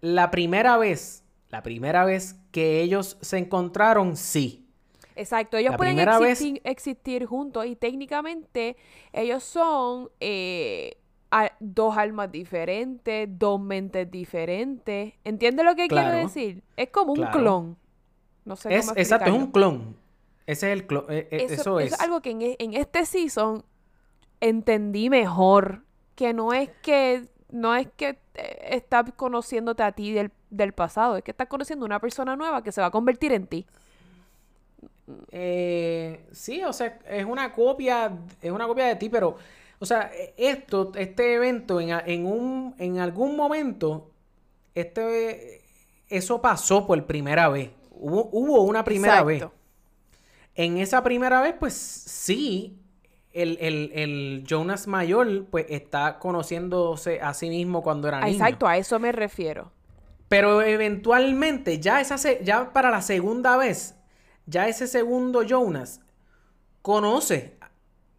La 0.01 0.29
primera 0.29 0.77
vez, 0.77 1.23
la 1.49 1.63
primera 1.63 2.05
vez 2.05 2.35
que 2.51 2.81
ellos 2.81 3.17
se 3.21 3.37
encontraron, 3.37 4.15
sí. 4.15 4.67
Exacto, 5.15 5.57
ellos 5.57 5.71
La 5.71 5.77
pueden 5.77 5.95
vez- 5.95 6.41
existir, 6.65 7.25
juntos 7.25 7.65
y 7.65 7.75
técnicamente 7.77 8.75
ellos 9.13 9.43
son 9.43 10.09
eh, 10.19 10.97
dos 11.59 11.97
almas 11.97 12.31
diferentes, 12.31 13.27
dos 13.37 13.59
mentes 13.59 14.09
diferentes. 14.09 15.13
¿Entiendes 15.23 15.65
lo 15.65 15.75
que 15.75 15.87
Claro. 15.87 16.09
quiero 16.11 16.25
decir? 16.27 16.63
Es 16.77 16.89
como 16.89 17.11
un 17.13 17.19
Claro. 17.19 17.39
clon. 17.39 17.77
No 18.45 18.55
sé 18.55 18.75
Es, 18.75 18.85
cómo 18.87 18.97
exacto, 18.99 19.29
es 19.29 19.35
un 19.35 19.51
clon. 19.51 19.97
Ese 20.45 20.71
es 20.71 20.79
el 20.79 20.85
clon. 20.87 21.05
eh, 21.09 21.27
eh, 21.31 21.37
Eso, 21.45 21.53
eso, 21.53 21.79
eso 21.79 21.95
es. 21.95 22.01
algo 22.01 22.21
que 22.21 22.29
en, 22.31 22.41
e- 22.41 22.55
en 22.59 22.73
este 22.73 23.05
season 23.05 23.63
entendí 24.39 25.09
mejor. 25.09 25.81
Que 26.15 26.33
no 26.33 26.53
es 26.53 26.69
que 26.81 27.27
no 27.51 27.75
es 27.75 27.87
que 27.97 28.17
eh, 28.35 28.67
estás 28.71 29.11
conociéndote 29.15 29.83
a 29.83 29.91
ti 29.91 30.13
del, 30.13 30.31
del 30.49 30.71
pasado, 30.73 31.17
es 31.17 31.23
que 31.23 31.31
estás 31.31 31.47
conociendo 31.47 31.85
una 31.85 31.99
persona 31.99 32.35
nueva 32.37 32.63
que 32.63 32.71
se 32.71 32.79
va 32.81 32.87
a 32.87 32.91
convertir 32.91 33.31
en 33.33 33.47
ti. 33.47 33.65
Eh, 35.31 36.25
sí, 36.31 36.63
o 36.63 36.73
sea, 36.73 36.99
es 37.07 37.25
una 37.25 37.51
copia, 37.51 38.11
es 38.41 38.51
una 38.51 38.65
copia 38.67 38.85
de 38.85 38.95
ti, 38.95 39.09
pero, 39.09 39.35
o 39.79 39.85
sea, 39.85 40.11
e- 40.13 40.33
esto, 40.37 40.91
este 40.95 41.33
evento, 41.35 41.79
en, 41.81 42.25
un, 42.25 42.75
en 42.77 42.99
algún 42.99 43.35
momento, 43.35 44.09
este, 44.73 45.61
eso 46.09 46.41
pasó 46.41 46.85
por 46.87 47.05
primera 47.05 47.49
vez. 47.49 47.69
Hubo, 47.91 48.29
hubo 48.31 48.61
una 48.61 48.83
primera 48.83 49.23
vez. 49.23 49.37
Exacto. 49.37 49.55
En 50.55 50.77
esa 50.77 51.03
primera 51.03 51.41
vez, 51.41 51.55
pues 51.59 51.73
sí, 51.73 52.77
el, 53.33 53.57
el- 53.59 53.91
el 53.93 54.43
Jonas 54.47 54.87
mayor, 54.87 55.45
pues 55.47 55.65
está 55.69 56.19
conociéndose 56.19 57.19
a 57.21 57.33
sí 57.33 57.49
mismo 57.49 57.83
cuando 57.83 58.07
era 58.07 58.21
niño. 58.21 58.31
Exacto, 58.31 58.67
a 58.67 58.77
eso 58.77 58.97
me 58.99 59.11
refiero. 59.11 59.71
Pero 60.29 60.61
eventualmente, 60.61 61.79
ya, 61.79 61.99
esa 62.01 62.17
se- 62.17 62.39
ya 62.43 62.71
para 62.73 62.89
la 62.89 63.01
segunda 63.01 63.57
vez, 63.57 63.95
ya 64.45 64.67
ese 64.67 64.87
segundo 64.87 65.43
Jonas 65.43 66.01
conoce 66.81 67.57
a- 67.61 67.64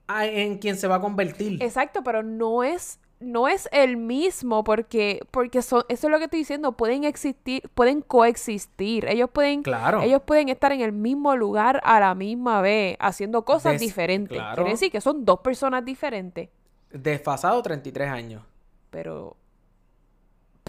en 0.08 0.58
quien 0.58 0.76
se 0.76 0.88
va 0.88 0.96
a 0.96 1.00
convertir. 1.00 1.62
Exacto, 1.62 2.02
pero 2.04 2.22
no 2.22 2.62
es, 2.64 3.00
no 3.20 3.48
es 3.48 3.68
el 3.72 3.96
mismo 3.96 4.62
porque, 4.64 5.20
porque 5.30 5.62
son, 5.62 5.82
eso 5.88 6.06
es 6.06 6.10
lo 6.10 6.18
que 6.18 6.24
estoy 6.24 6.40
diciendo, 6.40 6.72
pueden 6.72 7.04
existir, 7.04 7.68
pueden 7.74 8.02
coexistir, 8.02 9.06
ellos 9.08 9.30
pueden, 9.30 9.62
Claro. 9.62 10.02
ellos 10.02 10.22
pueden 10.22 10.48
estar 10.48 10.70
en 10.72 10.80
el 10.80 10.92
mismo 10.92 11.34
lugar 11.36 11.80
a 11.84 11.98
la 12.00 12.14
misma 12.14 12.60
vez, 12.60 12.96
haciendo 13.00 13.44
cosas 13.44 13.72
Des- 13.72 13.80
diferentes. 13.80 14.36
claro. 14.36 14.56
Quiere 14.56 14.70
decir 14.72 14.92
que 14.92 15.00
son 15.00 15.24
dos 15.24 15.40
personas 15.40 15.84
diferentes, 15.84 16.48
Desfasado 16.90 17.60
33 17.62 18.08
años. 18.10 18.42
pero 18.90 19.36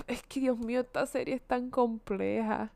es 0.08 0.24
que 0.24 0.40
Dios 0.40 0.58
mío, 0.58 0.82
esta 0.82 1.06
serie 1.06 1.36
es 1.36 1.42
tan 1.42 1.70
compleja. 1.70 2.72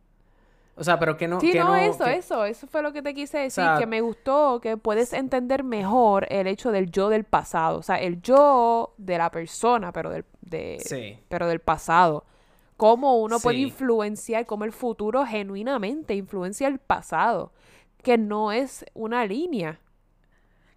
O 0.76 0.84
sea, 0.84 0.97
pero 0.97 1.17
que 1.17 1.28
no. 1.28 1.39
Sí, 1.39 1.51
que 1.51 1.59
no, 1.59 1.76
eso, 1.76 2.05
que- 2.05 2.15
eso, 2.15 2.45
eso 2.45 2.65
fue 2.67 2.82
lo 2.82 2.91
que 2.93 3.01
te 3.01 3.13
quise 3.13 3.38
decir, 3.39 3.63
sea- 3.63 3.78
que 3.78 3.86
me 3.86 4.01
gustó, 4.01 4.59
que 4.61 4.78
puedes 4.78 5.13
entender 5.13 5.63
mejor 5.63 6.26
el 6.30 6.47
hecho 6.47 6.72
del 6.72 6.89
yo 6.91 7.09
del 7.09 7.24
pasado, 7.26 7.80
o 7.80 7.84
sea, 7.84 7.97
el 7.99 8.22
yo 8.22 8.93
de 8.97 9.17
la 9.17 9.30
persona, 9.30 9.91
pero 9.91 10.09
del, 10.09 10.26
de, 10.41 10.78
Sí. 10.84 11.17
pero 11.28 11.47
del 11.47 11.59
pasado. 11.59 12.26
Cómo 12.78 13.17
uno 13.22 13.39
puede 13.39 13.57
influenciar, 13.59 14.47
cómo 14.47 14.63
el 14.65 14.72
futuro 14.72 15.24
genuinamente 15.26 16.15
influencia 16.15 16.67
el 16.67 16.80
pasado, 16.80 17.51
que 18.01 18.17
no 18.17 18.51
es 18.51 18.84
una 18.95 19.24
línea. 19.26 19.80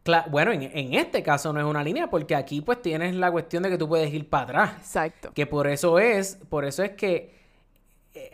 Cla- 0.05 0.29
bueno, 0.31 0.53
en, 0.53 0.63
en 0.65 0.93
este 0.95 1.23
caso 1.23 1.51
no 1.55 1.61
es 1.61 1.67
una 1.67 1.83
línea, 1.83 2.11
porque 2.11 2.35
aquí 2.37 2.61
pues 2.61 2.83
tienes 2.83 3.15
la 3.15 3.31
cuestión 3.33 3.63
de 3.63 3.71
que 3.71 3.79
tú 3.79 3.89
puedes 3.89 4.13
ir 4.13 4.29
para 4.29 4.45
atrás. 4.45 4.73
Exacto. 4.81 5.33
Que 5.35 5.47
por 5.47 5.67
eso 5.67 5.99
es, 5.99 6.39
por 6.51 6.67
eso 6.67 6.83
es 6.83 6.91
que 6.91 7.33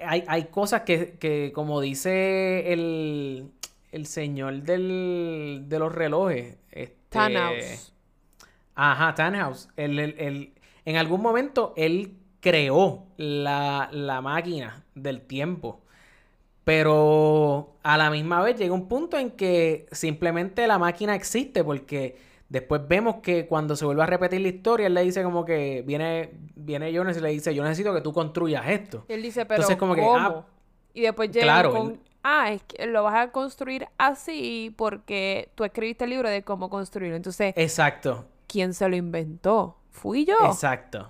hay, 0.05 0.24
hay 0.28 0.45
cosas 0.47 0.83
que, 0.83 1.16
que, 1.18 1.53
como 1.55 1.81
dice 1.81 2.72
el, 2.72 3.51
el 3.93 4.07
señor 4.07 4.62
del, 4.62 5.64
de 5.68 5.78
los 5.78 5.93
relojes, 5.95 6.57
este, 6.70 6.97
Thanos. 7.11 7.93
Ajá, 8.74 9.14
Tannhaus. 9.14 9.68
El, 9.76 9.99
el- 9.99 10.14
el- 10.18 10.53
en 10.85 10.97
algún 10.97 11.20
momento 11.22 11.74
él 11.76 12.14
creó 12.41 13.07
la, 13.16 13.89
la 13.93 14.20
máquina 14.22 14.85
del 14.95 15.20
tiempo. 15.22 15.83
Pero 16.64 17.76
a 17.83 17.97
la 17.97 18.11
misma 18.11 18.43
vez 18.43 18.57
llega 18.59 18.74
un 18.74 18.89
punto 18.89 19.18
en 19.18 19.31
que 19.33 19.87
simplemente 19.93 20.66
la 20.66 20.78
máquina 20.78 21.14
existe 21.14 21.64
porque 21.64 22.16
después 22.51 22.83
vemos 22.87 23.17
que 23.23 23.47
cuando 23.47 23.75
se 23.77 23.87
vuelve 23.87 24.03
a 24.03 24.07
repetir 24.07 24.43
la 24.43 24.49
historia, 24.49 24.89
él 24.89 24.95
le 24.95 25.03
dice 25.03 25.23
como 25.23 25.45
que 25.47 25.83
viene, 25.87 26.31
viene 26.55 26.93
Jonas 26.93 27.17
y 27.17 27.21
le 27.21 27.31
dice, 27.31 27.55
yo 27.55 27.63
necesito 27.65 27.95
que 27.95 28.03
tú 28.03 28.13
construyas 28.13 28.69
esto. 28.69 29.07
Y 29.09 29.15
él 29.15 29.23
dice, 29.23 29.47
pero 29.47 29.63
Entonces, 29.63 29.77
como 29.79 29.95
que, 29.95 30.03
¿cómo? 30.03 30.19
ah, 30.19 30.45
y 30.93 31.01
después 31.03 31.31
llega 31.31 31.45
claro, 31.45 31.73
con, 31.73 31.91
él- 31.93 32.01
ah, 32.23 32.53
es 32.53 32.63
que 32.65 32.87
lo 32.87 33.05
vas 33.05 33.15
a 33.15 33.31
construir 33.33 33.87
así 33.97 34.75
porque 34.77 35.49
tú 35.55 35.65
escribiste 35.65 36.05
el 36.05 36.11
libro 36.11 36.29
de 36.29 36.43
cómo 36.43 36.69
construirlo. 36.69 37.17
Entonces, 37.17 37.55
Exacto, 37.57 38.27
¿quién 38.47 38.75
se 38.75 38.89
lo 38.89 38.97
inventó? 38.97 39.77
Fui 39.91 40.25
yo. 40.27 40.35
exacto, 40.47 41.09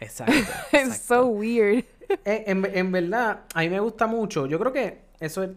exacto. 0.00 0.32
Es 0.72 0.98
so 0.98 1.26
weird. 1.26 1.84
Eh, 2.24 2.44
en, 2.46 2.64
en 2.74 2.90
verdad, 2.90 3.40
a 3.54 3.60
mí 3.60 3.68
me 3.68 3.80
gusta 3.80 4.06
mucho. 4.06 4.46
Yo 4.46 4.58
creo 4.58 4.72
que 4.72 5.02
eso 5.20 5.42
es. 5.42 5.50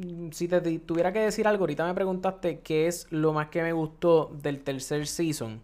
Mm, 0.00 0.30
Si 0.32 0.48
te, 0.48 0.60
tuviera 0.80 1.12
que 1.12 1.20
decir 1.20 1.46
algo, 1.46 1.64
ahorita 1.64 1.86
me 1.86 1.94
preguntaste 1.94 2.60
qué 2.60 2.86
es 2.86 3.06
lo 3.10 3.32
más 3.32 3.48
que 3.48 3.62
me 3.62 3.72
gustó 3.72 4.30
del 4.42 4.62
tercer 4.62 5.06
season. 5.06 5.60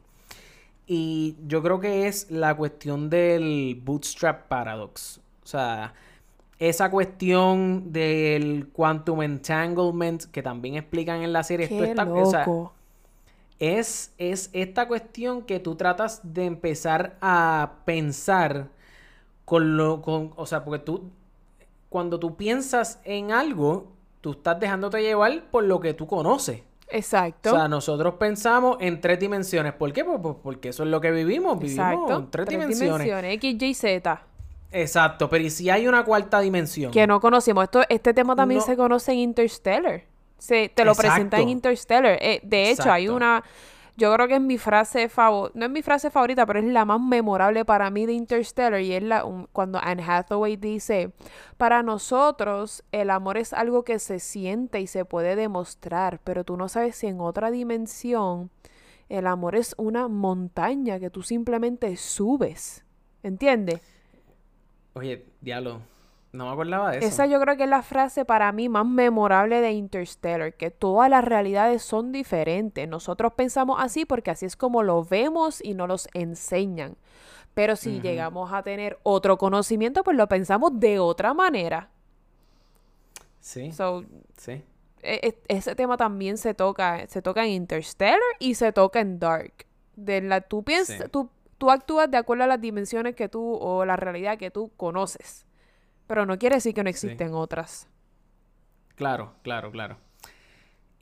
Y 0.87 1.37
yo 1.47 1.62
creo 1.62 1.80
que 1.80 2.07
es 2.07 2.30
la 2.30 2.55
cuestión 2.57 3.11
del 3.11 3.80
bootstrap 3.84 4.47
paradox. 4.49 5.20
O 5.43 5.47
sea, 5.47 5.95
esa 6.59 6.91
cuestión 6.91 7.93
del 7.93 8.68
quantum 8.72 9.22
entanglement 9.22 10.24
que 10.30 10.43
también 10.43 10.76
explican 10.76 11.22
en 11.22 11.32
la 11.32 11.43
serie. 11.43 11.68
O 12.09 12.30
sea, 12.30 12.47
es, 13.59 14.12
es 14.18 14.51
esta 14.53 14.87
cuestión 14.87 15.43
que 15.43 15.61
tú 15.61 15.76
tratas 15.76 16.20
de 16.22 16.45
empezar 16.45 17.16
a 17.20 17.76
pensar 17.84 18.68
con 19.45 19.76
lo, 19.76 20.03
con, 20.03 20.32
o 20.37 20.47
sea, 20.47 20.64
porque 20.64 20.84
tú, 20.84 21.11
cuando 21.89 22.18
tú 22.18 22.37
piensas 22.37 23.01
en 23.05 23.32
algo, 23.32 23.93
tú 24.21 24.33
estás 24.33 24.59
dejándote 24.59 25.01
llevar 25.03 25.45
por 25.51 25.64
lo 25.64 25.81
que 25.81 25.95
tú 25.95 26.07
conoces. 26.07 26.62
Exacto. 26.89 27.51
O 27.53 27.57
sea, 27.57 27.69
nosotros 27.69 28.14
pensamos 28.14 28.77
en 28.81 29.01
tres 29.01 29.19
dimensiones. 29.19 29.73
¿Por 29.73 29.93
qué? 29.93 30.05
Pues, 30.05 30.19
pues 30.23 30.37
porque 30.43 30.69
eso 30.69 30.85
es 30.85 30.89
lo 30.89 31.01
que 31.01 31.11
vivimos. 31.11 31.59
Vivimos 31.59 31.87
Exacto. 31.93 32.17
en 32.19 32.31
tres, 32.31 32.47
dimensiones. 32.47 33.35
X, 33.35 33.62
Y, 33.62 33.75
Z. 33.75 34.23
Exacto, 34.73 35.29
pero 35.29 35.45
¿y 35.45 35.51
si 35.51 35.71
hay 35.71 35.87
una 35.87 36.05
cuarta 36.05 36.41
dimensión? 36.41 36.93
Que 36.93 37.07
no 37.07 37.21
conocimos. 37.21 37.64
Esto, 37.64 37.83
este 37.89 38.12
tema 38.12 38.37
también 38.37 38.61
No. 38.61 38.67
se 38.67 38.77
conoce 38.77 39.12
en 39.12 39.19
Interstellar. 39.19 40.03
Se, 40.39 40.69
te 40.69 40.85
lo 40.85 40.95
presenta 40.95 41.39
en 41.39 41.43
Exacto. 41.45 41.51
Interstellar. 41.51 42.19
Eh, 42.21 42.41
de 42.43 42.71
hecho, 42.71 42.91
hay 42.93 43.05
Exacto. 43.05 43.17
una... 43.17 43.45
Yo 43.97 44.13
creo 44.13 44.29
que 44.29 44.35
es 44.35 44.41
mi 44.43 44.59
frase 44.59 45.09
favorita, 45.09 45.59
no 45.59 45.65
es 45.65 45.71
mi 45.71 45.81
frase 45.81 46.11
favorita, 46.11 46.45
pero 46.45 46.59
es 46.59 46.67
la 46.67 46.85
más 46.85 47.01
memorable 47.01 47.65
para 47.65 47.91
mí 47.91 48.05
de 48.05 48.13
Interstellar 48.13 48.81
y 48.81 48.93
es 48.93 49.03
la, 49.03 49.25
cuando 49.53 49.79
Anne 49.83 50.05
Hathaway 50.07 50.57
dice, 50.57 51.13
para 51.57 51.83
nosotros 51.83 52.85
el 52.93 53.09
amor 53.09 53.39
es 53.39 53.55
algo 53.55 53.85
que 53.85 53.99
se 53.99 54.19
siente 54.19 54.81
y 54.81 54.87
se 54.87 55.07
puede 55.07 55.35
demostrar, 55.35 56.21
pero 56.25 56.45
tú 56.45 56.59
no 56.59 56.69
sabes 56.69 56.97
si 56.97 57.07
en 57.07 57.21
otra 57.21 57.51
dimensión 57.51 58.51
el 59.09 59.27
amor 59.27 59.55
es 59.55 59.75
una 59.79 60.09
montaña 60.09 61.01
que 61.01 61.09
tú 61.09 61.23
simplemente 61.23 61.97
subes, 61.97 62.85
¿entiendes? 63.23 63.81
Oye, 64.93 65.25
diablo, 65.41 65.81
no 66.37 66.47
me 66.47 66.53
acordaba 66.53 66.91
de 66.93 66.99
eso. 66.99 67.07
Esa 67.09 67.26
yo 67.26 67.41
creo 67.41 67.57
que 67.57 67.64
es 67.64 67.68
la 67.70 67.82
frase 67.82 68.24
para 68.24 68.53
mí 68.53 68.68
más 68.68 68.87
memorable 68.87 69.61
de 69.61 69.72
Interstellar, 69.72 70.55
que 70.55 70.70
todas 70.70 71.11
las 71.11 71.24
realidades 71.24 71.82
son 71.82 72.12
diferentes. 72.12 72.89
Nosotros 72.89 73.32
pensamos 73.34 73.78
así 73.80 74.05
porque 74.05 74.30
así 74.30 74.47
es 74.47 74.57
como 74.57 74.82
lo 74.82 75.05
vemos 75.05 75.64
y 75.64 75.74
nos 75.74 75.89
los 75.89 76.09
enseñan. 76.14 76.97
Pero 77.55 77.74
si 77.74 78.01
llegamos 78.03 78.53
a 78.53 78.62
tener 78.62 78.99
otro 79.03 79.39
conocimiento, 79.39 80.05
pues 80.05 80.16
lo 80.16 80.28
pensamos 80.28 80.78
de 80.78 80.99
otra 80.99 81.32
manera. 81.32 81.89
Sí, 83.41 83.72
So, 83.72 84.05
sí. 84.37 84.62
e- 85.03 85.20
e- 85.22 85.39
ese 85.49 85.74
tema 85.74 85.97
también 85.97 86.37
se 86.37 86.53
toca, 86.53 87.07
se 87.07 87.22
toca 87.22 87.45
en 87.45 87.53
Interstellar 87.53 88.18
y 88.41 88.57
se 88.57 88.72
toca 88.72 89.01
en 89.01 89.18
Dark. 89.18 89.64
De 89.95 90.20
la, 90.20 90.43
tú 90.43 90.62
piensas, 90.64 90.97
Sí. 90.99 91.05
tú, 91.11 91.30
tú 91.57 91.70
actúas 91.70 92.11
de 92.11 92.18
acuerdo 92.18 92.45
a 92.45 92.47
las 92.47 92.61
dimensiones 92.61 93.14
que 93.14 93.28
tú 93.30 93.55
o 93.55 93.87
la 93.87 93.97
realidad 93.97 94.37
que 94.37 94.51
tú 94.51 94.70
conoces. 94.76 95.46
Pero 96.07 96.27
no 96.27 96.39
quiere 96.39 96.57
decir 96.57 96.75
que 96.75 96.83
no 96.85 96.91
existen 96.91 97.35
otras. 97.35 97.89
Claro, 98.95 99.35
claro, 99.43 99.71
claro. 99.71 99.97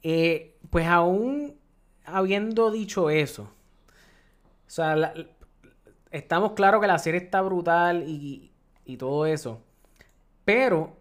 Eh, 0.03 0.57
pues 0.71 0.87
aún 0.87 1.55
habiendo 2.05 2.71
dicho 2.71 3.09
eso, 3.11 3.45
o 3.45 4.71
sea, 4.71 4.97
la- 4.97 5.15
la- 5.15 5.27
estamos 6.11 6.53
claros 6.53 6.81
que 6.81 6.87
la 6.87 6.99
serie 6.99 7.21
está 7.21 7.41
brutal 7.43 8.05
y, 8.07 8.53
y 8.85 8.97
todo 8.97 9.27
eso, 9.27 9.61
pero 10.45 10.97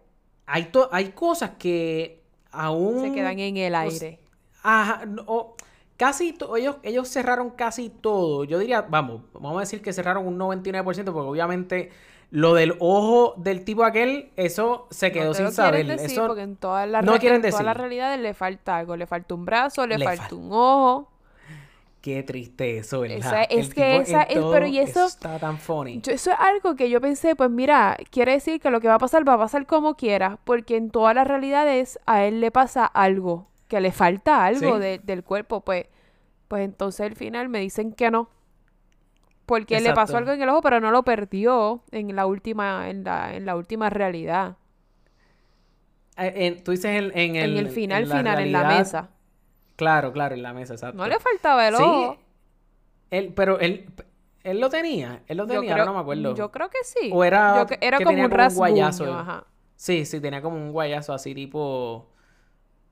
hay, 0.46 0.66
to- 0.66 0.88
hay 0.92 1.10
cosas 1.12 1.52
que 1.58 2.22
aún... 2.50 3.00
Se 3.00 3.12
quedan 3.12 3.38
en 3.38 3.56
el 3.56 3.74
o 3.74 3.78
aire. 3.78 4.20
Ajá, 4.62 5.04
no, 5.06 5.22
o 5.26 5.56
casi 5.96 6.34
ellos, 6.56 6.76
ellos 6.82 7.08
cerraron 7.08 7.50
casi 7.50 7.90
todo. 7.90 8.44
Yo 8.44 8.58
diría, 8.58 8.82
vamos, 8.82 9.22
vamos 9.34 9.58
a 9.58 9.60
decir 9.60 9.82
que 9.82 9.92
cerraron 9.92 10.26
un 10.26 10.38
99%, 10.38 11.12
porque 11.12 11.28
obviamente 11.28 11.90
lo 12.36 12.54
del 12.54 12.74
ojo 12.80 13.34
del 13.36 13.64
tipo 13.64 13.84
aquel, 13.84 14.32
eso 14.34 14.88
se 14.90 15.12
quedó 15.12 15.28
No 15.28 15.34
sin 15.34 15.52
saber. 15.52 15.86
decir 15.86 16.10
Eso 16.10 16.26
porque 16.26 16.42
en 16.42 16.56
todas 16.56 16.88
las 16.88 17.04
no 17.04 17.12
re- 17.12 17.20
quieren 17.20 17.36
en 17.44 17.48
todas 17.50 17.64
las 17.64 17.74
decir. 17.74 17.80
realidades 17.80 18.18
le 18.18 18.34
falta 18.34 18.76
algo. 18.78 18.96
Le 18.96 19.06
falta 19.06 19.34
un 19.34 19.44
brazo, 19.44 19.86
le, 19.86 19.98
Le 19.98 20.04
falta 20.04 20.24
fal- 20.30 20.32
un 20.38 20.48
ojo. 20.50 21.10
Qué 22.00 22.24
triste 22.24 22.78
eso, 22.78 23.00
¿verdad? 23.02 23.18
Esa- 23.18 23.42
es 23.44 23.68
El 23.68 23.74
que 23.74 23.96
esa 23.98 24.22
es- 24.24 24.34
todo, 24.34 24.50
pero 24.52 24.66
y 24.66 24.78
eso- 24.80 25.06
está 25.06 25.38
tan 25.38 25.58
funny. 25.58 26.00
Yo- 26.02 26.12
eso 26.12 26.32
es 26.32 26.36
algo 26.40 26.74
que 26.74 26.90
yo 26.90 27.00
pensé, 27.00 27.36
pues 27.36 27.50
mira, 27.50 27.96
quiere 28.10 28.32
decir 28.32 28.60
que 28.60 28.68
lo 28.70 28.80
que 28.80 28.88
va 28.88 28.94
a 28.96 28.98
pasar 28.98 29.26
va 29.26 29.34
a 29.34 29.38
pasar 29.38 29.64
como 29.66 29.94
quiera, 29.94 30.38
porque 30.44 30.76
en 30.76 30.90
todas 30.90 31.14
las 31.14 31.26
realidades 31.28 31.98
a 32.04 32.24
él 32.24 32.40
le 32.40 32.50
pasa 32.50 32.84
algo, 32.84 33.46
que 33.68 33.80
le 33.80 33.92
falta 33.92 34.44
algo 34.44 34.74
Sí. 34.74 34.80
de- 34.80 34.98
del 34.98 35.22
cuerpo, 35.22 35.60
pues, 35.62 35.86
pues 36.48 36.62
entonces 36.64 37.06
al 37.06 37.14
final 37.16 37.48
me 37.48 37.60
dicen 37.60 37.92
que 37.92 38.10
no. 38.10 38.28
Porque 39.46 39.80
le 39.80 39.92
pasó 39.92 40.16
algo 40.16 40.32
en 40.32 40.40
el 40.42 40.48
ojo, 40.48 40.62
pero 40.62 40.80
no 40.80 40.90
lo 40.90 41.02
perdió 41.02 41.82
en 41.90 42.14
la 42.16 42.26
última, 42.26 42.88
en 42.88 43.04
la, 43.04 43.34
en 43.34 43.44
la 43.46 43.56
última 43.56 43.90
realidad. 43.90 44.56
Eh, 46.16 46.32
en- 46.46 46.62
tú 46.64 46.70
dices 46.70 46.86
en, 46.86 47.16
en 47.18 47.36
el, 47.36 47.50
En 47.50 47.56
el 47.66 47.68
final, 47.68 48.08
la 48.08 48.18
final, 48.18 48.38
en 48.40 48.52
la 48.52 48.64
mesa. 48.64 49.08
Claro, 49.76 50.12
claro, 50.12 50.34
en 50.34 50.42
la 50.42 50.52
mesa, 50.52 50.74
exacto. 50.74 50.96
No 50.96 51.06
le 51.08 51.18
faltaba 51.18 51.66
el 51.68 51.74
Sí, 51.74 51.82
ojo. 51.82 52.18
él, 53.10 53.32
pero 53.34 53.58
él, 53.58 53.86
él 54.44 54.60
lo 54.60 54.70
tenía, 54.70 55.22
él 55.26 55.36
lo 55.36 55.46
tenía, 55.46 55.72
creo, 55.72 55.72
ahora 55.72 55.84
no 55.86 55.94
me 55.94 56.00
acuerdo. 56.00 56.34
yo 56.36 56.50
creo 56.52 56.70
que 56.70 56.78
sí. 56.84 57.10
O 57.12 57.24
era 57.24 57.66
Yo 57.68 57.76
era 57.80 57.98
que 57.98 58.04
como 58.04 58.16
tenía 58.16 58.24
un 58.26 58.30
como 58.30 58.46
un 58.46 58.54
guayazo. 58.56 59.12
ajá. 59.12 59.44
Sí, 59.76 60.04
sí, 60.06 60.20
tenía 60.20 60.40
como 60.40 60.56
un 60.56 60.70
guayazo 60.72 61.12
así 61.12 61.34
tipo. 61.34 62.08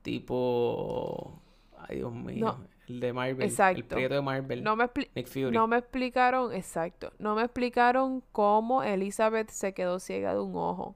Tipo. 0.01 1.39
Ay, 1.87 1.97
Dios 1.97 2.13
mío. 2.13 2.45
No. 2.45 2.72
El 2.87 2.99
de 2.99 3.13
Marvel. 3.13 3.53
El 3.57 3.83
prieto 3.85 4.13
de 4.15 4.21
Marvel. 4.21 4.63
No 4.63 4.75
me, 4.75 4.89
Nick 5.15 5.27
Fury. 5.27 5.51
no 5.51 5.67
me 5.67 5.77
explicaron, 5.77 6.53
exacto, 6.53 7.13
no 7.17 7.33
me 7.35 7.43
explicaron 7.43 8.21
cómo 8.31 8.83
Elizabeth 8.83 9.49
se 9.49 9.73
quedó 9.73 9.99
ciega 9.99 10.33
de 10.33 10.41
un 10.41 10.55
ojo. 10.55 10.95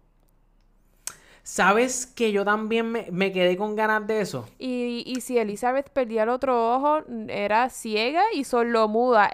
¿Sabes 1.43 2.05
que 2.05 2.33
yo 2.33 2.43
también 2.43 2.91
me, 2.91 3.07
me 3.09 3.31
quedé 3.31 3.55
con 3.55 3.77
ganas 3.77 4.05
de 4.05 4.19
eso? 4.19 4.49
Y, 4.59 5.03
y 5.05 5.21
si 5.21 5.37
Elizabeth 5.37 5.89
perdía 5.91 6.23
el 6.23 6.29
otro 6.29 6.75
ojo, 6.75 7.03
era 7.29 7.69
ciega 7.69 8.21
y 8.33 8.43
solo 8.43 8.89
muda. 8.89 9.31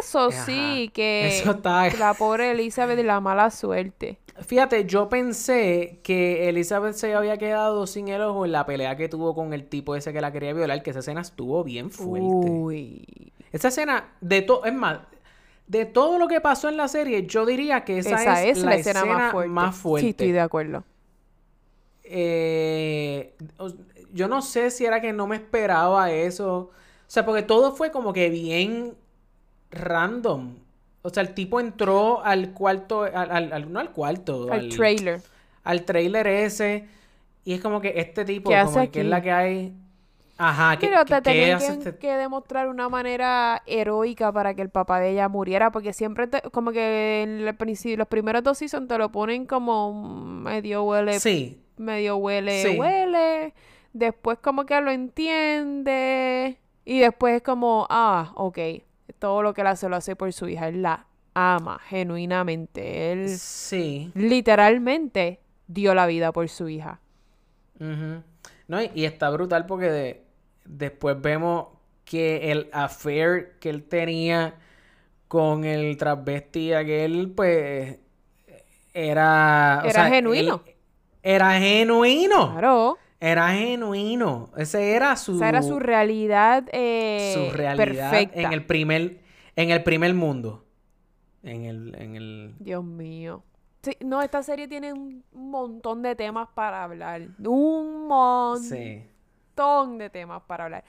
Eso 0.00 0.30
sí, 0.30 0.90
que 0.94 1.28
Eso 1.28 1.50
está- 1.50 1.90
la 1.98 2.14
pobre 2.14 2.52
Elizabeth 2.52 2.98
y 2.98 3.02
la 3.02 3.20
mala 3.20 3.50
suerte. 3.50 4.18
Fíjate, 4.46 4.86
yo 4.86 5.08
pensé 5.08 6.00
que 6.02 6.48
Elizabeth 6.48 6.94
se 6.94 7.14
había 7.14 7.36
quedado 7.36 7.86
sin 7.86 8.08
el 8.08 8.22
ojo 8.22 8.44
en 8.46 8.52
la 8.52 8.64
pelea 8.66 8.96
que 8.96 9.08
tuvo 9.08 9.34
con 9.34 9.52
el 9.52 9.68
tipo 9.68 9.96
ese 9.96 10.12
que 10.12 10.20
la 10.20 10.32
quería 10.32 10.52
violar, 10.54 10.82
que 10.82 10.90
esa 10.90 11.00
escena 11.00 11.20
estuvo 11.20 11.62
bien 11.64 11.90
fuerte. 11.90 12.62
Uy. 12.62 13.32
Esa 13.52 13.68
escena, 13.68 14.14
de 14.20 14.42
todo, 14.42 14.64
es 14.64 14.72
más, 14.72 15.00
de 15.66 15.84
todo 15.86 16.18
lo 16.18 16.28
que 16.28 16.40
pasó 16.40 16.68
en 16.68 16.76
la 16.76 16.88
serie, 16.88 17.26
yo 17.26 17.46
diría 17.46 17.84
que 17.84 17.98
esa, 17.98 18.16
Esa, 18.16 18.44
es, 18.44 18.58
es 18.58 18.64
la, 18.64 18.70
la 18.70 18.76
escena, 18.76 19.04
más 19.04 19.24
fuerte. 19.24 19.48
más 19.48 19.76
fuerte. 19.76 20.06
Sí, 20.06 20.10
estoy 20.10 20.32
de 20.32 20.40
acuerdo. 20.40 20.84
eh, 22.02 23.36
yo 24.12 24.28
no 24.28 24.42
sé 24.42 24.70
si 24.70 24.84
era 24.86 25.00
que 25.00 25.12
no 25.12 25.26
me 25.26 25.36
esperaba 25.36 26.10
eso. 26.12 26.56
O 26.58 26.72
sea, 27.12 27.24
porque 27.24 27.42
todo 27.42 27.72
fue 27.72 27.90
como 27.90 28.12
que 28.12 28.30
bien 28.30 28.96
random. 29.70 30.56
O 31.02 31.10
sea, 31.10 31.22
el 31.22 31.34
tipo 31.34 31.60
entró 31.60 32.22
al 32.22 32.52
cuarto, 32.52 33.02
al, 33.04 33.30
al- 33.30 33.52
al- 33.52 33.72
no 33.72 33.80
al 33.80 33.90
cuarto, 33.90 34.52
Al 34.52 34.68
trailer. 34.68 35.20
al 35.64 35.84
trailer 35.84 36.26
ese. 36.26 36.86
Y 37.44 37.54
es 37.54 37.60
como 37.60 37.80
que 37.80 37.94
este 37.96 38.24
tipo, 38.24 38.50
¿Qué 38.50 38.56
como 38.64 38.68
hace 38.80 38.90
que 38.90 39.00
es 39.00 39.06
la 39.06 39.16
aquí? 39.16 39.24
que 39.24 39.32
hay. 39.32 39.74
Ajá, 40.42 40.78
que, 40.78 40.86
Pero 40.88 41.04
que- 41.04 41.14
te 41.14 41.20
tenían 41.22 41.58
que, 41.58 41.66
este- 41.66 41.96
que 41.96 42.12
demostrar 42.12 42.68
una 42.68 42.88
manera 42.88 43.62
heroica 43.66 44.32
para 44.32 44.54
que 44.54 44.62
el 44.62 44.70
papá 44.70 44.98
de 45.00 45.10
ella 45.10 45.28
muriera, 45.28 45.70
porque 45.70 45.92
siempre 45.92 46.26
te- 46.28 46.40
como 46.50 46.72
que 46.72 47.22
en 47.22 47.46
el 47.46 47.54
principio, 47.56 47.96
los 47.98 48.08
primeros 48.08 48.42
dos 48.42 48.56
seasons 48.58 48.88
te 48.88 48.96
lo 48.96 49.10
ponen 49.12 49.44
como 49.46 49.92
medio 49.92 50.82
huele, 50.84 51.20
Sí, 51.20 51.60
medio 51.76 52.16
huele, 52.16 52.62
Sí. 52.62 52.78
huele, 52.78 53.52
después 53.92 54.38
como 54.38 54.64
que 54.64 54.80
lo 54.80 54.90
entiende 54.90 56.58
y 56.84 57.00
después 57.00 57.36
es 57.36 57.42
como, 57.42 57.86
ah, 57.90 58.32
ok, 58.36 58.58
todo 59.20 59.42
lo 59.44 59.54
que 59.54 59.60
él 59.60 59.68
hace 59.68 59.88
lo 59.88 59.94
hace 59.96 60.16
por 60.16 60.32
su 60.32 60.48
hija, 60.48 60.66
él 60.68 60.82
la 60.82 61.06
ama 61.34 61.78
genuinamente, 61.88 63.12
él 63.12 63.28
sí. 63.28 64.10
literalmente 64.16 65.38
dio 65.68 65.94
la 65.94 66.06
vida 66.06 66.32
por 66.32 66.48
su 66.48 66.68
hija. 66.68 67.00
No, 67.78 68.82
y, 68.82 68.90
y 68.94 69.04
está 69.04 69.30
brutal 69.30 69.66
porque 69.66 69.90
de- 69.90 70.24
después 70.64 71.20
vemos 71.20 71.68
que 72.04 72.50
el 72.50 72.68
affair 72.72 73.56
que 73.60 73.70
él 73.70 73.84
tenía 73.84 74.54
con 75.28 75.64
el 75.64 75.96
transvesti 75.96 76.72
aquel, 76.72 77.30
pues, 77.34 77.98
era... 78.92 79.80
o 79.84 79.86
Era 79.86 79.92
sea, 79.92 80.08
genuino. 80.08 80.62
él- 80.66 80.74
era 81.22 81.52
genuino. 81.58 82.52
Claro. 82.52 82.98
Era 83.20 83.50
genuino. 83.52 84.50
Ese 84.56 84.94
era 84.94 85.14
su... 85.16 85.36
Esa 85.36 85.48
era 85.50 85.62
su 85.62 85.78
realidad, 85.78 86.64
eh, 86.72 87.32
su 87.34 87.54
realidad 87.56 88.10
perfecta. 88.10 88.40
en 88.40 88.52
el 88.52 88.64
primer 88.64 89.20
en 89.56 89.70
el 89.70 89.82
primer 89.82 90.14
mundo. 90.14 90.64
En 91.42 91.64
el 91.64 91.94
en 91.96 92.16
el 92.16 92.54
Dios 92.58 92.82
mío. 92.82 93.44
Sí, 93.82 93.92
no, 94.00 94.20
esta 94.22 94.42
serie 94.42 94.68
tiene 94.68 94.92
un 94.92 95.22
montón 95.32 96.02
de 96.02 96.14
temas 96.14 96.48
para 96.54 96.82
hablar. 96.84 97.28
Un 97.46 98.06
montón 98.08 98.62
sí. 98.62 99.98
de 99.98 100.10
temas 100.10 100.42
para 100.46 100.64
hablar. 100.64 100.84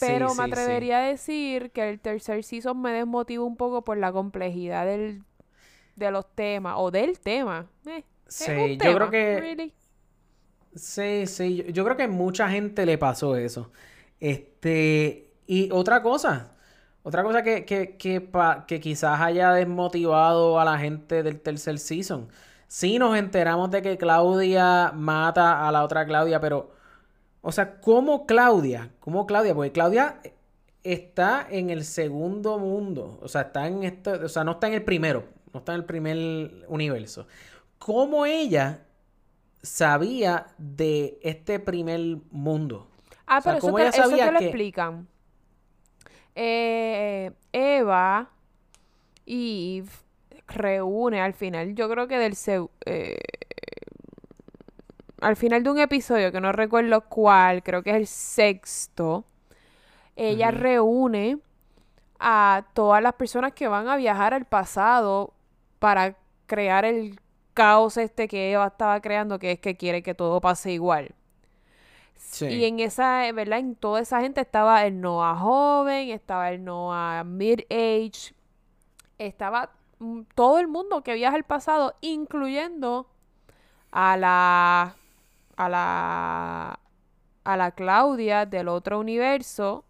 Pero 0.00 0.28
sí, 0.30 0.38
me 0.38 0.44
atrevería 0.44 0.98
a 0.98 1.02
decir 1.02 1.70
que 1.72 1.88
el 1.88 2.00
tercer 2.00 2.42
season 2.44 2.80
me 2.80 2.92
desmotiva 2.92 3.44
un 3.44 3.56
poco 3.56 3.82
por 3.82 3.96
la 3.96 4.12
complejidad 4.12 4.86
del, 4.86 5.22
de 5.96 6.10
los 6.12 6.26
temas 6.34 6.74
o 6.78 6.90
del 6.92 7.18
tema. 7.18 7.66
Eh, 7.86 8.04
Sí, 8.28 8.78
yo 8.82 8.94
creo 8.94 9.10
que- 9.10 9.40
really. 9.40 9.74
Sí, 10.74 11.26
sí, 11.26 11.64
yo, 11.72 11.84
creo 11.84 11.96
que 11.98 12.08
mucha 12.08 12.48
gente 12.48 12.86
le 12.86 12.96
pasó 12.96 13.36
eso. 13.36 13.70
Este, 14.20 15.30
y 15.46 15.70
otra 15.70 16.02
cosa, 16.02 16.56
otra 17.02 17.22
cosa 17.22 17.42
que, 17.42 17.64
que, 17.66 17.96
que, 17.98 18.20
pa- 18.22 18.64
que 18.66 18.80
quizás 18.80 19.20
haya 19.20 19.52
desmotivado 19.52 20.58
a 20.58 20.64
la 20.64 20.78
gente 20.78 21.22
del 21.22 21.40
tercer 21.40 21.78
season. 21.78 22.28
Sí 22.68 22.98
nos 22.98 23.18
enteramos 23.18 23.70
de 23.70 23.82
que 23.82 23.98
Claudia 23.98 24.92
mata 24.94 25.68
a 25.68 25.72
la 25.72 25.84
otra 25.84 26.06
Claudia, 26.06 26.40
pero, 26.40 26.70
o 27.42 27.52
sea, 27.52 27.80
¿cómo 27.80 28.26
Claudia? 28.26 28.92
¿Cómo 29.00 29.26
Claudia? 29.26 29.54
Porque 29.54 29.72
Claudia 29.72 30.20
está 30.84 31.46
en 31.50 31.70
el 31.70 31.84
segundo 31.84 32.58
mundo, 32.58 33.18
o 33.22 33.28
sea, 33.28 33.42
está 33.42 33.66
en 33.68 33.84
esto, 33.84 34.12
o 34.24 34.28
sea, 34.28 34.44
no 34.44 34.52
está 34.52 34.68
en 34.68 34.74
el 34.74 34.84
primero, 34.84 35.24
no 35.52 35.60
está 35.60 35.72
en 35.74 35.80
el 35.80 35.84
primer 35.86 36.66
universo. 36.68 37.26
¿Cómo 37.78 38.26
ella 38.26 38.86
sabía 39.62 40.46
de 40.58 41.18
este 41.22 41.60
primer 41.60 42.00
mundo? 42.30 42.88
Ah, 43.26 43.38
O 43.38 43.42
sea, 43.42 43.52
pero 43.52 43.58
eso 43.58 43.66
¿cómo 43.66 43.76
te, 43.78 43.88
eso 43.88 44.10
te 44.26 44.32
lo 44.32 44.38
que- 44.38 44.44
explican. 44.46 45.08
Eh, 46.34 47.30
Eva 47.52 48.30
y 49.26 49.82
reúne 50.48 51.20
al 51.20 51.34
final, 51.34 51.74
yo 51.74 51.88
creo 51.90 52.08
que 52.08 52.18
del 52.18 52.34
eh, 52.86 53.18
al 55.20 55.36
final 55.36 55.62
de 55.62 55.70
un 55.70 55.78
episodio 55.78 56.32
que 56.32 56.40
no 56.40 56.52
recuerdo 56.52 57.02
cuál, 57.02 57.62
creo 57.62 57.82
que 57.82 57.90
es 57.90 57.96
el 57.96 58.06
sexto, 58.06 59.24
ella 60.16 60.50
reúne 60.50 61.38
a 62.18 62.66
todas 62.74 63.02
las 63.02 63.14
personas 63.14 63.52
que 63.52 63.68
van 63.68 63.88
a 63.88 63.96
viajar 63.96 64.34
al 64.34 64.44
pasado 64.46 65.34
para 65.78 66.16
crear 66.46 66.84
el 66.84 67.20
caos 67.54 67.96
este 67.96 68.28
que 68.28 68.52
Eva 68.52 68.66
estaba 68.68 69.00
creando, 69.00 69.38
que 69.38 69.52
es 69.52 69.60
que 69.60 69.76
quiere 69.76 70.02
que 70.02 70.14
todo 70.14 70.40
pase 70.40 70.72
igual. 70.72 71.14
Sí. 72.16 72.46
Y 72.46 72.64
en 72.64 72.80
esa, 72.80 73.30
¿verdad? 73.32 73.58
En 73.58 73.74
toda 73.76 74.00
esa 74.00 74.20
gente 74.20 74.40
estaba 74.40 74.86
el 74.86 75.00
Noah 75.00 75.36
joven, 75.36 76.10
estaba 76.10 76.50
el 76.50 76.64
Noah 76.64 77.24
mid-age, 77.24 78.34
estaba 79.18 79.70
mm, 79.98 80.22
todo 80.34 80.58
el 80.58 80.68
mundo 80.68 81.02
que 81.02 81.14
viaja 81.14 81.36
al 81.36 81.44
pasado, 81.44 81.94
incluyendo 82.00 83.06
a 83.90 84.16
la, 84.16 84.96
a 85.56 85.68
la, 85.68 86.78
a 87.44 87.56
la 87.56 87.70
Claudia 87.72 88.46
del 88.46 88.68
otro 88.68 88.98
universo, 89.00 89.84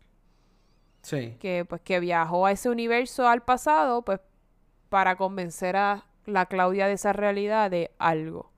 Sí. 1.02 1.36
que 1.40 1.64
pues 1.64 1.80
que 1.82 1.98
viajó 2.00 2.46
a 2.46 2.52
ese 2.52 2.70
universo 2.70 3.26
al 3.28 3.42
pasado, 3.42 4.02
pues 4.02 4.20
para 4.88 5.16
convencer 5.16 5.76
a 5.76 6.04
la 6.26 6.46
Claudia 6.46 6.86
de 6.86 6.94
esa 6.94 7.12
realidad 7.12 7.70
de 7.70 7.90
algo. 7.98 8.50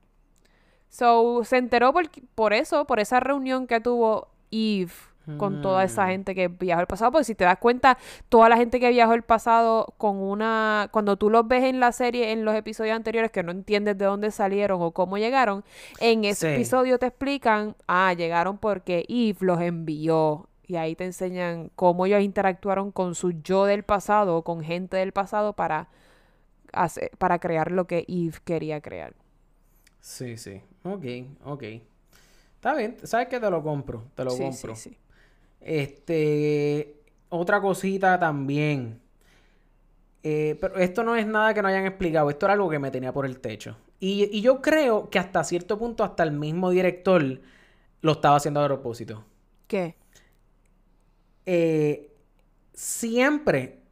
So, 0.89 1.43
se 1.43 1.57
enteró 1.57 1.91
por, 1.91 2.09
por 2.35 2.53
eso, 2.53 2.85
por 2.85 2.99
esa 2.99 3.19
reunión 3.19 3.67
que 3.67 3.79
tuvo 3.81 4.29
Eve 4.51 4.91
con 5.39 5.63
toda 5.63 5.83
esa 5.83 6.05
Mm. 6.05 6.09
gente 6.09 6.35
que 6.35 6.47
viajó 6.49 6.81
al 6.81 6.85
pasado, 6.87 7.11
porque 7.13 7.23
si 7.23 7.33
te 7.33 7.43
das 7.45 7.57
cuenta, 7.57 7.97
toda 8.29 8.47
la 8.47 8.57
gente 8.57 8.79
que 8.79 8.89
viajó 8.91 9.13
al 9.13 9.23
pasado 9.23 9.95
con 9.97 10.17
una, 10.17 10.87
cuando 10.91 11.17
tú 11.17 11.31
los 11.31 11.47
ves 11.47 11.63
en 11.63 11.79
la 11.79 11.91
serie, 11.93 12.31
en 12.31 12.45
los 12.45 12.53
episodios 12.55 12.95
anteriores 12.95 13.31
que 13.31 13.41
no 13.41 13.51
entiendes 13.51 13.97
de 13.97 14.05
dónde 14.05 14.29
salieron 14.29 14.83
o 14.83 14.91
cómo 14.91 15.17
llegaron, 15.17 15.63
en 15.99 16.25
ese 16.25 16.49
Sí. 16.49 16.53
episodio 16.53 16.99
te 16.99 17.07
explican, 17.07 17.75
ah, 17.87 18.13
llegaron 18.13 18.59
porque 18.59 19.03
Eve 19.09 19.37
los 19.39 19.59
envió. 19.61 20.47
Y 20.67 20.75
ahí 20.75 20.95
te 20.95 21.05
enseñan 21.05 21.71
cómo 21.75 22.05
ellos 22.05 22.21
interactuaron 22.21 22.91
con 22.91 23.15
su 23.15 23.31
yo 23.41 23.65
del 23.65 23.81
pasado 23.81 24.37
o 24.37 24.43
con 24.43 24.61
gente 24.63 24.97
del 24.97 25.11
pasado 25.11 25.53
para, 25.53 25.87
hacer, 26.75 27.11
para 27.17 27.39
crear 27.39 27.71
lo 27.71 27.87
que 27.87 28.05
Eve 28.07 28.37
quería 28.45 28.81
crear. 28.81 29.15
Sí, 29.99 30.37
sí. 30.37 30.61
Ok, 30.83 31.05
ok. 31.45 31.63
Está 32.55 32.75
bien, 32.75 32.97
sabes 33.03 33.27
que 33.27 33.39
te 33.39 33.49
lo 33.49 33.63
compro, 33.63 34.05
te 34.15 34.23
lo 34.23 34.37
sí, 34.37 34.37
compro. 34.37 34.75
sí, 34.75 34.75
sí. 34.75 34.97
Este, 35.61 37.01
otra 37.29 37.61
cosita 37.61 38.19
también. 38.19 39.01
Eh, 40.23 40.57
pero 40.59 40.75
esto 40.77 41.03
no 41.03 41.15
es 41.15 41.27
nada 41.27 41.53
que 41.53 41.61
no 41.61 41.67
hayan 41.67 41.85
explicado, 41.85 42.29
esto 42.29 42.45
era 42.47 42.53
algo 42.53 42.69
que 42.69 42.79
me 42.79 42.89
tenía 42.91 43.13
por 43.13 43.25
el 43.25 43.39
techo. 43.39 43.77
Y, 43.99 44.29
y 44.35 44.41
yo 44.41 44.61
creo 44.61 45.09
que 45.09 45.19
hasta 45.19 45.43
cierto 45.43 45.77
punto, 45.77 46.03
hasta 46.03 46.23
el 46.23 46.31
mismo 46.31 46.71
director 46.71 47.23
lo 48.01 48.11
estaba 48.13 48.37
haciendo 48.37 48.61
a 48.61 48.65
propósito. 48.67 49.25
¿Qué? 49.67 49.95
Eh, 51.45 52.11
siempre 52.73 53.83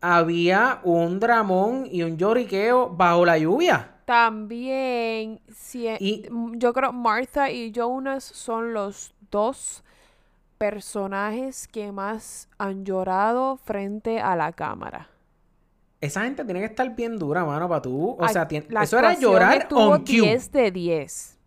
había 0.00 0.80
un 0.84 1.20
dramón 1.20 1.86
y 1.90 2.02
un 2.02 2.16
lloriqueo 2.16 2.88
bajo 2.90 3.24
la 3.24 3.38
lluvia. 3.38 3.94
También, 4.04 5.40
si, 5.54 5.86
Y- 6.00 6.26
mm, 6.30 6.58
yo 6.58 6.72
creo 6.72 6.92
Martha 6.92 7.50
y 7.50 7.72
Jonas 7.72 8.24
son 8.24 8.72
los 8.72 9.14
dos 9.30 9.84
personajes 10.56 11.68
que 11.68 11.92
más 11.92 12.48
han 12.58 12.84
llorado 12.84 13.56
frente 13.56 14.20
a 14.20 14.34
la 14.36 14.52
cámara. 14.52 15.08
Esa 16.00 16.22
gente 16.22 16.44
tiene 16.44 16.60
que 16.60 16.66
estar 16.66 16.94
bien 16.94 17.18
dura, 17.18 17.44
mano, 17.44 17.68
para 17.68 17.82
tú. 17.82 18.16
O 18.18 18.28
sea, 18.28 18.46
la 18.68 18.84
eso 18.84 18.98
era 18.98 19.14
llorar 19.14 19.68
on 19.72 19.98
cue. 20.04 20.04
10 20.04 20.52
de 20.52 20.70
10. 20.70 21.37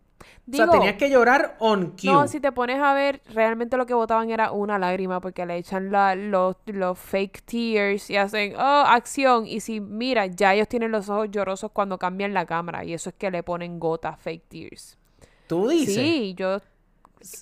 O 0.50 0.56
sea, 0.56 0.68
tenías 0.68 0.96
que 0.96 1.08
llorar 1.08 1.56
on 1.60 1.92
cue. 1.92 2.10
No, 2.10 2.26
si 2.26 2.40
te 2.40 2.50
pones 2.50 2.80
a 2.80 2.94
ver, 2.94 3.22
realmente 3.32 3.76
lo 3.76 3.86
que 3.86 3.94
votaban 3.94 4.28
era 4.30 4.50
una 4.50 4.78
lágrima 4.78 5.20
porque 5.20 5.46
le 5.46 5.56
echan 5.56 5.92
la- 5.92 6.14
los, 6.16 6.56
los 6.66 6.98
fake 6.98 7.42
tears 7.42 8.10
y 8.10 8.16
hacen, 8.16 8.56
oh, 8.56 8.60
acción. 8.86 9.46
Y 9.46 9.60
si 9.60 9.80
mira, 9.80 10.26
ya 10.26 10.52
ellos 10.54 10.66
tienen 10.68 10.90
los 10.90 11.08
ojos 11.08 11.28
llorosos 11.30 11.70
cuando 11.70 11.96
cambian 11.98 12.34
la 12.34 12.44
cámara 12.44 12.84
y 12.84 12.92
eso 12.92 13.10
es 13.10 13.14
que 13.16 13.30
le 13.30 13.42
ponen 13.44 13.78
gotas 13.78 14.18
fake 14.20 14.48
tears. 14.48 14.98
Tú 15.46 15.68
dices. 15.68 15.94
Sí, 15.94 16.34
yo 16.36 16.58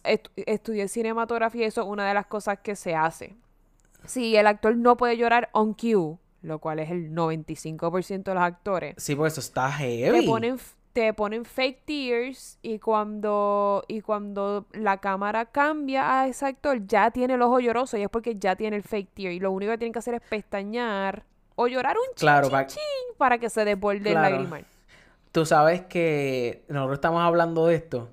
estu- 0.05 0.31
estudié 0.37 0.87
cinematografía 0.89 1.63
y 1.63 1.65
eso 1.69 1.81
es 1.81 1.87
una 1.87 2.07
de 2.07 2.15
las 2.15 2.27
cosas 2.27 2.59
que 2.59 2.77
se 2.77 2.95
hace. 2.95 3.35
Si 4.05 4.37
el 4.37 4.47
actor 4.47 4.77
no 4.77 4.97
puede 4.97 5.17
llorar 5.17 5.49
on 5.53 5.75
cue, 5.75 6.17
lo 6.43 6.59
cual 6.59 6.79
es 6.81 6.91
el 6.91 7.13
95% 7.15 8.31
de 8.31 8.35
los 8.35 8.43
actores, 8.43 8.95
Sí, 8.99 9.15
porque 9.15 9.29
eso 9.29 9.41
está 9.41 9.69
te 9.69 9.73
heavy. 9.85 10.27
ponen 10.27 10.55
f- 10.55 10.75
te 10.93 11.13
ponen 11.15 11.45
fake 11.45 11.85
tears 11.85 12.59
y 12.63 12.79
cuando 12.81 13.85
y 13.87 14.01
cuando 14.01 14.67
la 14.73 14.99
cámara 14.99 15.45
cambia 15.47 16.21
a 16.23 16.27
ese 16.27 16.47
actor 16.47 16.85
ya 16.87 17.11
tiene 17.13 17.35
el 17.35 17.43
ojo 17.43 17.61
lloroso 17.61 17.97
y 17.97 18.03
es 18.03 18.09
porque 18.09 18.35
ya 18.37 18.57
tiene 18.57 18.77
el 18.77 18.83
fake 18.83 19.09
tear 19.15 19.33
y 19.33 19.39
lo 19.41 19.53
único 19.53 19.71
que 19.73 19.79
tienen 19.79 19.93
que 19.93 20.01
hacer 20.01 20.15
es 20.15 20.23
pestañear 20.29 21.25
o 21.55 21.69
llorar 21.69 21.97
un 21.97 22.07
chin, 22.17 22.27
Claro, 22.27 22.49
chin, 22.49 22.53
pa- 22.53 22.67
chin 22.67 22.81
para 23.19 23.39
que 23.39 23.49
se 23.51 23.65
desborde 23.65 24.01
Claro. 24.01 24.27
el 24.27 24.33
lagrimal. 24.33 24.65
Tú 25.31 25.47
sabes 25.47 25.83
que 25.83 26.65
nosotros 26.69 26.97
estamos 26.97 27.23
hablando 27.23 27.67
de 27.69 27.77
esto 27.77 28.11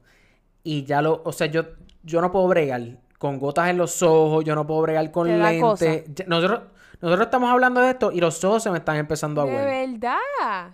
y 0.64 0.84
ya 0.84 1.02
lo, 1.02 1.22
o 1.26 1.32
sea, 1.32 1.48
yo, 1.48 1.64
yo 2.04 2.22
no 2.22 2.32
puedo 2.32 2.48
bregar 2.48 2.82
con 3.18 3.40
gotas 3.40 3.70
en 3.70 3.78
los 3.78 4.04
ojos, 4.04 4.46
yo 4.46 4.54
no 4.54 4.68
puedo 4.68 4.82
bregar 4.84 5.10
con 5.12 5.28
lentes. 5.28 6.28
Nosotros, 6.28 6.62
nosotros 7.02 7.26
estamos 7.26 7.50
hablando 7.50 7.82
de 7.82 7.90
esto 7.90 8.12
y 8.12 8.20
los 8.20 8.44
ojos 8.44 8.62
se 8.62 8.70
me 8.70 8.78
están 8.78 8.98
empezando 8.98 9.42
a 9.42 9.46
De 9.46 9.52
hueler. 9.56 9.90
verdad. 9.92 10.72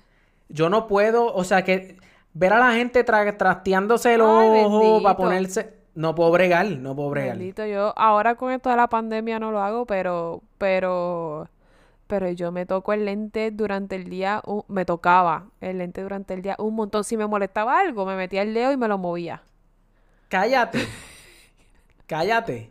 Yo 0.53 0.69
no 0.69 0.87
puedo, 0.87 1.33
o 1.33 1.43
sea, 1.43 1.63
que 1.63 1.97
ver 2.33 2.53
a 2.53 2.59
la 2.59 2.73
gente 2.73 3.05
tra- 3.05 3.37
trasteándose 3.37 4.13
el 4.15 4.21
Ay, 4.21 4.27
ojo 4.65 4.79
bendito. 4.79 5.03
para 5.03 5.17
ponerse... 5.17 5.73
No 5.95 6.15
puedo 6.15 6.31
bregar, 6.31 6.65
no 6.67 6.95
puedo 6.95 7.09
bregar. 7.11 7.37
Bendito 7.37 7.65
yo. 7.67 7.93
Ahora 7.97 8.35
con 8.35 8.51
esto 8.51 8.69
de 8.71 8.77
la 8.77 8.87
pandemia 8.87 9.39
no 9.39 9.51
lo 9.51 9.61
hago, 9.61 9.85
pero, 9.85 10.41
pero, 10.57 11.47
pero 12.07 12.31
yo 12.31 12.51
me 12.51 12.65
toco 12.65 12.93
el 12.93 13.05
lente 13.05 13.51
durante 13.51 13.95
el 13.95 14.05
día, 14.09 14.41
me 14.67 14.85
tocaba 14.85 15.47
el 15.61 15.77
lente 15.79 16.01
durante 16.01 16.33
el 16.33 16.41
día 16.41 16.55
un 16.59 16.75
montón. 16.75 17.03
Si 17.03 17.17
me 17.17 17.27
molestaba 17.27 17.79
algo, 17.79 18.05
me 18.07 18.15
metía 18.15 18.41
el 18.41 18.55
dedo 18.55 18.71
y 18.71 18.77
me 18.77 18.87
lo 18.87 18.97
movía. 18.97 19.43
Cállate. 20.29 20.87
Cállate. 22.07 22.69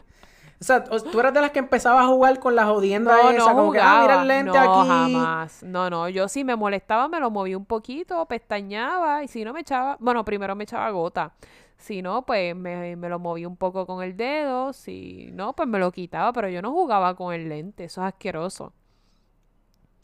O 0.63 0.65
sea, 0.65 0.85
tú 0.85 1.19
eras 1.21 1.35
de 1.35 1.41
las 1.41 1.51
que 1.51 1.59
empezaba 1.59 2.03
a 2.03 2.07
jugar 2.07 2.39
con 2.39 2.55
la 2.55 2.67
jodienda 2.67 3.21
No, 3.21 3.31
esa, 3.31 3.53
no 3.53 3.57
como 3.57 3.73
que, 3.73 3.81
ah, 3.81 3.99
mira 4.01 4.15
jugaba. 4.15 4.23
el 4.23 4.29
lente 4.29 4.59
no, 4.59 4.61
aquí. 4.61 4.87
jamás. 4.87 5.63
No, 5.65 5.91
no, 5.91 6.09
yo 6.09 6.29
si 6.29 6.45
me 6.45 6.55
molestaba 6.57 7.09
me 7.09 7.19
lo 7.21 7.31
movía 7.31 7.59
un 7.59 7.67
poquito, 7.67 8.25
pestañaba 8.27 9.25
y 9.25 9.29
si 9.29 9.45
no 9.45 9.53
me 9.53 9.61
echaba, 9.61 9.97
bueno, 10.01 10.25
primero 10.25 10.55
me 10.55 10.65
echaba 10.65 10.89
gota. 10.91 11.35
Si 11.79 12.01
no, 12.01 12.25
pues 12.25 12.55
me, 12.55 12.95
me 12.97 13.09
lo 13.09 13.19
moví 13.19 13.45
un 13.45 13.57
poco 13.57 13.87
con 13.87 14.03
el 14.05 14.17
dedo. 14.17 14.73
Si 14.73 15.31
no, 15.33 15.53
pues 15.55 15.69
me 15.69 15.81
lo 15.81 15.91
quitaba. 15.91 16.33
Pero 16.33 16.49
yo 16.49 16.63
no 16.63 16.71
jugaba 16.73 17.17
con 17.17 17.35
el 17.35 17.49
lente. 17.49 17.85
Eso 17.85 18.03
es 18.03 18.07
asqueroso. 18.09 18.73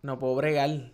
No 0.02 0.18
puedo 0.18 0.34
bregar. 0.36 0.90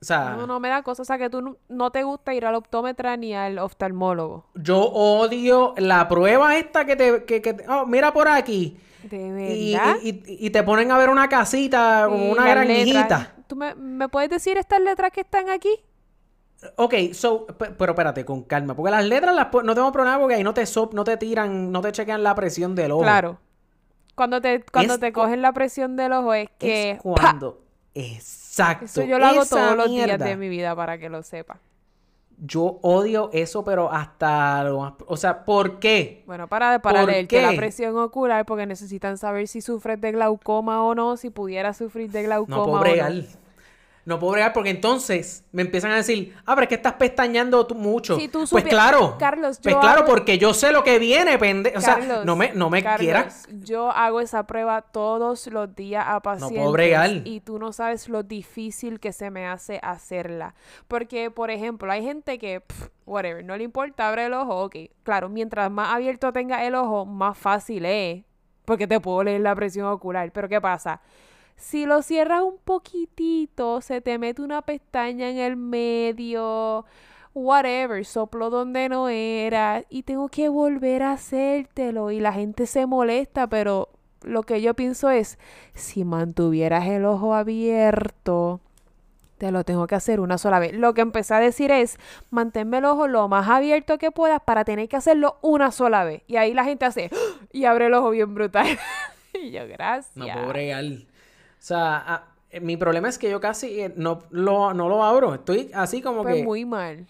O 0.00 0.04
sea, 0.04 0.36
No, 0.36 0.46
no 0.46 0.60
me 0.60 0.68
da 0.68 0.82
cosa. 0.82 1.02
O 1.02 1.04
sea, 1.04 1.18
que 1.18 1.28
tú 1.28 1.42
no, 1.42 1.56
no 1.68 1.90
te 1.90 2.02
gusta 2.04 2.32
ir 2.34 2.46
al 2.46 2.54
optómetra 2.54 3.16
ni 3.16 3.34
al 3.34 3.58
oftalmólogo. 3.58 4.46
yo 4.54 4.78
odio 4.80 5.74
la 5.76 6.06
prueba 6.08 6.56
esta 6.56 6.84
que 6.84 6.94
te... 6.96 7.24
Que, 7.24 7.42
que 7.42 7.56
oh, 7.68 7.84
mira 7.86 8.12
por 8.12 8.28
aquí. 8.28 8.78
De 9.02 9.56
Y, 9.56 9.72
verdad. 9.74 9.96
y- 10.02 10.08
y- 10.10 10.46
y 10.46 10.50
te 10.50 10.62
ponen 10.62 10.90
a 10.92 10.98
ver 10.98 11.08
una 11.08 11.28
casita 11.28 12.08
Y 12.10 12.30
una 12.30 12.48
granjita. 12.48 13.34
¿Tú 13.46 13.56
me, 13.56 13.74
me 13.74 14.08
puedes 14.08 14.28
decir 14.30 14.56
estas 14.58 14.80
letras 14.80 15.10
que 15.12 15.20
están 15.22 15.48
aquí? 15.48 15.70
Ok, 16.76 16.94
so, 17.12 17.46
pe- 17.46 17.70
pero 17.70 17.92
espérate, 17.92 18.24
con 18.24 18.42
calma. 18.42 18.74
Porque 18.74 18.90
las 18.90 19.04
letras 19.04 19.34
las 19.34 19.46
no 19.64 19.74
tengo 19.74 19.92
problema 19.92 20.18
porque 20.18 20.34
ahí 20.34 20.42
no 20.44 20.52
te 20.54 20.66
sop, 20.66 20.92
no 20.94 21.04
te 21.04 21.16
tiran, 21.16 21.70
no 21.70 21.80
te 21.80 21.92
chequean 21.92 22.22
la 22.22 22.34
presión 22.34 22.74
del 22.74 22.90
ojo. 22.92 23.02
Claro. 23.02 23.38
Cuando 24.16 24.40
te, 24.40 24.64
cuando 24.64 24.94
Es 24.94 25.00
te 25.00 25.12
cogen 25.12 25.42
la 25.42 25.52
presión 25.52 25.94
del 25.96 26.12
ojo 26.12 26.34
es 26.34 26.48
que... 26.58 26.90
Es 26.92 27.02
¡pa! 27.02 27.38
Exacto. 27.98 28.84
Eso 28.84 29.02
yo 29.04 29.18
lo 29.18 29.26
hago 29.26 29.42
esa 29.42 29.56
todos 29.56 29.76
los 29.76 29.90
días 29.90 30.18
de 30.18 30.36
mi 30.36 30.48
vida 30.48 30.74
para 30.76 30.98
que 30.98 31.08
lo 31.08 31.22
sepa. 31.22 31.58
Yo 32.40 32.78
odio 32.82 33.30
eso, 33.32 33.64
pero 33.64 33.90
hasta 33.90 34.62
lo 34.62 34.80
más. 34.80 34.92
O 35.06 35.16
sea, 35.16 35.44
¿por 35.44 35.80
qué? 35.80 36.22
Bueno, 36.24 36.46
para, 36.46 36.80
para 36.80 37.00
¿Por 37.00 37.10
leerte 37.10 37.42
la 37.42 37.56
presión 37.56 37.98
ocular 37.98 38.46
porque 38.46 38.64
necesitan 38.64 39.18
saber 39.18 39.48
si 39.48 39.60
sufres 39.60 40.00
de 40.00 40.12
glaucoma 40.12 40.84
o 40.84 40.94
no, 40.94 41.16
si 41.16 41.30
pudiera 41.30 41.74
sufrir 41.74 42.12
de 42.12 42.22
glaucoma 42.22 42.80
o 42.80 42.84
no. 42.84 43.22
No 44.08 44.18
puedo 44.18 44.32
bregar 44.32 44.54
porque 44.54 44.70
entonces 44.70 45.44
me 45.52 45.60
empiezan 45.60 45.90
a 45.90 45.96
decir, 45.96 46.34
ah, 46.46 46.54
pero 46.54 46.62
es 46.62 46.68
que 46.70 46.76
estás 46.76 46.94
pestañeando 46.94 47.66
tú 47.66 47.74
mucho. 47.74 48.16
Si 48.18 48.26
tú 48.28 48.46
pues 48.50 48.64
claro. 48.64 49.16
Carlos, 49.18 49.60
Pues 49.62 49.74
yo 49.74 49.80
claro, 49.82 50.00
hago- 50.00 50.08
porque 50.08 50.38
yo 50.38 50.54
sé 50.54 50.72
lo 50.72 50.82
que 50.82 50.98
viene, 50.98 51.36
pendejo. 51.36 51.76
O 51.76 51.80
sea, 51.82 51.96
Carlos, 51.98 52.24
no 52.24 52.34
me, 52.34 52.54
no 52.54 52.70
me 52.70 52.82
Carlos, 52.82 53.00
quieras. 53.00 53.46
Yo 53.52 53.90
hago 53.90 54.22
esa 54.22 54.46
prueba 54.46 54.80
todos 54.80 55.46
los 55.48 55.76
días 55.76 56.06
a 56.08 56.20
pacientes. 56.20 56.72
bregar. 56.72 57.10
Y 57.26 57.40
tú 57.40 57.58
no 57.58 57.74
sabes 57.74 58.08
lo 58.08 58.22
difícil 58.22 58.98
que 58.98 59.12
se 59.12 59.30
me 59.30 59.46
hace 59.46 59.78
hacerla. 59.82 60.54
Porque, 60.88 61.30
por 61.30 61.50
ejemplo, 61.50 61.92
hay 61.92 62.02
gente 62.02 62.38
que, 62.38 62.60
pff, 62.62 62.86
whatever, 63.04 63.44
no 63.44 63.58
le 63.58 63.64
importa, 63.64 64.08
abre 64.08 64.24
el 64.24 64.32
ojo, 64.32 64.64
ok. 64.64 64.76
Claro, 65.02 65.28
mientras 65.28 65.70
más 65.70 65.94
abierto 65.94 66.32
tenga 66.32 66.64
el 66.64 66.74
ojo, 66.76 67.04
más 67.04 67.36
fácil 67.36 67.84
es. 67.84 68.24
Porque 68.64 68.86
te 68.86 69.00
puedo 69.00 69.22
leer 69.22 69.42
la 69.42 69.54
presión 69.54 69.86
ocular. 69.86 70.32
Pero 70.32 70.48
¿qué 70.48 70.62
pasa? 70.62 71.02
Si 71.58 71.86
lo 71.86 72.02
cierras 72.02 72.42
un 72.42 72.56
poquitito, 72.64 73.80
se 73.80 74.00
te 74.00 74.16
mete 74.16 74.42
una 74.42 74.62
pestaña 74.62 75.28
en 75.28 75.38
el 75.38 75.56
medio, 75.56 76.84
whatever, 77.34 78.04
soplo 78.04 78.48
donde 78.48 78.88
no 78.88 79.08
era 79.08 79.84
y 79.90 80.04
tengo 80.04 80.28
que 80.28 80.48
volver 80.48 81.02
a 81.02 81.12
hacértelo 81.12 82.12
y 82.12 82.20
la 82.20 82.32
gente 82.32 82.66
se 82.66 82.86
molesta, 82.86 83.48
pero 83.48 83.88
lo 84.22 84.44
que 84.44 84.62
yo 84.62 84.74
pienso 84.74 85.10
es, 85.10 85.36
si 85.74 86.04
mantuvieras 86.04 86.86
el 86.86 87.04
ojo 87.04 87.34
abierto, 87.34 88.60
te 89.36 89.50
lo 89.50 89.64
tengo 89.64 89.88
que 89.88 89.96
hacer 89.96 90.20
una 90.20 90.38
sola 90.38 90.60
vez. 90.60 90.74
Lo 90.74 90.94
que 90.94 91.00
empecé 91.00 91.34
a 91.34 91.40
decir 91.40 91.72
es, 91.72 91.98
manténme 92.30 92.78
el 92.78 92.84
ojo 92.84 93.08
lo 93.08 93.26
más 93.26 93.48
abierto 93.48 93.98
que 93.98 94.12
puedas 94.12 94.40
para 94.42 94.64
tener 94.64 94.88
que 94.88 94.96
hacerlo 94.96 95.38
una 95.42 95.72
sola 95.72 96.04
vez. 96.04 96.22
Y 96.28 96.36
ahí 96.36 96.54
la 96.54 96.62
gente 96.62 96.84
hace, 96.84 97.10
y 97.52 97.64
abre 97.64 97.86
el 97.86 97.94
ojo 97.94 98.10
bien 98.10 98.32
brutal. 98.32 98.78
y 99.34 99.50
yo, 99.50 99.66
gracias. 99.66 100.16
No 100.16 100.24
puedo 100.32 100.48
bregar. 100.48 100.84
O 101.68 101.74
sea, 101.74 102.02
ah, 102.06 102.24
eh, 102.48 102.60
mi 102.60 102.78
problema 102.78 103.10
es 103.10 103.18
que 103.18 103.28
yo 103.28 103.40
casi 103.42 103.78
eh, 103.82 103.92
no 103.94 104.22
lo, 104.30 104.72
no 104.72 104.88
lo 104.88 105.04
abro. 105.04 105.34
Estoy 105.34 105.70
así 105.74 106.00
como 106.00 106.22
Pues 106.22 106.36
que. 106.36 106.42
muy 106.42 106.64
mal. 106.64 107.06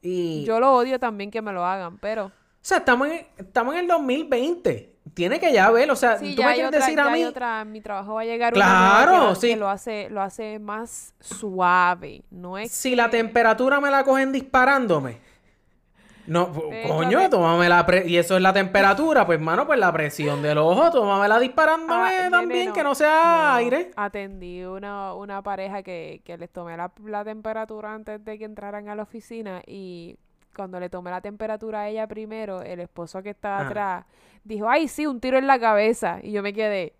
y... 0.00 0.42
Yo 0.44 0.58
lo 0.58 0.72
odio 0.74 0.98
también 0.98 1.30
que 1.30 1.42
me 1.42 1.52
lo 1.52 1.62
hagan, 1.62 1.98
pero... 1.98 2.26
O 2.26 2.30
sea, 2.62 2.78
estamos 2.78 3.08
en, 3.08 3.26
estamos 3.36 3.74
en 3.74 3.80
el 3.80 3.86
2020. 3.88 4.96
Tiene 5.12 5.38
que 5.38 5.52
ya 5.52 5.70
ver, 5.70 5.90
o 5.90 5.96
sea, 5.96 6.16
Sí, 6.18 6.34
tú 6.34 6.42
me 6.42 6.54
quieres 6.54 6.68
otra, 6.68 6.80
decir 6.80 6.98
a 7.00 7.10
mí. 7.10 7.24
otra, 7.24 7.64
mi 7.66 7.82
trabajo 7.82 8.14
va 8.14 8.22
a 8.22 8.24
llegar 8.24 8.54
Claro, 8.54 9.10
una 9.10 9.18
nueva 9.18 9.34
que, 9.34 9.40
sí. 9.40 9.48
que 9.48 9.56
lo 9.56 9.68
hace, 9.68 10.08
lo 10.08 10.22
hace 10.22 10.58
más 10.58 11.14
suave, 11.20 12.22
no 12.30 12.56
es 12.56 12.72
Si 12.72 12.96
la 12.96 13.10
temperatura 13.10 13.80
me 13.80 13.90
la 13.90 14.02
cogen 14.02 14.32
disparándome. 14.32 15.18
No, 16.26 16.52
Eh, 16.70 16.84
coño, 16.86 17.28
tómame 17.30 17.68
la 17.68 17.84
pre- 17.84 18.06
y 18.06 18.16
eso 18.16 18.36
es 18.36 18.42
la 18.42 18.52
temperatura, 18.52 19.26
pues 19.26 19.40
mano, 19.40 19.66
pues 19.66 19.78
la 19.78 19.92
presión 19.92 20.40
del 20.42 20.58
ojo, 20.58 20.90
tómamela 20.92 21.38
disparándome 21.40 22.10
Ah, 22.26 22.28
también, 22.30 22.72
que 22.72 22.82
no 22.84 22.94
sea 22.94 23.48
No, 23.50 23.54
aire. 23.56 23.90
Atendí 23.96 24.64
una, 24.64 25.14
una 25.14 25.42
pareja 25.42 25.82
que, 25.82 26.22
que 26.24 26.38
les 26.38 26.50
tomé 26.50 26.76
la, 26.76 26.92
la 27.04 27.24
temperatura 27.24 27.92
antes 27.92 28.24
de 28.24 28.38
que 28.38 28.44
entraran 28.44 28.88
a 28.88 28.94
la 28.94 29.02
oficina 29.02 29.62
y 29.66 30.16
cuando 30.54 30.78
le 30.78 30.88
tomé 30.90 31.10
la 31.10 31.20
temperatura 31.20 31.80
a 31.82 31.88
ella 31.88 32.06
primero, 32.06 32.62
el 32.62 32.78
esposo 32.80 33.22
que 33.22 33.30
estaba 33.30 33.56
Ajá. 33.60 33.66
atrás 33.68 34.04
dijo, 34.44 34.68
ay, 34.68 34.86
sí, 34.86 35.06
un 35.06 35.18
tiro 35.18 35.38
en 35.38 35.46
la 35.46 35.58
cabeza. 35.58 36.18
Y 36.22 36.30
yo 36.32 36.42
me 36.42 36.52
quedé, 36.52 36.94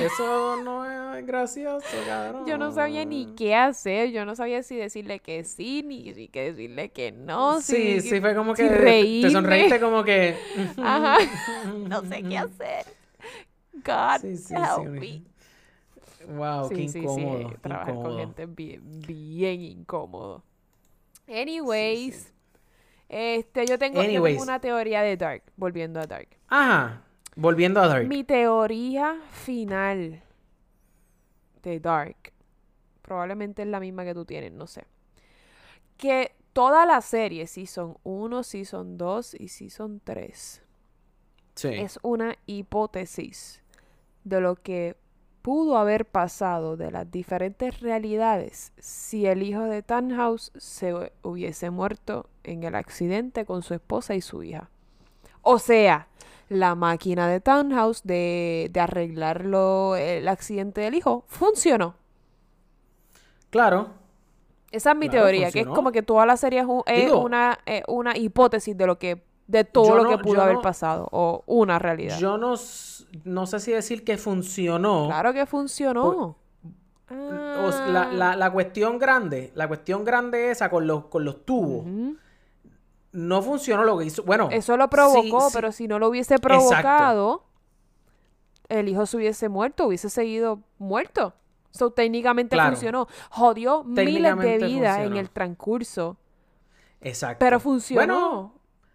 Eso 0.00 0.56
no 0.56 1.14
es 1.16 1.26
gracioso, 1.26 1.86
cabrón. 2.06 2.46
yo 2.46 2.58
no 2.58 2.72
sabía 2.72 3.04
ni 3.04 3.26
qué 3.36 3.54
hacer, 3.54 4.10
yo 4.10 4.24
no 4.24 4.34
sabía 4.36 4.62
si 4.62 4.76
decirle 4.76 5.20
que 5.20 5.44
sí, 5.44 5.82
ni 5.84 6.12
si 6.14 6.28
que 6.28 6.52
decirle 6.52 6.90
que 6.90 7.12
no. 7.12 7.60
Sí, 7.60 8.00
si- 8.00 8.08
sí, 8.10 8.20
fue 8.20 8.34
como 8.34 8.54
si 8.54 8.62
que 8.62 8.68
te 8.68 8.76
reírme. 8.78 9.30
sonreíste 9.32 9.80
como 9.80 10.04
que... 10.04 10.36
Ajá. 10.78 11.16
no 11.88 12.04
sé 12.04 12.22
qué 12.22 12.38
hacer. 12.38 12.86
God, 13.84 14.20
Sí, 14.20 14.36
sí, 14.36 14.54
help 14.54 14.84
sí. 14.84 14.88
me. 14.88 15.22
Wow, 16.36 16.68
qué 16.68 16.82
incómodo. 16.82 17.50
trabajar 17.62 17.94
con 17.94 18.18
gente 18.18 18.46
bien, 18.46 18.82
bien 19.06 19.60
incómodo. 19.62 20.42
Anyways, 21.28 22.32
este, 23.08 23.66
yo 23.66 23.78
tengo, 23.78 23.96
yo 24.02 24.02
tengo 24.02 24.18
Anyways. 24.18 24.42
una 24.42 24.60
teoría 24.60 25.02
de 25.02 25.16
Dark, 25.16 25.42
volviendo 25.56 26.00
a 26.00 26.06
Dark. 26.06 26.28
Ajá, 26.48 27.02
volviendo 27.40 27.80
a 27.80 27.88
Dark. 27.88 28.06
Mi 28.06 28.22
teoría 28.24 29.16
final 29.30 30.22
de 31.62 31.80
Dark, 31.80 32.32
probablemente 33.02 33.62
es 33.62 33.68
la 33.68 33.80
misma 33.80 34.04
que 34.04 34.14
tú 34.14 34.24
tienes, 34.24 34.52
no 34.52 34.66
sé. 34.66 34.84
Que 35.96 36.32
toda 36.52 36.86
la 36.86 37.00
serie, 37.00 37.46
Season 37.46 37.96
1, 38.02 38.42
Season 38.42 38.96
2 38.98 39.34
y 39.34 39.48
Season 39.48 40.00
3, 40.04 40.62
Sí. 41.54 41.68
es 41.68 41.98
una 42.02 42.36
hipótesis 42.46 43.62
de 44.24 44.40
lo 44.40 44.56
que 44.56 44.96
pudo 45.42 45.78
haber 45.78 46.06
pasado 46.06 46.76
de 46.76 46.90
las 46.90 47.10
diferentes 47.10 47.80
realidades 47.80 48.72
si 48.78 49.26
el 49.26 49.42
hijo 49.42 49.62
de 49.64 49.82
Tannhaus 49.82 50.52
se 50.56 51.12
hubiese 51.22 51.70
muerto 51.70 52.28
en 52.44 52.62
el 52.62 52.74
accidente 52.74 53.44
con 53.46 53.62
su 53.62 53.74
esposa 53.74 54.14
y 54.14 54.20
su 54.20 54.42
hija. 54.42 54.70
O 55.42 55.58
sea, 55.58 56.08
la 56.50 56.74
máquina 56.74 57.26
de 57.28 57.40
Tannhaus 57.40 58.02
de, 58.02 58.68
de 58.72 58.80
arreglarlo 58.80 59.96
el 59.96 60.28
accidente 60.28 60.82
del 60.82 60.94
hijo 60.94 61.24
funcionó. 61.28 61.94
Claro. 63.50 63.88
Esa 64.70 64.90
es 64.92 64.96
mi 64.98 65.08
Claro, 65.08 65.24
teoría, 65.26 65.50
que 65.50 65.60
es 65.60 65.66
como 65.66 65.90
que 65.90 66.02
toda 66.02 66.26
la 66.26 66.36
serie 66.36 66.60
es, 66.60 66.66
un- 66.66 66.82
es 66.86 67.06
Digo- 67.06 67.20
una, 67.24 67.58
eh, 67.66 67.82
una 67.88 68.16
hipótesis 68.16 68.76
de 68.76 68.86
lo 68.86 68.98
que 68.98 69.24
de 69.48 69.64
todo 69.64 69.96
lo 69.96 70.04
no- 70.04 70.10
que 70.10 70.18
pudo 70.18 70.42
haber 70.42 70.56
no- 70.56 70.62
pasado 70.62 71.08
o 71.10 71.42
una 71.46 71.78
realidad. 71.80 72.18
Yo 72.18 72.36
no, 72.38 72.54
no 73.24 73.46
sé 73.46 73.58
si 73.58 73.72
decir 73.72 74.04
que 74.04 74.16
funcionó. 74.16 75.06
Claro 75.06 75.32
que 75.32 75.44
funcionó. 75.46 76.36
S- 77.10 77.90
la, 77.90 78.12
la- 78.12 78.36
la 78.36 78.52
cuestión 78.52 78.98
grande, 78.98 79.50
la 79.56 79.66
cuestión 79.66 80.04
grande 80.04 80.52
esa 80.52 80.70
con 80.70 80.86
los, 80.86 81.06
con 81.06 81.24
los 81.24 81.44
tubos. 81.44 81.84
No 83.12 83.42
funcionó 83.42 83.84
lo 83.84 83.98
que 83.98 84.06
hizo. 84.06 84.22
Bueno, 84.22 84.48
Eso 84.50 84.76
lo 84.76 84.88
provocó, 84.88 85.40
sí, 85.40 85.46
sí. 85.48 85.52
pero 85.54 85.72
si 85.72 85.88
no 85.88 85.98
lo 85.98 86.08
hubiese 86.08 86.38
provocado, 86.38 87.44
el 88.68 88.88
hijo 88.88 89.06
se 89.06 89.16
hubiese 89.16 89.48
muerto, 89.48 89.86
hubiese 89.86 90.10
seguido 90.10 90.60
muerto. 90.78 91.34
So, 91.72 91.90
técnicamente 91.90 92.56
Claro. 92.56 92.72
funcionó. 92.72 93.08
Jodió 93.30 93.84
miles 93.84 94.36
de 94.38 94.58
vidas 94.58 95.00
en 95.00 95.16
el 95.16 95.30
transcurso, 95.30 96.16
Exacto. 97.00 97.38
pero 97.38 97.60
funcionó. 97.60 98.54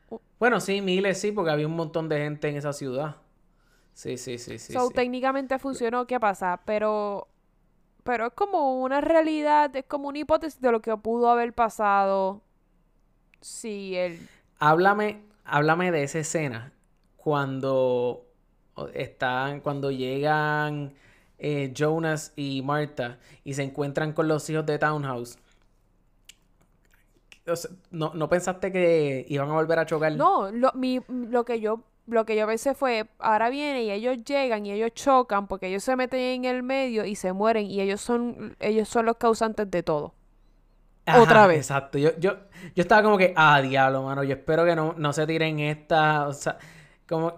Bueno, 0.09 0.19
bueno, 0.39 0.59
sí, 0.59 0.81
miles 0.81 1.19
sí, 1.19 1.31
porque 1.31 1.51
había 1.51 1.67
un 1.67 1.75
montón 1.75 2.09
de 2.09 2.17
gente 2.17 2.49
en 2.49 2.57
esa 2.57 2.73
ciudad. 2.73 3.17
Sí, 3.93 4.17
sí, 4.17 4.37
sí, 4.37 4.59
sí. 4.59 4.73
so, 4.73 4.87
sí. 4.87 4.93
técnicamente 4.93 5.57
funcionó. 5.57 6.05
¿Qué 6.05 6.19
pasa? 6.19 6.59
Pero, 6.65 7.29
pero 8.03 8.27
es 8.27 8.33
como 8.33 8.81
una 8.81 8.99
realidad, 8.99 9.73
es 9.73 9.85
como 9.85 10.09
una 10.09 10.19
hipótesis 10.19 10.59
de 10.59 10.71
lo 10.71 10.81
que 10.81 10.95
pudo 10.97 11.29
haber 11.29 11.53
pasado 11.53 12.41
si 13.45 13.95
el... 13.95 14.27
Háblame, 14.57 15.21
háblame 15.43 15.91
de 15.91 16.03
esa 16.03 16.19
escena 16.19 16.73
cuando 17.17 18.25
están, 18.93 19.61
cuando 19.61 19.91
llegan 19.91 20.93
eh, 21.37 21.71
Jonas 21.73 22.33
y 22.35 22.63
Marta 22.63 23.19
y 23.43 23.53
se 23.53 23.63
encuentran 23.63 24.13
con 24.13 24.27
los 24.27 24.49
hijos 24.49 24.65
de 24.65 24.79
Townhouse. 24.79 25.37
O 27.47 27.55
sea, 27.55 27.69
¿no, 27.91 28.13
¿No 28.15 28.27
pensaste 28.27 28.71
que 28.71 29.25
iban 29.29 29.49
a 29.49 29.53
volver 29.53 29.77
a 29.77 29.85
chocar? 29.85 30.13
No, 30.13 30.51
lo, 30.51 30.71
mi, 30.73 30.99
lo 31.07 31.45
que 31.45 31.59
yo 31.59 31.83
lo 32.07 32.25
que 32.25 32.35
yo 32.35 32.45
pensé 32.45 32.75
fue, 32.75 33.07
ahora 33.17 33.49
viene 33.49 33.83
y 33.83 33.91
ellos 33.91 34.23
llegan 34.23 34.65
y 34.65 34.71
ellos 34.71 34.91
chocan 34.93 35.47
porque 35.47 35.67
ellos 35.67 35.83
se 35.83 35.95
meten 35.95 36.19
en 36.19 36.45
el 36.45 36.61
medio 36.61 37.03
y 37.03 37.15
se 37.15 37.33
mueren 37.33 37.65
y 37.65 37.81
ellos 37.81 37.99
son 38.01 38.55
ellos 38.59 38.87
son 38.89 39.05
los 39.05 39.17
causantes 39.17 39.69
de 39.69 39.83
todo. 39.83 40.13
Ajá, 41.05 41.21
Otra 41.21 41.47
vez. 41.47 41.59
Exacto. 41.59 41.97
Yo, 41.97 42.11
yo, 42.19 42.33
yo 42.75 42.81
estaba 42.81 43.03
como 43.03 43.17
que, 43.17 43.33
ah, 43.35 43.61
diablo, 43.61 44.03
mano. 44.03 44.23
Yo 44.23 44.33
espero 44.35 44.65
que 44.65 44.75
no, 44.75 44.93
no 44.97 45.13
se 45.13 45.27
tiren 45.27 45.59
esta. 45.59 46.27
O 46.27 46.33
sea, 46.33 46.57
como. 47.07 47.33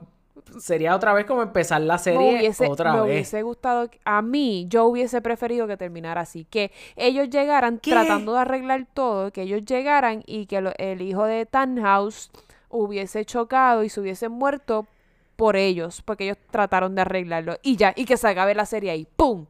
Sería 0.60 0.96
otra 0.96 1.14
vez 1.14 1.26
como 1.26 1.42
empezar 1.44 1.82
la 1.82 1.98
Me 2.10 2.14
serie 2.14 2.36
hubiese, 2.38 2.64
otra 2.70 2.94
me 2.94 3.02
vez. 3.02 3.06
hubiese 3.12 3.42
gustado, 3.44 3.90
a 4.06 4.22
mí, 4.22 4.66
yo 4.70 4.86
hubiese 4.86 5.22
preferido 5.22 5.68
que 5.68 5.76
terminara 5.76 6.22
así, 6.22 6.46
que 6.46 6.72
ellos 6.96 7.30
llegaran 7.30 7.82
¿Qué? 7.82 7.90
tratando 7.90 8.34
de 8.34 8.40
arreglar 8.40 8.88
todo, 8.94 9.32
que 9.32 9.42
ellos 9.42 9.66
llegaran 9.66 10.24
y 10.26 10.46
que 10.46 10.62
lo- 10.62 10.72
el 10.78 11.02
hijo 11.02 11.26
de 11.26 11.46
Tannhaus 11.46 12.32
hubiese 12.70 13.26
chocado 13.26 13.84
y 13.84 13.90
se 13.90 14.00
hubiese 14.00 14.30
muerto 14.30 14.88
por 15.36 15.58
ellos, 15.58 16.02
porque 16.02 16.24
ellos 16.26 16.38
trataron 16.50 16.96
de 16.96 17.02
arreglarlo 17.02 17.58
y 17.62 17.76
ya, 17.76 17.94
y 17.96 18.06
que 18.06 18.16
se 18.18 18.28
acabe 18.30 18.56
la 18.56 18.66
serie 18.66 18.92
ahí, 18.92 19.06
¡pum! 19.18 19.48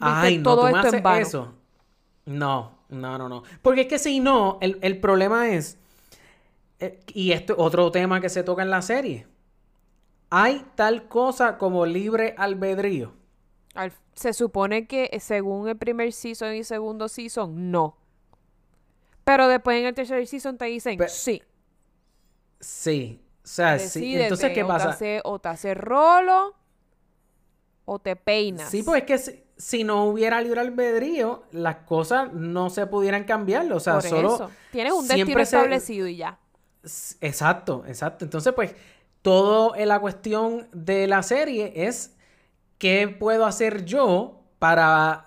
Ay, 0.00 0.38
no, 0.38 0.56
todo 0.56 0.58
tú 0.58 0.70
me 0.70 0.78
esto 0.78 0.80
haces 0.80 1.00
en 1.00 1.02
vano. 1.02 1.18
eso. 1.22 1.54
No, 2.26 2.77
no, 2.88 3.18
no, 3.18 3.28
no. 3.28 3.42
Porque 3.62 3.82
es 3.82 3.86
que 3.88 3.98
si 3.98 4.20
no, 4.20 4.58
el, 4.60 4.78
el 4.82 5.00
problema 5.00 5.48
es. 5.50 5.78
eh, 6.80 7.00
y 7.14 7.32
esto 7.32 7.54
es 7.54 7.58
otro 7.60 7.90
tema 7.90 8.20
que 8.20 8.28
se 8.28 8.42
toca 8.42 8.62
en 8.62 8.70
la 8.70 8.82
serie. 8.82 9.26
Hay 10.30 10.64
tal 10.74 11.08
cosa 11.08 11.58
como 11.58 11.86
libre 11.86 12.34
albedrío. 12.38 13.12
Al- 13.74 13.92
se 14.14 14.32
supone 14.32 14.86
que 14.86 15.08
eh, 15.12 15.20
según 15.20 15.68
el 15.68 15.76
primer 15.76 16.12
season 16.12 16.54
y 16.54 16.64
segundo 16.64 17.08
season, 17.08 17.70
no. 17.70 17.96
Pero 19.24 19.46
después 19.48 19.78
en 19.80 19.86
el 19.86 19.94
tercer 19.94 20.26
season 20.26 20.56
te 20.58 20.66
dicen, 20.66 20.96
Pe- 20.98 21.08
sí. 21.08 21.42
Sí. 22.60 23.22
O 23.44 23.46
sea, 23.46 23.78
sí. 23.78 24.16
Entonces, 24.16 24.50
¿qué 24.52 24.64
o 24.64 24.68
pasa? 24.68 24.84
Te 24.86 24.90
hace, 24.90 25.20
o 25.24 25.38
te 25.38 25.48
hace 25.48 25.74
rolo 25.74 26.54
o 27.84 27.98
te 27.98 28.16
peinas. 28.16 28.68
Sí, 28.70 28.82
pues 28.82 29.02
es 29.02 29.06
que 29.06 29.18
si, 29.18 29.42
si 29.58 29.84
no 29.84 30.04
hubiera 30.04 30.40
libre 30.40 30.60
albedrío, 30.60 31.42
las 31.52 31.76
cosas 31.84 32.32
no 32.32 32.70
se 32.70 32.86
pudieran 32.86 33.24
cambiar. 33.24 33.70
O 33.72 33.80
sea, 33.80 33.94
Por 33.94 34.02
solo. 34.04 34.34
eso. 34.36 34.50
Tienes 34.72 34.92
un 34.94 35.06
destino 35.06 35.36
se- 35.38 35.42
establecido 35.42 36.06
y 36.06 36.16
ya. 36.16 36.38
Exacto, 37.20 37.84
exacto. 37.86 38.24
Entonces, 38.24 38.52
pues, 38.54 38.74
todo 39.20 39.74
en 39.76 39.88
la 39.88 39.98
cuestión 40.00 40.68
de 40.72 41.06
la 41.08 41.22
serie 41.22 41.72
es 41.74 42.16
qué 42.78 43.08
puedo 43.08 43.44
hacer 43.44 43.84
yo 43.84 44.40
para 44.60 45.26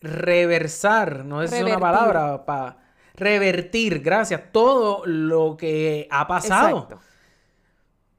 reversar, 0.00 1.24
no 1.24 1.42
es 1.42 1.52
una 1.52 1.78
palabra, 1.78 2.44
para 2.44 2.78
revertir, 3.14 4.00
gracias, 4.00 4.40
todo 4.52 5.04
lo 5.06 5.56
que 5.56 6.06
ha 6.10 6.26
pasado. 6.26 6.78
Exacto. 6.78 7.00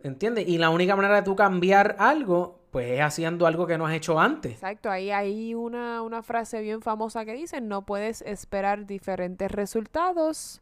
¿Entiendes? 0.01 0.47
Y 0.47 0.57
la 0.57 0.69
única 0.69 0.95
manera 0.95 1.15
de 1.15 1.21
tú 1.23 1.35
cambiar 1.35 1.95
algo, 1.99 2.59
pues 2.75 2.91
es 2.91 2.99
haciendo 2.99 3.47
algo 3.47 3.65
que 3.67 3.77
no 3.77 3.87
has 3.87 3.93
hecho 3.93 4.19
antes. 4.19 4.51
Exacto. 4.51 4.91
Ahí 4.91 5.09
hay 5.09 5.55
una, 5.55 6.01
una 6.01 6.21
frase 6.21 6.59
bien 6.59 6.81
famosa 6.81 7.23
que 7.23 7.31
dice, 7.31 7.61
no 7.61 7.85
puedes 7.85 8.21
esperar 8.23 8.85
diferentes 8.85 9.49
resultados 9.49 10.61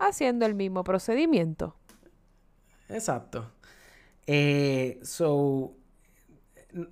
haciendo 0.00 0.46
el 0.46 0.56
mismo 0.56 0.82
procedimiento. 0.82 1.76
Exacto. 2.88 3.52
Eh, 4.26 4.98
so, 5.04 5.76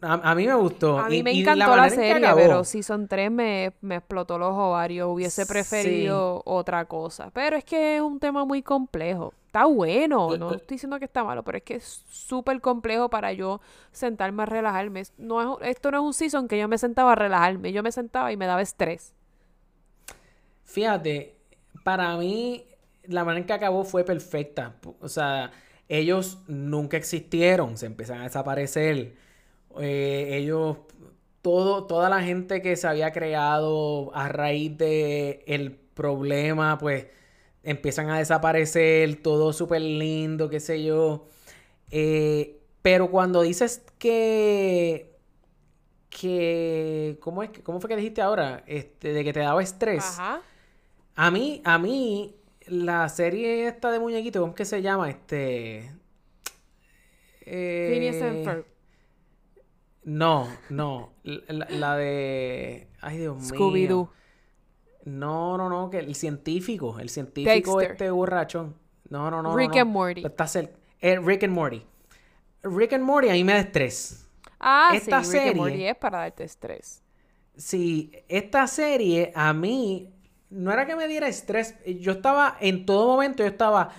a, 0.03 0.31
a 0.31 0.35
mí 0.35 0.47
me 0.47 0.55
gustó. 0.55 0.99
A 0.99 1.09
mí 1.09 1.19
Y- 1.19 1.23
me 1.23 1.33
y 1.33 1.41
encantó 1.41 1.75
la, 1.77 1.89
serie, 1.91 2.15
acabó- 2.27 2.37
pero 2.41 2.65
Season 2.65 3.09
3 3.09 3.31
me, 3.31 3.73
me 3.81 3.97
explotó 3.97 4.39
los 4.39 4.53
ovarios. 4.53 5.09
Hubiese 5.11 5.45
Sí. 5.45 5.49
preferido 5.53 6.43
otra 6.45 6.85
cosa. 6.87 7.31
Pero 7.33 7.57
es 7.57 7.65
que 7.65 7.97
es 7.97 8.03
un 8.03 8.19
tema 8.21 8.45
muy 8.45 8.63
complejo. 8.63 9.33
Está 9.47 9.65
bueno, 9.65 10.29
L- 10.31 10.39
no 10.39 10.49
l- 10.49 10.57
estoy 10.59 10.77
diciendo 10.77 10.99
que 10.99 11.07
está 11.07 11.25
malo, 11.25 11.43
pero 11.43 11.59
es 11.59 11.65
que 11.65 11.75
es 11.77 12.05
súper 12.09 12.61
complejo 12.61 13.09
para 13.11 13.33
yo 13.33 13.61
sentarme 13.91 14.45
a 14.45 14.47
relajarme. 14.47 15.03
No 15.19 15.59
es, 15.61 15.69
esto 15.71 15.91
no 15.91 15.99
es 15.99 16.05
un 16.05 16.15
season 16.15 16.47
que 16.47 16.59
yo 16.59 16.69
me 16.69 16.79
sentaba 16.79 17.13
a 17.13 17.17
relajarme. 17.17 17.73
Yo 17.73 17.83
me 17.83 17.91
sentaba 17.91 18.31
y 18.33 18.37
me 18.37 18.47
daba 18.47 18.63
estrés. 18.63 19.13
Fíjate, 20.65 21.35
para 21.85 22.17
mí 22.17 22.65
la 23.05 23.25
manera 23.25 23.41
en 23.41 23.47
que 23.47 23.53
acabó 23.53 23.85
fue 23.85 24.05
perfecta. 24.05 24.77
O 25.01 25.09
sea, 25.09 25.51
ellos 25.89 26.39
nunca 26.47 26.97
existieron, 26.97 27.77
se 27.77 27.87
empiezan 27.87 28.21
a 28.21 28.25
desaparecer. 28.25 29.15
Eh, 29.79 30.29
ellos, 30.39 30.79
todo, 31.43 31.87
toda 31.87 32.09
la 32.09 32.23
gente 32.23 32.61
que 32.63 32.77
se 32.77 32.87
había 32.89 33.13
creado 33.13 34.11
a 34.15 34.29
raíz 34.29 34.77
de 34.79 35.45
el 35.47 35.73
problema, 35.73 36.79
pues 36.79 37.07
empiezan 37.63 38.11
a 38.11 38.19
desaparecer, 38.19 39.23
todo 39.23 39.53
súper 39.53 39.83
lindo, 39.83 40.49
qué 40.49 40.61
sé 40.61 40.83
yo. 40.83 41.27
Eh, 41.91 42.59
pero 42.83 43.11
cuando 43.11 43.43
dices 43.43 43.83
que 43.99 45.09
que 46.09 47.19
¿cómo 47.21 47.43
es 47.43 47.51
que- 47.51 47.63
cómo 47.63 47.81
fue 47.81 47.89
que 47.89 47.97
dijiste 47.97 48.21
ahora? 48.21 48.65
Este, 48.67 49.13
de 49.13 49.23
que 49.25 49.33
te 49.33 49.41
daba 49.41 49.63
estrés. 49.63 50.05
Ajá. 50.19 50.43
A 51.15 51.31
mí, 51.31 51.61
a 51.65 51.79
mí, 51.79 52.35
la 52.67 53.09
serie 53.09 53.69
esta 53.69 53.91
de 53.93 54.01
muñequitos, 54.01 54.41
¿cómo 54.41 54.53
es 54.53 54.57
que 54.57 54.65
se 54.65 54.83
llama? 54.83 55.09
Este. 55.11 55.91
Phineas 57.45 58.23
and 58.23 58.37
Eh, 58.39 58.43
Ferb. 58.45 58.65
No, 60.05 60.49
no. 60.71 61.13
La, 61.23 61.67
la 61.69 61.97
de. 61.97 62.89
Ay, 63.01 63.19
Dios 63.19 63.37
mío. 63.37 63.51
Scooby-Doo. 63.51 64.11
No, 65.05 65.57
no, 65.57 65.69
no, 65.69 65.91
que 65.91 65.99
el 65.99 66.15
científico, 66.15 66.99
el 66.99 67.09
científico 67.09 67.79
Dexter. 67.79 67.93
este 67.93 68.11
borrachón. 68.11 68.77
No, 69.09 69.31
no, 69.31 69.43
no. 69.43 69.57
Rick 69.57 69.75
no. 69.75 69.81
and 69.83 69.91
Morty. 69.91 70.25
Está 70.25 70.47
eh, 71.01 71.19
Rick 71.19 71.45
and 71.45 71.53
Morty. 71.53 71.85
Rick 72.63 72.93
and 72.93 73.05
Morty 73.05 73.29
a 73.29 73.33
mí 73.33 73.45
me 73.45 73.55
da 73.55 73.61
estrés. 73.61 74.29
Ah, 74.59 74.91
esta 74.95 75.25
sí, 75.25 75.33
Rick 75.33 75.49
and 75.49 75.57
Morty 75.57 75.85
es 75.85 75.97
para 75.97 76.19
darte 76.19 76.45
estrés. 76.45 77.03
Sí, 77.57 78.13
esta 78.29 78.67
serie 78.67 79.33
a 79.35 79.53
mí 79.53 80.15
no 80.51 80.73
era 80.73 80.87
que 80.87 80.97
me 80.97 81.09
diera 81.09 81.29
estrés. 81.29 81.75
Yo 81.85 82.13
estaba, 82.13 82.57
en 82.61 82.85
todo 82.85 83.07
momento, 83.07 83.43
yo 83.43 83.49
estaba, 83.49 83.91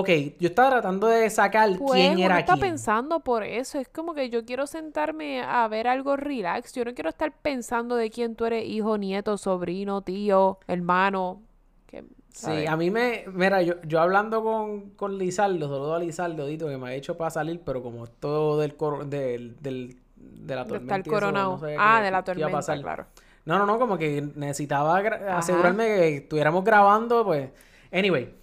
ok, 0.00 0.08
yo 0.38 0.48
estaba 0.48 0.70
tratando 0.70 1.06
de 1.06 1.28
sacar 1.30 1.70
Pues 1.78 1.92
quién 1.92 2.18
era 2.18 2.38
está 2.40 2.54
quién. 2.54 2.60
pensando 2.70 3.20
por 3.20 3.42
eso. 3.44 3.78
Es 3.78 3.88
como 3.88 4.14
que 4.14 4.30
yo 4.30 4.44
quiero 4.44 4.66
sentarme 4.66 5.42
a 5.42 5.66
ver 5.68 5.86
algo 5.88 6.16
relax. 6.16 6.72
Yo 6.74 6.84
no 6.84 6.94
quiero 6.94 7.10
estar 7.10 7.32
pensando 7.32 7.96
de 7.96 8.10
quién 8.10 8.34
tú 8.36 8.44
eres 8.46 8.64
hijo, 8.66 8.98
nieto, 8.98 9.36
sobrino, 9.38 10.02
tío, 10.02 10.58
hermano. 10.66 11.42
Que, 11.86 12.04
Sí, 12.30 12.66
a 12.66 12.76
mí 12.76 12.90
me, 12.90 13.24
mira, 13.32 13.62
yo, 13.62 13.80
yo 13.84 13.98
hablando 14.00 14.42
con, 14.42 14.90
con 14.90 15.16
Lizardo, 15.16 15.58
saludo 15.68 15.94
a 15.94 15.98
Lizardo, 15.98 16.44
Dito, 16.46 16.68
que 16.68 16.76
me 16.76 16.88
ha 16.90 16.94
hecho 16.94 17.16
para 17.16 17.30
salir, 17.30 17.62
pero 17.64 17.82
como 17.82 18.04
esto 18.04 18.58
del, 18.58 18.76
cor- 18.76 19.06
del, 19.06 19.56
del- 19.62 19.96
de 20.16 20.54
la 20.54 20.64
de 20.64 20.68
tormenta. 20.68 20.96
estar 20.96 20.98
y 20.98 21.02
eso, 21.02 21.10
coronado. 21.10 21.52
no 21.52 21.58
sabía 21.58 21.76
ah, 21.80 21.98
qué- 21.98 22.04
de 22.04 22.10
la 22.10 22.22
tormenta, 22.24 22.50
pasar. 22.52 22.80
claro. 22.82 23.06
No, 23.46 23.58
no, 23.58 23.64
no, 23.66 23.78
como 23.78 23.96
que 23.96 24.20
necesitaba 24.34 24.98
Ajá. 24.98 25.38
asegurarme 25.38 25.86
que 25.86 26.16
estuviéramos 26.16 26.64
grabando, 26.64 27.24
pues. 27.24 27.48
Anyway, 27.92 28.34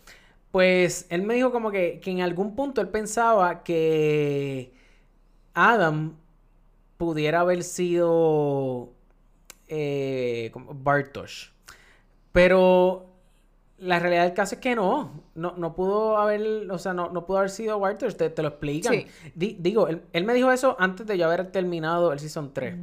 pues 0.53 1.07
él 1.09 1.23
me 1.23 1.33
dijo 1.33 1.51
como 1.51 1.71
que, 1.71 1.99
que 1.99 2.11
en 2.11 2.21
algún 2.21 2.55
punto 2.55 2.79
él 2.79 2.89
pensaba 2.89 3.63
que 3.63 4.71
Adam 5.55 6.13
pudiera 6.97 7.39
haber 7.39 7.63
sido 7.63 8.91
eh, 9.67 10.51
como 10.53 10.75
Bartosz. 10.75 11.51
Pero 12.31 13.07
la 13.79 13.97
realidad 13.97 14.25
del 14.25 14.35
caso 14.35 14.53
es 14.53 14.61
que 14.61 14.75
no. 14.75 15.23
No, 15.33 15.55
no 15.57 15.73
pudo 15.73 16.17
haber, 16.19 16.69
o 16.69 16.77
sea, 16.77 16.93
no, 16.93 17.09
no 17.09 17.25
pudo 17.25 17.39
haber 17.39 17.49
sido 17.49 17.79
Bartosz, 17.79 18.15
te, 18.15 18.29
te 18.29 18.43
lo 18.43 18.49
explican. 18.49 18.93
Sí. 18.93 19.07
Di- 19.33 19.57
digo, 19.59 19.87
él, 19.87 20.03
él 20.13 20.23
me 20.23 20.35
dijo 20.35 20.51
eso 20.51 20.75
antes 20.79 21.07
de 21.07 21.17
yo 21.17 21.25
haber 21.25 21.51
terminado 21.51 22.13
el 22.13 22.19
Season 22.19 22.53
3. 22.53 22.75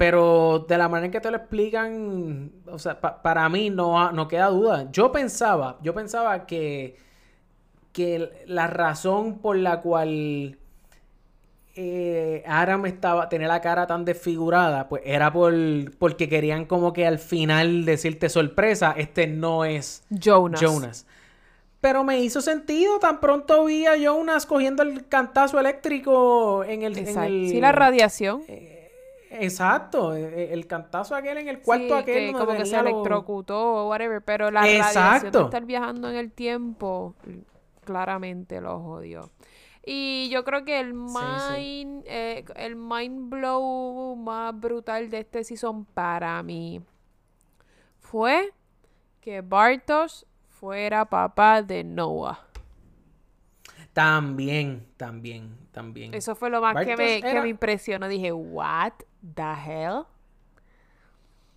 Pero 0.00 0.64
de 0.66 0.78
la 0.78 0.88
manera 0.88 1.04
en 1.04 1.12
que 1.12 1.20
te 1.20 1.30
lo 1.30 1.36
explican, 1.36 2.50
o 2.66 2.78
sea, 2.78 2.98
pa- 2.98 3.20
para 3.20 3.46
mí 3.50 3.68
no, 3.68 4.10
no 4.12 4.28
queda 4.28 4.46
duda. 4.48 4.88
Yo 4.90 5.12
pensaba, 5.12 5.76
yo 5.82 5.92
pensaba 5.92 6.46
que, 6.46 6.96
que 7.92 8.30
la 8.46 8.66
razón 8.66 9.40
por 9.40 9.56
la 9.58 9.82
cual 9.82 10.56
eh, 11.76 12.42
Aram 12.46 12.86
estaba, 12.86 13.28
tenía 13.28 13.46
la 13.48 13.60
cara 13.60 13.86
tan 13.86 14.06
desfigurada, 14.06 14.88
pues 14.88 15.02
era 15.04 15.30
por, 15.34 15.52
porque 15.98 16.30
querían 16.30 16.64
como 16.64 16.94
que 16.94 17.06
al 17.06 17.18
final 17.18 17.84
decirte 17.84 18.30
sorpresa, 18.30 18.94
este 18.96 19.26
no 19.26 19.66
es 19.66 20.02
Jonas. 20.08 20.62
Jonas. 20.62 21.06
Pero 21.82 22.04
me 22.04 22.20
hizo 22.20 22.40
sentido, 22.40 22.98
tan 23.00 23.20
pronto 23.20 23.66
vi 23.66 23.84
a 23.84 23.96
Jonas 23.98 24.46
cogiendo 24.46 24.82
el 24.82 25.06
cantazo 25.08 25.60
eléctrico 25.60 26.64
en 26.64 26.84
el... 26.84 26.96
en 26.96 27.06
Exacto. 27.06 27.26
el- 27.28 27.48
Sí, 27.50 27.60
la 27.60 27.72
radiación. 27.72 28.42
Exacto, 29.30 30.14
e- 30.14 30.52
el 30.52 30.66
cantazo 30.66 31.14
aquel 31.14 31.38
en 31.38 31.48
el 31.48 31.60
cuarto 31.60 31.84
Sí, 31.86 31.92
aquel 31.92 32.32
que 32.32 32.32
como 32.32 32.52
que 32.52 32.66
se 32.66 32.76
electrocutó 32.78 33.58
o 33.84 33.88
whatever, 33.88 34.22
pero 34.22 34.50
la 34.50 34.60
radiación 34.62 35.04
Exacto. 35.04 35.38
de 35.38 35.44
estar 35.44 35.64
viajando 35.64 36.10
en 36.10 36.16
el 36.16 36.32
tiempo 36.32 37.14
claramente 37.84 38.60
lo 38.60 38.80
jodió. 38.80 39.30
Y 39.84 40.28
yo 40.30 40.44
creo 40.44 40.64
que 40.64 40.78
el 40.80 40.92
Sí, 40.92 41.40
sí. 41.48 41.52
mind, 41.86 42.02
eh, 42.06 42.44
el 42.56 42.76
mind 42.76 43.30
blow 43.30 44.14
más 44.16 44.58
brutal 44.58 45.08
de 45.10 45.20
este 45.20 45.42
season 45.44 45.84
para 45.86 46.42
mí 46.42 46.82
fue 48.00 48.52
que 49.20 49.40
Bartosz 49.40 50.24
fuera 50.48 51.04
papá 51.04 51.62
de 51.62 51.84
Noah. 51.84 52.46
También, 53.92 54.86
también, 54.96 55.56
también. 55.72 56.14
Eso 56.14 56.34
fue 56.34 56.50
lo 56.50 56.60
más 56.60 56.74
que 56.86 56.96
me, 56.96 57.20
que 57.20 57.40
me 57.40 57.48
impresionó. 57.48 58.06
Dije, 58.08 58.32
what 58.32 58.92
the 59.22 59.54
hell? 59.54 60.06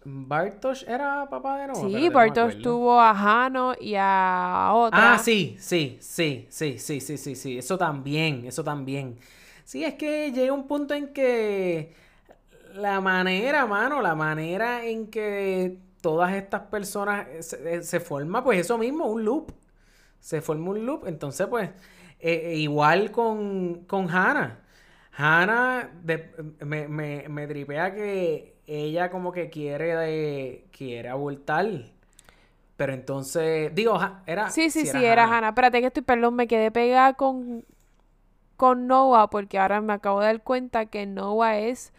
Bartosz 0.06 0.84
era 0.84 1.28
papá 1.30 1.58
de. 1.60 1.76
Sí, 1.76 2.06
Espérate, 2.06 2.42
no 2.58 2.62
tuvo 2.62 3.00
a 3.00 3.12
Hano 3.12 3.74
y 3.80 3.96
a 3.98 4.72
otra. 4.74 5.14
Ah, 5.14 5.20
sí, 5.20 5.56
sí, 5.60 5.98
sí, 6.02 6.46
sí, 6.50 6.78
sí, 6.78 7.00
sí, 7.00 7.18
sí, 7.18 7.36
sí. 7.36 7.58
Eso 7.58 7.78
también, 7.78 8.46
eso 8.46 8.64
también. 8.64 9.18
Sí, 9.64 9.84
es 9.86 9.94
que 9.96 10.32
llega 10.32 10.52
un 10.52 10.68
punto 10.68 10.94
en 10.94 11.14
que 11.14 11.94
la 12.74 13.00
manera, 13.00 13.66
mano, 13.66 14.02
la 14.02 14.16
manera 14.16 14.86
en 14.86 15.08
que 15.08 15.78
todas 16.02 16.34
estas 16.34 16.64
personas 16.64 17.28
eh, 17.30 17.44
se, 17.44 17.76
eh, 17.76 17.84
se 17.84 18.00
forma, 18.02 18.44
pues 18.44 18.60
eso 18.60 18.78
mismo, 18.78 19.06
un 19.06 19.24
loop. 19.24 19.52
Se 20.20 20.42
forma 20.42 20.72
un 20.72 20.86
loop. 20.86 21.08
Entonces, 21.08 21.48
pues, 21.48 21.70
eh, 22.20 22.56
igual 22.58 23.12
con, 23.12 23.86
con 23.86 24.10
Hannah. 24.10 24.63
Hannah 25.18 25.90
de- 26.04 26.32
me, 26.66 26.88
me, 26.88 27.28
me 27.30 27.48
tripea 27.48 27.94
que 27.94 28.56
ella 28.68 29.10
como 29.12 29.32
que 29.32 29.50
quiere 29.50 29.96
de, 29.96 30.68
quiere 30.72 31.10
abortar. 31.10 31.68
Pero 32.78 32.94
entonces, 32.94 33.74
digo, 33.76 34.00
era... 34.26 34.52
Sí, 34.52 34.70
sí, 34.70 34.86
si 34.86 34.88
sí, 34.88 35.04
era 35.06 35.26
Hannah. 35.26 35.38
Hannah. 35.38 35.50
Espérate 35.50 35.80
que 35.82 35.88
estoy, 35.88 36.04
perdón, 36.04 36.36
me 36.36 36.48
quedé 36.48 36.72
pegada 36.72 37.14
con, 37.14 37.66
con 38.58 38.88
Noah 38.88 39.30
porque 39.30 39.60
ahora 39.60 39.82
me 39.82 39.94
acabo 39.94 40.22
de 40.22 40.28
dar 40.28 40.44
cuenta 40.44 40.88
que 40.88 41.06
Noah 41.08 41.60
es 41.60 41.94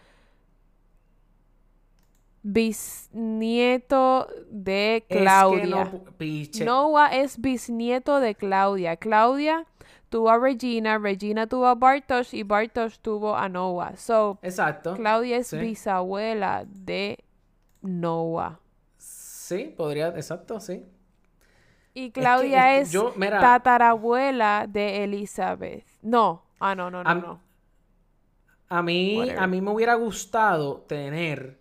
bisnieto 2.43 4.29
de 4.51 5.05
Es 5.09 5.45
que 5.45 5.61
Claudia. 5.61 5.67
no. 5.67 6.05
Noah 6.53 7.09
es 7.17 7.41
bisnieto 7.41 8.21
de 8.21 8.35
Claudia. 8.35 8.97
Claudia 8.97 9.67
tuvo 10.15 10.31
a 10.31 10.39
Regina, 10.39 10.97
Regina 10.97 11.49
tuvo 11.49 11.67
a 11.67 11.75
Bartosz 11.75 12.35
y 12.35 12.45
Bartosz 12.45 13.01
tuvo 13.01 13.35
a 13.37 13.49
Noah. 13.49 13.97
So, 13.97 14.39
Exacto. 14.43 14.95
Claudia 14.95 15.39
es 15.39 15.49
Sí. 15.49 15.57
bisabuela 15.59 16.65
de 16.69 17.19
Noah. 17.83 18.61
Sí, 18.97 19.75
podría, 19.77 20.11
exacto, 20.11 20.61
sí. 20.61 20.85
Y 21.95 22.13
Claudia 22.13 22.77
es 22.77 22.83
es, 22.83 22.89
que 22.91 22.95
yo- 22.95 23.13
mira- 23.17 23.41
tatarabuela 23.41 24.67
de 24.69 25.03
Elizabeth. 25.03 25.85
No. 26.01 26.45
Ah, 26.61 26.77
no, 26.77 26.93
no, 26.93 27.03
no. 27.03 27.41
A 28.69 28.83
mí, 28.83 29.17
Whatever. 29.19 29.41
a 29.43 29.47
mí 29.49 29.61
me 29.61 29.71
hubiera 29.73 29.95
gustado 29.95 30.77
tener. 30.87 31.59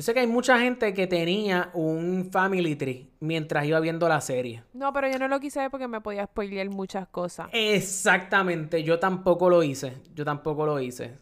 Yo 0.00 0.04
sé 0.04 0.14
que 0.14 0.20
hay 0.20 0.26
mucha 0.26 0.58
gente 0.58 0.94
que 0.94 1.06
tenía 1.06 1.68
un 1.74 2.30
family 2.32 2.74
tree 2.74 3.10
mientras 3.20 3.66
iba 3.66 3.78
viendo 3.80 4.08
la 4.08 4.22
serie. 4.22 4.62
No, 4.72 4.94
pero 4.94 5.10
yo 5.10 5.18
no 5.18 5.28
lo 5.28 5.38
quise 5.40 5.58
ver 5.60 5.70
porque 5.70 5.88
me 5.88 6.00
podía 6.00 6.24
spoilear 6.24 6.70
muchas 6.70 7.06
cosas. 7.08 7.48
Exactamente, 7.52 8.82
yo 8.82 8.98
tampoco 8.98 9.50
lo 9.50 9.62
hice. 9.62 9.92
Yo 10.14 10.24
tampoco 10.24 10.64
lo 10.64 10.80
hice. 10.80 11.18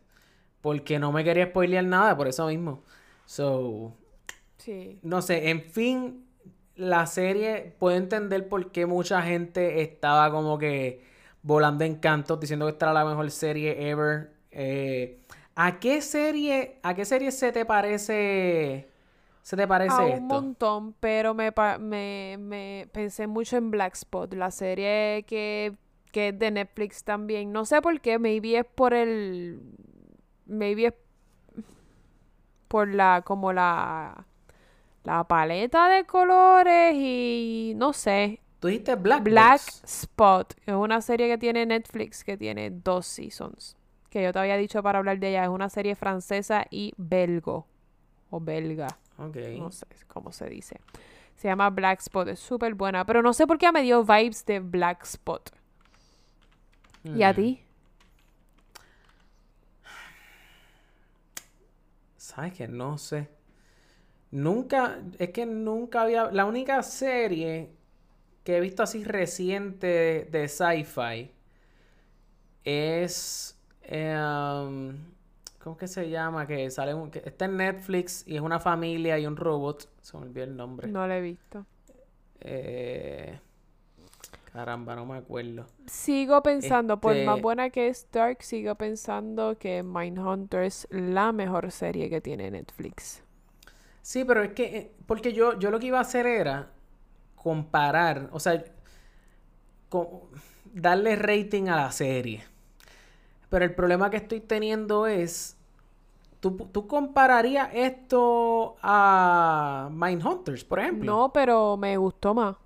Porque 0.61 1.01
no 1.01 1.11
me 1.11 1.25
quería 1.25 1.47
spoilear 1.47 1.83
nada, 1.87 2.17
por 2.17 2.29
eso 2.29 2.47
mismo. 2.47 2.85
So, 3.27 3.97
Sí. 4.59 5.01
no 5.03 5.23
sé, 5.23 5.51
en 5.51 5.63
fin, 5.65 6.25
la 6.77 7.07
serie, 7.07 7.75
puedo 7.81 7.97
entender 7.97 8.49
por 8.49 8.71
qué 8.71 8.87
mucha 8.87 9.23
gente 9.23 9.83
estaba 9.83 10.31
como 10.31 10.57
que 10.57 11.03
volando 11.43 11.83
en 11.83 11.97
cantos 11.97 12.39
diciendo 12.39 12.67
que 12.67 12.71
esta 12.75 12.87
era 12.87 12.93
la 12.93 13.05
mejor 13.05 13.29
serie 13.33 13.91
ever. 13.91 14.31
Eh, 14.53 15.19
¿a 15.59 15.81
qué 15.81 16.01
serie, 16.03 16.79
a 16.85 16.95
qué 16.95 17.05
serie 17.05 17.33
se 17.33 17.53
te 17.53 17.65
parece, 17.67 18.89
se 19.43 19.57
te 19.57 19.67
parece 19.69 19.97
A 19.97 20.05
un 20.05 20.13
esto? 20.15 20.25
montón, 20.25 20.93
pero 21.01 21.35
me, 21.35 21.53
me, 21.81 22.37
me 22.39 22.89
pensé 22.93 23.27
mucho 23.27 23.57
en 23.57 23.71
Black 23.71 23.95
Spot, 23.95 24.33
la 24.35 24.51
serie 24.51 25.25
que, 25.27 25.75
que 26.13 26.29
es 26.29 26.39
de 26.39 26.51
Netflix 26.51 27.05
también. 27.05 27.53
No 27.53 27.65
sé 27.65 27.81
por 27.83 28.01
qué, 28.01 28.19
maybe 28.19 28.59
es 28.59 28.67
por 28.67 28.93
el... 28.95 29.61
Maybe 30.47 30.87
es 30.87 30.95
por 32.69 32.89
la, 32.89 33.23
como 33.25 33.53
la, 33.53 34.27
la 35.05 35.25
paleta 35.25 35.91
de 35.91 36.07
colores 36.07 36.95
y 36.97 37.75
no 37.77 37.95
sé. 37.95 38.41
Tú 38.61 38.69
dijiste 38.69 38.95
Black 38.97 39.25
Black. 39.25 39.63
Spot 39.85 40.55
es 40.67 40.75
una 40.75 41.01
serie 41.01 41.29
que 41.29 41.39
tiene 41.39 41.67
Netflix 41.67 42.25
que 42.25 42.37
tiene 42.37 42.71
dos 42.71 43.07
seasons. 43.07 43.78
Que 44.11 44.23
yo 44.23 44.33
te 44.33 44.39
había 44.39 44.57
dicho 44.57 44.83
para 44.83 44.99
hablar 44.99 45.19
de 45.19 45.31
ella. 45.31 45.45
Es 45.45 45.51
una 45.51 45.69
serie 45.69 45.95
francesa 45.95 46.67
y 46.71 46.93
belgo. 46.97 47.67
O 48.31 48.41
belga. 48.41 48.89
Ok. 49.19 49.37
No 49.59 49.71
sé 49.71 49.87
cómo 50.07 50.33
se 50.33 50.49
dice. 50.49 50.81
Se 51.37 51.49
llama 51.49 51.71
Black 51.71 52.01
Spot. 52.01 52.29
Es 52.29 52.41
súper 52.41 52.75
buena. 52.75 53.05
Pero 53.05 53.23
no 53.23 53.33
sé 53.33 53.47
por 53.47 53.59
qué 53.59 53.71
me 53.73 53.83
dio 53.83 54.05
vibes 54.05 54.45
de 54.47 54.61
Black 54.61 55.05
Spot. 55.05 55.51
¿Y 57.05 57.23
a 57.23 57.33
Mm. 57.33 57.37
ti? 57.37 57.63
¿Sabes 62.17 62.53
qué? 62.55 62.69
No 62.69 62.99
sé. 62.99 63.29
Nunca, 64.31 64.99
es 65.19 65.31
que 65.31 65.47
nunca 65.47 66.03
había, 66.03 66.31
la 66.31 66.45
única 66.45 66.83
serie 66.83 67.71
que 68.45 68.57
he 68.57 68.61
visto 68.61 68.83
así 68.83 69.05
reciente 69.05 69.87
de, 69.87 70.25
de 70.31 70.49
sci-fi 70.49 71.33
es, 72.65 73.58
em, 73.89 74.97
¿cómo 75.63 75.77
que 75.77 75.89
se 75.89 76.09
llama? 76.11 76.47
Que 76.47 76.71
sale, 76.71 76.95
un- 76.95 77.11
que 77.11 77.23
está 77.25 77.47
en 77.47 77.57
Netflix 77.57 78.23
y 78.27 78.37
es 78.37 78.41
una 78.43 78.61
familia 78.61 79.19
y 79.19 79.27
un 79.27 79.37
robot, 79.37 79.89
se 80.03 80.17
me 80.17 80.25
olvidó 80.25 80.45
el 80.45 80.57
nombre. 80.57 80.89
No 80.89 81.07
la 81.07 81.19
he 81.19 81.21
visto. 81.23 81.65
Eh, 82.41 83.39
caramba, 84.53 84.95
no 84.95 85.07
me 85.07 85.17
acuerdo. 85.19 85.67
Sigo 85.87 86.43
pensando, 86.43 87.01
por 87.01 87.13
más 87.25 87.37
Este- 87.37 87.43
buena 87.43 87.71
que 87.71 87.89
es 87.89 88.07
Dark, 88.13 88.43
sigo 88.43 88.75
pensando 88.77 89.57
que 89.59 89.83
Mindhunter 89.83 90.63
es 90.65 90.87
la 90.91 91.33
mejor 91.33 91.71
serie 91.73 92.09
que 92.11 92.21
tiene 92.21 92.51
Netflix. 92.51 93.23
Sí, 94.03 94.25
pero 94.25 94.43
es 94.43 94.53
que, 94.53 94.77
eh, 94.77 94.93
porque 95.07 95.33
yo, 95.33 95.59
yo 95.59 95.71
lo 95.71 95.79
que 95.81 95.87
iba 95.87 95.99
a 95.99 96.03
hacer 96.03 96.27
era 96.27 96.71
comparar, 97.37 98.29
o 98.33 98.41
sea, 98.41 98.63
darle 100.73 101.17
rating 101.17 101.69
a 101.69 101.77
la 101.77 101.93
serie. 101.93 102.45
Pero 103.51 103.65
el 103.65 103.75
problema 103.75 104.11
que 104.11 104.19
estoy 104.19 104.41
teniendo 104.41 105.07
es, 105.07 105.57
¿tú, 106.41 106.53
tú 106.73 106.87
compararías 106.89 107.71
esto 107.75 108.77
a 108.83 109.91
Mindhunters, 109.93 110.65
por 110.65 110.81
ejemplo? 110.81 111.19
No, 111.19 111.33
pero 111.33 111.77
me 111.79 111.97
gustó 111.97 112.35
más. 112.35 112.57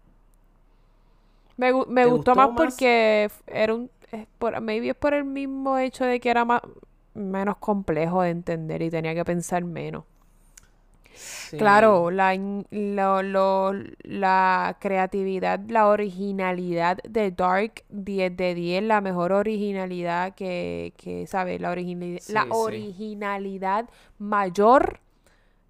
Me, 1.57 1.72
me 1.87 2.05
¿Te 2.05 2.11
gustó, 2.12 2.35
gustó 2.35 2.35
más 2.35 2.51
más? 2.51 2.72
porque 2.72 3.30
era 3.47 3.74
un... 3.74 3.91
es 4.11 4.26
por, 4.39 4.61
maybe 4.61 4.91
es 4.91 4.97
por 4.97 5.14
el 5.14 5.24
mismo 5.24 5.78
hecho 5.78 6.05
de 6.05 6.20
que 6.20 6.30
era 6.30 6.45
más, 6.45 6.62
menos 7.14 7.57
complejo 7.59 8.22
de 8.22 8.30
entender 8.30 8.83
y 8.83 8.91
tenía 8.91 9.14
que 9.14 9.24
pensar 9.24 9.64
menos. 9.64 10.05
Sí. 11.26 11.56
Claro, 11.56 12.10
la, 12.10 12.34
in- 12.34 12.66
lo- 12.70 13.22
lo- 13.22 13.72
la 14.02 14.76
creatividad, 14.80 15.60
la 15.68 15.88
originalidad 15.88 16.98
de 17.08 17.30
Dark 17.30 17.84
10 17.90 18.36
de 18.36 18.54
10, 18.54 18.82
la 18.82 19.00
mejor 19.00 19.32
originalidad 19.32 20.34
que, 20.34 20.94
que 20.96 21.26
¿sabes? 21.26 21.60
La, 21.60 21.70
originalidad 21.70 22.22
Sí, 22.22 22.24
la 22.26 22.46
sí. 22.50 22.50
originalidad 22.50 23.88
mayor 24.18 25.00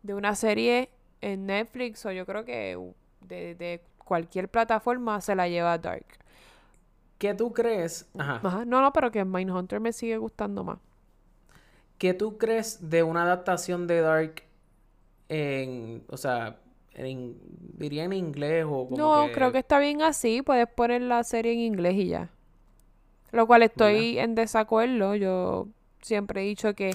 de 0.03 0.14
una 0.14 0.34
serie 0.34 0.90
en 1.20 1.46
Netflix 1.46 2.05
o 2.07 2.12
yo 2.12 2.26
creo 2.26 2.44
que 2.44 2.78
de, 3.22 3.55
de 3.57 3.82
cualquier 4.05 4.48
plataforma 4.50 5.20
se 5.20 5.34
la 5.36 5.48
lleva 5.48 5.78
Dark. 5.78 6.07
¿Qué 7.18 7.34
tú 7.34 7.53
crees? 7.55 8.11
Ajá. 8.18 8.48
Ajá, 8.48 8.64
No, 8.66 8.80
no, 8.82 8.92
pero 8.92 9.11
que 9.11 9.24
Mindhunter 9.24 9.80
me 9.80 9.92
sigue 9.92 10.16
gustando 10.18 10.62
más. 10.64 10.78
¿Qué 11.98 12.14
tú 12.14 12.36
crees 12.38 12.90
de 12.90 13.03
una 13.03 13.22
adaptación 13.22 13.86
de 13.86 14.00
Dark 14.00 14.42
en, 15.29 16.05
o 16.09 16.16
sea, 16.16 16.59
en, 16.95 17.37
diría 17.79 18.05
en 18.05 18.12
inglés 18.12 18.64
o 18.66 18.89
como 18.89 18.97
No, 18.97 19.33
creo 19.33 19.53
que 19.53 19.59
está 19.59 19.79
bien 19.79 20.03
así. 20.03 20.43
Puedes 20.43 20.66
poner 20.68 21.03
la 21.03 21.25
serie 21.25 21.53
en 21.53 21.61
inglés 21.61 21.95
y 21.95 22.09
ya. 22.09 22.31
Lo 23.31 23.47
cual 23.47 23.62
estoy 23.62 24.18
en 24.18 24.35
desacuerdo. 24.35 25.14
Yo 25.14 25.68
siempre 26.03 26.43
he 26.43 26.45
dicho 26.45 26.75
que 26.75 26.93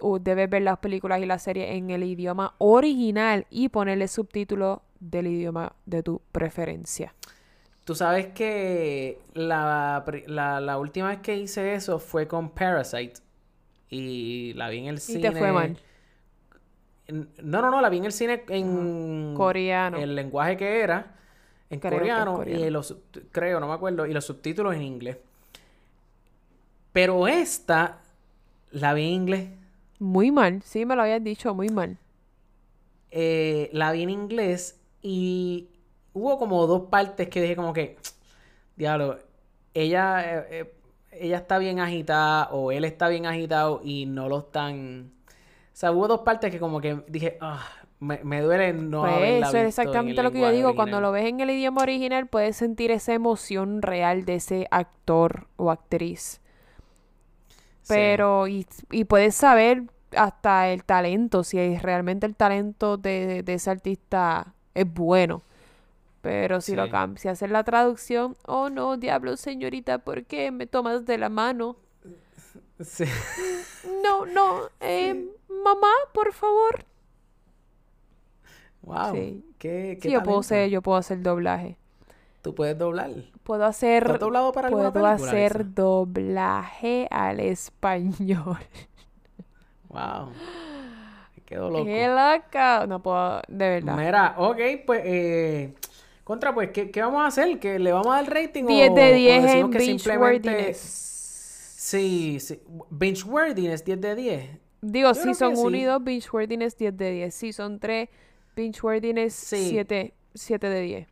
uh, 0.00 0.18
debes 0.18 0.48
ver 0.48 0.62
las 0.62 0.78
películas 0.78 1.20
y 1.20 1.26
las 1.26 1.42
series 1.42 1.70
en 1.70 1.90
el 1.90 2.04
idioma 2.04 2.54
original 2.58 3.46
y 3.50 3.68
ponerle 3.68 4.06
subtítulos 4.06 4.78
del 5.00 5.26
idioma 5.26 5.74
de 5.86 6.02
tu 6.04 6.20
preferencia. 6.30 7.14
Tú 7.84 7.96
sabes 7.96 8.28
que 8.28 9.18
la, 9.34 10.04
la, 10.26 10.60
la 10.60 10.78
última 10.78 11.08
vez 11.08 11.18
que 11.18 11.36
hice 11.36 11.74
eso 11.74 11.98
fue 11.98 12.28
con 12.28 12.50
Parasite. 12.50 13.14
Y 13.90 14.52
la 14.54 14.70
vi 14.70 14.78
en 14.78 14.86
el 14.86 14.96
Y 14.96 15.00
cine. 15.00 15.20
te 15.20 15.32
fue 15.32 15.50
mal. 15.52 15.76
No, 17.42 17.62
no, 17.62 17.70
no, 17.70 17.80
la 17.80 17.88
vi 17.90 17.98
en 17.98 18.04
el 18.06 18.12
cine 18.12 18.44
en 18.48 19.34
Coreano. 19.34 19.98
El 19.98 20.14
lenguaje 20.14 20.56
que 20.56 20.80
era. 20.80 21.16
En 21.70 21.80
Creo 21.80 21.90
coreano, 21.90 22.34
coreano. 22.34 22.66
Y 22.66 22.70
los, 22.70 22.96
creo, 23.32 23.60
no 23.60 23.68
me 23.68 23.74
acuerdo. 23.74 24.06
Y 24.06 24.12
los 24.14 24.24
subtítulos 24.26 24.74
en 24.74 24.82
inglés. 24.82 25.18
Pero 26.92 27.26
esta 27.28 28.00
la 28.70 28.94
vi 28.94 29.02
en 29.08 29.10
inglés. 29.14 29.50
Muy 29.98 30.30
mal. 30.30 30.62
Sí, 30.64 30.84
me 30.86 30.96
lo 30.96 31.02
habías 31.02 31.22
dicho, 31.24 31.54
muy 31.54 31.70
mal. 31.70 31.98
eh, 33.10 33.70
la 33.72 33.92
vi 33.92 34.02
en 34.02 34.10
inglés 34.10 34.80
y 35.02 35.68
hubo 36.12 36.38
como 36.38 36.66
dos 36.66 36.82
partes 36.90 37.28
que 37.28 37.40
dije 37.42 37.56
como 37.56 37.72
que, 37.72 37.98
diablo, 38.76 39.18
ella, 39.74 40.38
eh, 40.40 40.46
eh, 40.50 40.74
ella 41.12 41.38
está 41.38 41.58
bien 41.58 41.80
agitada 41.80 42.48
o 42.52 42.72
él 42.72 42.84
está 42.84 43.08
bien 43.08 43.26
agitado 43.26 43.80
y 43.84 44.06
no 44.06 44.28
lo 44.28 44.40
están... 44.40 45.12
O 45.72 45.76
sea, 45.76 45.92
hubo 45.92 46.08
dos 46.08 46.20
partes 46.20 46.50
que 46.50 46.58
como 46.60 46.80
que 46.80 47.02
dije, 47.08 47.38
ah, 47.40 47.66
me, 48.00 48.20
me 48.24 48.40
duele 48.42 48.72
no 48.72 49.00
Pues 49.00 49.14
haberla 49.14 49.48
eso 49.48 49.58
es 49.58 49.68
exactamente 49.68 50.22
lo 50.22 50.30
que 50.32 50.40
yo 50.40 50.50
digo. 50.50 50.74
Cuando 50.74 51.00
lo 51.00 51.12
ves 51.12 51.26
en 51.26 51.40
el 51.40 51.50
idioma 51.50 51.82
original, 51.82 52.26
puedes 52.28 52.56
sentir 52.56 52.90
esa 52.90 53.12
emoción 53.14 53.82
real 53.82 54.24
de 54.24 54.36
ese 54.36 54.66
actor 54.70 55.48
o 55.56 55.70
actriz. 55.70 56.40
Sí. 57.82 58.00
Pero, 58.00 58.48
y, 58.48 58.66
y 58.90 59.04
puedes 59.04 59.34
saber 59.34 59.84
hasta 60.16 60.68
el 60.70 60.84
talento, 60.84 61.44
si 61.44 61.58
es 61.58 61.82
realmente 61.82 62.26
el 62.26 62.36
talento 62.36 62.96
de, 62.96 63.42
de 63.42 63.54
ese 63.54 63.70
artista 63.70 64.54
es 64.74 64.86
bueno. 64.92 65.42
Pero 66.22 66.60
si 66.62 66.76
lo 66.76 66.84
Sí. 66.84 66.90
cam- 66.90 67.16
si 67.18 67.28
haces 67.28 67.50
la 67.50 67.64
traducción, 67.64 68.36
oh 68.46 68.70
no, 68.70 68.96
diablo, 68.98 69.36
señorita, 69.36 69.98
¿por 70.00 70.24
qué 70.26 70.50
me 70.52 70.66
tomas 70.66 71.06
de 71.06 71.18
la 71.18 71.30
mano? 71.30 71.76
Sí. 72.80 73.04
No, 74.02 74.26
no, 74.26 74.68
eh, 74.80 75.28
mamá, 75.48 75.92
por 76.12 76.32
favor. 76.32 76.84
Wow. 78.82 79.14
Sí. 79.14 79.44
¿Qué, 79.58 79.98
qué 80.00 80.08
Sí, 80.08 80.12
yo 80.12 80.22
puedo 80.22 80.40
hacer, 80.40 80.70
yo 80.70 80.82
puedo 80.82 80.98
hacer 80.98 81.22
doblaje. 81.22 81.76
Tú 82.42 82.54
puedes 82.54 82.76
doblar. 82.76 83.10
Puedo 83.44 83.64
hacer, 83.64 84.04
¿Tú 84.04 84.12
has 84.12 84.20
doblado 84.20 84.52
para 84.52 84.68
puedo 84.68 84.92
película, 84.92 85.12
hacer 85.12 85.74
doblaje 85.74 87.06
al 87.10 87.38
español. 87.40 88.58
Wow. 89.88 90.32
Quedó 91.46 91.70
loco. 91.70 91.84
¡Qué 91.84 92.08
loca! 92.08 92.86
No 92.86 93.02
puedo, 93.02 93.42
de 93.46 93.68
verdad. 93.68 93.96
Mira, 93.96 94.34
ok, 94.38 94.58
pues, 94.86 95.02
eh, 95.04 95.74
contra, 96.24 96.54
pues, 96.54 96.70
¿qué, 96.70 96.90
qué 96.90 97.02
vamos 97.02 97.22
a 97.22 97.26
hacer? 97.26 97.60
¿Que 97.60 97.78
le 97.78 97.92
vamos 97.92 98.08
a 98.08 98.22
dar 98.22 98.32
rating 98.32 98.64
10 98.64 98.90
o, 98.90 98.94
de 98.94 99.12
o 99.12 99.14
10 99.14 99.42
decimos 99.42 99.64
en 99.64 99.70
que 99.70 99.80
simplemente... 99.80 100.74
Sí, 101.82 102.38
sí. 102.38 102.62
Binge 102.90 103.24
worthiness, 103.24 103.84
10 103.84 104.00
de 104.00 104.14
10. 104.14 104.60
Digo, 104.82 105.12
Season 105.14 105.54
que 105.54 105.60
1 105.60 105.70
sí. 105.70 105.76
y 105.78 105.84
2, 105.84 106.04
binge 106.04 106.28
worthiness 106.32 106.76
10 106.76 106.96
de 106.96 107.10
10. 107.10 107.34
Season 107.34 107.80
3, 107.80 108.08
binge 108.54 108.80
worthiness 108.84 109.34
Sí. 109.34 109.70
7, 109.70 110.14
7 110.32 110.68
de 110.68 110.80
10. 110.80 111.08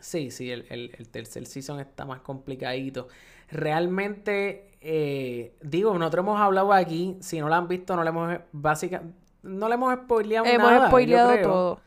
Sí, 0.00 0.30
sí, 0.30 0.50
el, 0.50 0.66
el, 0.68 0.94
el 0.98 1.08
tercer 1.08 1.46
season 1.46 1.80
está 1.80 2.04
más 2.04 2.20
complicadito. 2.20 3.08
Realmente, 3.50 4.76
eh, 4.82 5.56
digo, 5.62 5.96
nosotros 5.98 6.24
hemos 6.24 6.40
hablado 6.42 6.70
aquí, 6.74 7.16
si 7.20 7.40
no 7.40 7.48
la 7.48 7.56
han 7.56 7.66
visto, 7.66 7.96
no 7.96 8.04
le 8.04 8.10
hemos, 8.10 8.38
básica, 8.52 9.02
no 9.42 9.66
le 9.66 9.76
hemos 9.76 9.94
spoileado 9.94 10.44
Hemos 10.44 10.70
nada, 10.70 10.78
yo 10.82 10.86
spoileado 10.88 11.40
todo. 11.40 11.80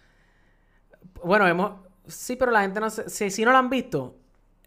Bueno, 1.23 1.47
hemos, 1.47 1.73
sí, 2.07 2.38
pero 2.38 2.51
la 2.51 2.61
gente 2.61 2.80
no 2.80 2.89
se, 2.89 3.07
si, 3.07 3.30
si 3.30 3.45
no 3.45 3.51
la 3.51 3.59
han 3.59 3.69
visto, 3.69 4.15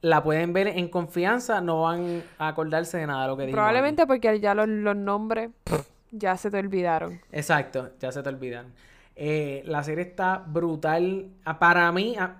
la 0.02 0.22
pueden 0.22 0.52
ver 0.52 0.68
en 0.68 0.88
confianza, 0.88 1.60
no 1.60 1.82
van 1.82 2.22
a 2.38 2.48
acordarse 2.48 2.98
de 2.98 3.06
nada 3.06 3.22
de 3.22 3.28
lo 3.28 3.36
que 3.36 3.42
aquí. 3.44 3.52
Probablemente 3.52 4.06
porque 4.06 4.40
ya 4.40 4.54
los, 4.54 4.68
los 4.68 4.96
nombres 4.96 5.50
pff, 5.64 5.86
ya 6.12 6.36
se 6.36 6.50
te 6.50 6.58
olvidaron. 6.58 7.20
Exacto, 7.32 7.90
ya 8.00 8.10
se 8.12 8.22
te 8.22 8.28
olvidan. 8.28 8.72
Eh, 9.16 9.62
la 9.66 9.82
serie 9.84 10.04
está 10.04 10.38
brutal. 10.38 11.28
Ah, 11.44 11.58
Para 11.58 11.90
mí, 11.92 12.16
ah, 12.18 12.36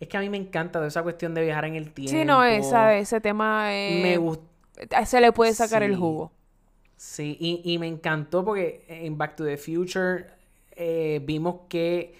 es 0.00 0.08
que 0.08 0.16
a 0.16 0.20
mí 0.20 0.28
me 0.28 0.36
encanta 0.36 0.78
toda 0.80 0.88
esa 0.88 1.02
cuestión 1.02 1.34
de 1.34 1.42
viajar 1.42 1.64
en 1.66 1.76
el 1.76 1.92
tiempo. 1.92 2.10
Sí, 2.10 2.24
no, 2.24 2.42
esa, 2.44 2.96
ese 2.96 3.20
tema 3.20 3.72
eh, 3.74 4.00
Me 4.02 4.16
gusta. 4.16 4.44
se 5.06 5.20
le 5.20 5.32
puede 5.32 5.54
sacar 5.54 5.82
el 5.82 5.96
jugo. 5.96 6.32
Sí, 6.96 7.36
y, 7.38 7.60
y 7.64 7.78
me 7.78 7.86
encantó 7.86 8.44
porque 8.44 8.84
en 8.88 9.16
Back 9.18 9.36
to 9.36 9.44
the 9.44 9.56
Future 9.56 10.26
eh, 10.72 11.20
vimos 11.24 11.60
que, 11.68 12.14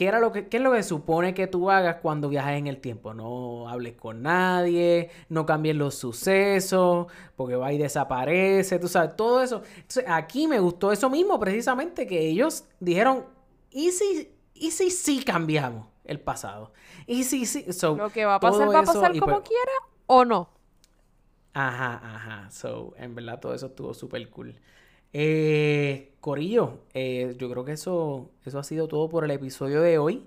que 0.00 0.06
era 0.06 0.18
lo 0.18 0.32
que, 0.32 0.48
qué 0.48 0.56
es 0.56 0.62
lo 0.62 0.72
que 0.72 0.82
supone 0.82 1.34
que 1.34 1.46
tú 1.46 1.70
hagas 1.70 1.96
cuando 1.96 2.30
viajas 2.30 2.54
en 2.54 2.66
el 2.68 2.78
tiempo. 2.80 3.12
No 3.12 3.68
hables 3.68 3.96
con 3.96 4.22
nadie, 4.22 5.10
no 5.28 5.44
cambies 5.44 5.76
los 5.76 5.94
sucesos, 5.94 7.06
porque 7.36 7.54
va 7.54 7.70
y 7.70 7.76
desaparece, 7.76 8.78
tú 8.78 8.88
sabes, 8.88 9.14
todo 9.14 9.42
eso. 9.42 9.62
Entonces, 9.76 10.06
aquí 10.08 10.48
me 10.48 10.58
gustó 10.58 10.90
eso 10.90 11.10
mismo, 11.10 11.38
precisamente, 11.38 12.06
que 12.06 12.18
ellos 12.18 12.64
dijeron, 12.78 13.26
¿y 13.70 13.90
si, 13.90 14.32
y 14.54 14.70
si 14.70 14.90
sí 14.90 15.22
cambiamos 15.22 15.86
el 16.04 16.18
pasado? 16.18 16.72
¿Y 17.06 17.24
si 17.24 17.44
sí? 17.44 17.70
So, 17.70 17.94
Lo 17.94 18.08
que 18.08 18.24
va 18.24 18.36
a 18.36 18.40
pasar 18.40 18.74
va 18.74 18.78
a 18.78 18.84
pasar 18.84 19.12
como 19.18 19.34
pues- 19.34 19.48
quiera 19.50 19.72
o 20.06 20.24
no. 20.24 20.48
Ajá, 21.52 22.00
ajá. 22.02 22.50
So, 22.50 22.94
en 22.96 23.14
verdad 23.14 23.38
todo 23.38 23.52
eso 23.52 23.66
estuvo 23.66 23.92
súper 23.92 24.30
cool. 24.30 24.58
Eh, 25.12 26.12
Corillo, 26.20 26.80
eh, 26.94 27.34
yo 27.38 27.50
creo 27.50 27.64
que 27.64 27.72
eso, 27.72 28.30
eso 28.44 28.58
ha 28.58 28.64
sido 28.64 28.88
todo 28.88 29.08
por 29.08 29.24
el 29.24 29.30
episodio 29.30 29.80
de 29.82 29.98
hoy. 29.98 30.26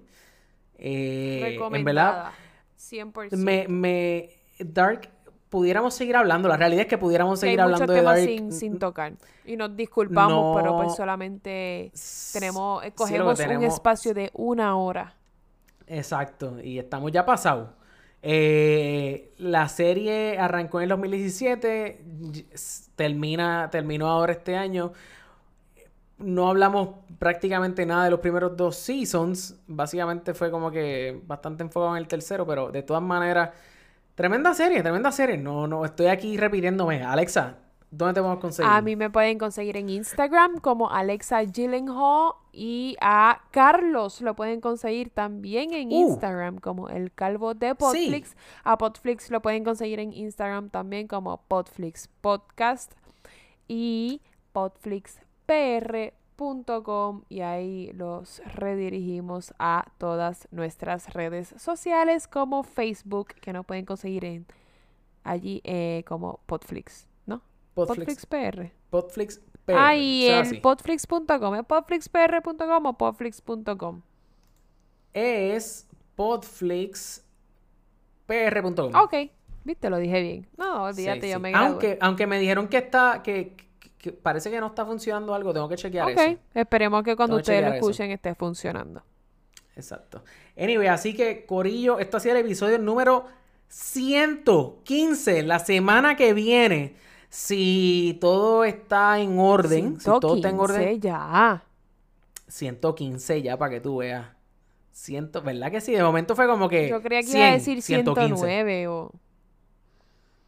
Eh, 0.77 1.57
en 1.71 1.83
verdad, 1.85 2.31
Recomendada. 2.31 2.33
100%. 2.77 3.37
me, 3.37 3.67
me, 3.67 4.29
Dark, 4.59 5.09
pudiéramos 5.49 5.93
seguir 5.93 6.15
hablando. 6.15 6.49
La 6.49 6.57
realidad 6.57 6.81
es 6.81 6.87
que 6.87 6.97
pudiéramos 6.97 7.41
hay 7.41 7.47
seguir 7.49 7.61
hablando 7.61 7.93
de 7.93 8.01
Dark. 8.01 8.19
sin, 8.19 8.51
sin 8.51 8.79
tocar. 8.79 9.13
Y 9.45 9.55
nos 9.55 9.75
disculpamos, 9.75 10.57
pero 10.59 10.77
pues 10.77 10.95
solamente 10.95 11.91
tenemos, 12.33 12.83
Sí, 12.83 12.91
cogemos 12.91 13.39
un 13.39 13.45
tenemos- 13.45 13.73
espacio 13.73 14.13
de 14.13 14.31
una 14.33 14.75
hora. 14.75 15.15
Exacto, 15.87 16.59
y 16.61 16.79
estamos 16.79 17.11
ya 17.11 17.25
pasados. 17.25 17.69
Eh, 18.25 19.33
la 19.37 19.67
serie 19.67 20.37
arrancó 20.39 20.79
en 20.79 20.83
el 20.83 20.89
2017, 20.89 22.01
y- 22.33 22.45
s- 22.53 22.89
termina, 22.95 23.67
terminó 23.69 24.07
ahora 24.07 24.31
este 24.31 24.55
año. 24.55 24.93
No 26.19 26.47
hablamos 26.47 26.89
prácticamente 27.19 27.85
nada 27.85 28.05
de 28.05 28.11
los 28.11 28.21
primeros 28.21 28.55
dos 28.55 28.77
seasons. 28.77 29.59
Básicamente 29.67 30.33
fue 30.33 30.49
como 30.51 30.71
que 30.71 31.21
bastante 31.27 31.63
enfocado 31.63 31.91
en 31.95 31.97
el 32.01 32.07
tercero, 32.07 32.47
pero 32.47 32.71
de 32.71 32.81
todas 32.83 33.03
maneras, 33.03 33.49
tremenda 34.15 34.53
serie, 34.53 34.81
tremenda 34.81 35.11
serie. 35.11 35.37
No, 35.37 35.67
no, 35.67 35.83
estoy 35.83 36.07
aquí 36.07 36.37
repitiéndome. 36.37 37.03
Alexa, 37.03 37.57
¿dónde 37.91 38.13
te 38.13 38.21
podemos 38.21 38.39
conseguir? 38.39 38.71
A 38.71 38.81
mí 38.81 38.95
me 38.95 39.09
pueden 39.09 39.37
conseguir 39.37 39.75
en 39.75 39.89
Instagram 39.89 40.59
como 40.59 40.89
Alexa 40.89 41.43
Gyllenhaal 41.43 42.33
y 42.53 42.95
a 43.01 43.41
Carlos 43.51 44.21
lo 44.21 44.35
pueden 44.35 44.61
conseguir 44.61 45.09
también 45.09 45.73
en 45.73 45.89
Uh. 45.91 46.09
Instagram 46.09 46.59
como 46.59 46.87
el 46.87 47.11
calvo 47.11 47.55
de 47.55 47.73
Podflix. 47.75 48.35
A 48.63 48.77
Podflix 48.77 49.31
lo 49.31 49.41
pueden 49.41 49.63
conseguir 49.63 49.99
en 49.99 50.13
Instagram 50.13 50.69
también 50.69 51.07
como 51.07 51.37
Podflix 51.47 52.07
Podcast 52.21 52.93
y 53.67 54.21
podflixpr.com 54.51 57.23
y 57.29 57.41
ahí 57.41 57.91
los 57.93 58.41
redirigimos 58.55 59.53
a 59.59 59.85
todas 59.97 60.47
nuestras 60.51 61.13
redes 61.13 61.53
sociales 61.57 62.27
como 62.27 62.63
Facebook 62.63 63.27
que 63.41 63.53
nos 63.53 63.65
pueden 63.65 63.85
conseguir 63.85 64.25
en 64.25 64.45
allí 65.23 65.61
eh, 65.63 66.03
como 66.07 66.39
Podflix, 66.45 67.07
¿no? 67.25 67.41
Podflix, 67.73 68.25
Podflix 68.25 68.27
PR. 68.27 68.71
Podflix 68.89 69.41
PR, 69.65 69.75
Ah, 69.77 69.95
y 69.95 70.29
así. 70.29 70.57
podflix.com. 70.59 71.55
¿Es 71.55 71.65
podflixpr.com 71.65 72.85
o 72.85 72.97
podflix.com? 72.97 74.01
es 75.13 75.87
podflixpr.com. 76.15 78.95
Ok, 78.95 79.13
viste, 79.63 79.89
lo 79.89 79.97
dije 79.97 80.21
bien. 80.21 80.47
No, 80.57 80.83
olvídate, 80.85 81.21
Sí, 81.21 81.29
yo 81.29 81.35
sí. 81.37 81.41
me 81.41 81.51
gradué. 81.51 81.67
Aunque, 81.67 81.97
aunque 82.01 82.27
me 82.27 82.39
dijeron 82.39 82.67
que 82.67 82.77
está, 82.77 83.21
que, 83.23 83.55
que- 83.55 83.63
que 83.97 84.11
parece 84.11 84.51
que 84.51 84.59
no 84.59 84.67
está 84.67 84.85
funcionando 84.85 85.33
algo, 85.33 85.53
tengo 85.53 85.69
que 85.69 85.77
chequear 85.77 86.11
Ok, 86.11 86.17
eso. 86.17 86.37
esperemos 86.53 87.03
que 87.03 87.15
cuando 87.15 87.37
Tengo 87.37 87.41
ustedes 87.41 87.61
lo 87.61 87.67
eso. 87.69 87.75
escuchen 87.77 88.11
esté 88.11 88.35
funcionando. 88.35 89.01
Exacto. 89.77 90.23
Anyway, 90.57 90.87
así 90.87 91.13
que, 91.15 91.45
Corillo, 91.45 91.99
esto 91.99 92.17
ha 92.17 92.19
sido 92.19 92.35
el 92.35 92.41
episodio 92.45 92.77
número 92.79 93.25
115. 93.69 95.43
La 95.43 95.59
semana 95.59 96.17
que 96.17 96.33
viene, 96.33 96.95
si 97.35 98.15
todo 98.21 98.63
está 98.63 99.19
en 99.19 99.39
orden, 99.39 99.99
si 99.99 100.05
todo 100.05 100.35
está 100.35 100.49
en 100.49 100.55
115 100.57 100.61
orden, 100.83 101.01
ya. 101.01 101.63
115 102.47 103.41
ya 103.41 103.57
para 103.57 103.71
que 103.71 103.81
tú 103.81 103.97
veas. 103.97 104.27
Ciento, 104.91 105.41
¿verdad 105.41 105.71
que 105.71 105.81
sí? 105.81 105.93
De 105.93 106.03
momento 106.03 106.35
fue 106.35 106.45
como 106.45 106.69
que. 106.69 106.87
Yo 106.89 107.01
creía 107.01 107.21
que 107.21 107.27
100, 107.27 107.37
iba 107.39 107.47
a 107.49 107.53
decir 107.53 107.81
115. 107.81 108.35
109 108.35 108.87
o... 108.87 109.11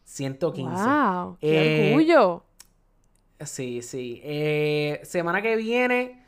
115. 0.04 0.70
¡Wow! 0.72 1.36
¡Qué 1.40 1.88
Eh, 1.88 1.94
orgullo! 1.94 2.44
Sí, 3.40 3.82
sí. 3.82 4.20
Eh, 4.22 5.00
semana 5.02 5.42
que 5.42 5.56
viene 5.56 6.22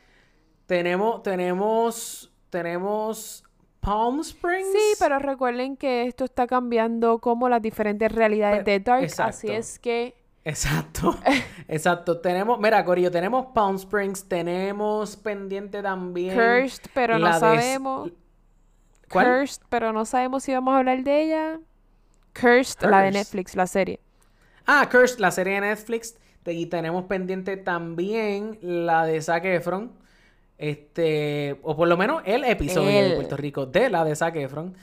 tenemos, 0.65 1.23
tenemos, 1.23 2.33
tenemos 2.49 3.45
Palm 3.79 4.19
Springs. 4.19 4.67
Sí, 4.73 4.95
pero 4.99 5.19
recuerden 5.19 5.77
que 5.77 6.03
esto 6.05 6.25
está 6.25 6.45
cambiando 6.47 7.19
como 7.19 7.47
las 7.47 7.61
diferentes 7.61 8.11
realidades 8.11 8.63
Pero- 8.65 8.71
de 8.71 8.79
Dark. 8.81 9.03
exacto. 9.05 9.29
Así 9.29 9.47
es 9.49 9.79
que 9.79 10.18
Exacto, 10.43 11.17
exacto. 11.67 12.19
Tenemos, 12.19 12.59
mira, 12.59 12.83
Corillo, 12.85 13.11
tenemos 13.11 13.47
Palm 13.53 13.75
Springs, 13.75 14.27
tenemos 14.27 15.15
pendiente 15.17 15.81
también. 15.81 16.35
Cursed, 16.35 16.83
pero 16.93 17.19
no 17.19 17.27
de- 17.33 17.39
sabemos. 17.39 18.11
¿Cuál? 19.11 19.25
Cursed, 19.25 19.63
pero 19.69 19.91
no 19.93 20.05
sabemos 20.05 20.43
si 20.43 20.53
vamos 20.53 20.73
a 20.73 20.77
hablar 20.77 21.03
de 21.03 21.21
ella. 21.23 21.59
Cursed, 22.39 22.89
la 22.89 23.01
de. 23.01 23.11
Netflix, 23.11 23.55
la 23.55 23.67
serie. 23.67 23.99
Ah, 24.65 24.87
Cursed, 24.91 25.19
la 25.19 25.31
serie 25.31 25.55
de 25.55 25.61
Netflix. 25.61 26.15
Y 26.45 26.65
tenemos 26.67 27.03
pendiente 27.05 27.57
también 27.57 28.57
la 28.61 29.05
de 29.05 29.21
Zac 29.21 29.45
Efron. 29.45 29.91
Este, 30.57 31.59
o 31.63 31.75
por 31.75 31.87
lo 31.87 31.95
menos 31.95 32.21
el 32.25 32.43
episodio 32.43 32.87
de 32.89 33.07
El. 33.07 33.15
Puerto 33.15 33.37
Rico 33.37 33.65
de 33.65 33.89
la 33.89 34.03
de 34.03 34.15
Zac 34.15 34.35
Efron. 34.35 34.75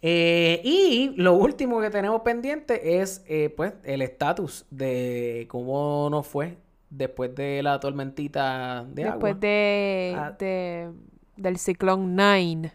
Eh, 0.00 0.60
y 0.64 1.12
lo 1.16 1.34
último 1.34 1.80
que 1.80 1.90
tenemos 1.90 2.20
pendiente 2.22 3.00
es, 3.00 3.24
eh, 3.26 3.52
pues, 3.56 3.72
el 3.84 4.00
estatus 4.02 4.64
de 4.70 5.46
cómo 5.50 6.08
nos 6.10 6.26
fue 6.26 6.56
después 6.90 7.34
de 7.34 7.62
la 7.62 7.80
tormentita 7.80 8.84
de 8.88 9.04
Después 9.04 9.32
agua. 9.32 9.40
de, 9.40 10.14
Ah. 10.16 10.30
de 10.38 10.90
del 11.36 11.58
ciclón 11.58 12.16
Nine. 12.16 12.72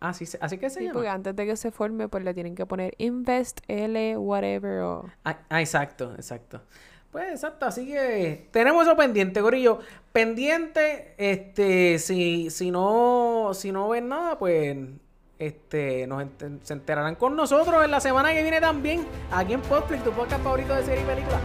Ah, 0.00 0.12
sí, 0.12 0.26
se- 0.26 0.38
así 0.40 0.58
que 0.58 0.68
se 0.68 0.78
Sí, 0.80 0.84
llama. 0.84 0.94
porque 0.94 1.08
antes 1.08 1.34
de 1.34 1.46
que 1.46 1.56
se 1.56 1.70
forme, 1.70 2.08
pues 2.08 2.22
le 2.22 2.34
tienen 2.34 2.54
que 2.54 2.66
poner 2.66 2.94
Invest 2.98 3.60
L, 3.66 4.16
whatever. 4.18 4.80
O... 4.82 5.06
Ah, 5.24 5.38
ah, 5.48 5.60
exacto, 5.60 6.12
exacto. 6.16 6.60
Pues 7.10 7.30
exacto, 7.30 7.64
así 7.66 7.86
que 7.86 8.48
tenemos 8.50 8.86
eso 8.86 8.94
pendiente, 8.96 9.40
Gorillo. 9.40 9.78
Pendiente, 10.12 11.14
este, 11.16 11.98
si, 11.98 12.50
si 12.50 12.70
no, 12.70 13.52
si 13.54 13.72
no 13.72 13.88
ven 13.88 14.08
nada, 14.08 14.38
pues 14.38 14.76
este, 15.38 16.06
nos 16.06 16.24
se 16.62 16.72
enterarán 16.72 17.14
con 17.14 17.36
nosotros 17.36 17.84
en 17.84 17.90
la 17.90 18.00
semana 18.00 18.32
que 18.32 18.42
viene 18.42 18.60
también, 18.60 19.06
aquí 19.30 19.52
en 19.52 19.62
Podflix, 19.62 20.02
tu 20.04 20.12
podcast 20.12 20.42
favorito 20.42 20.74
de 20.74 20.84
serie 20.84 21.02
y 21.02 21.06
película. 21.06 21.38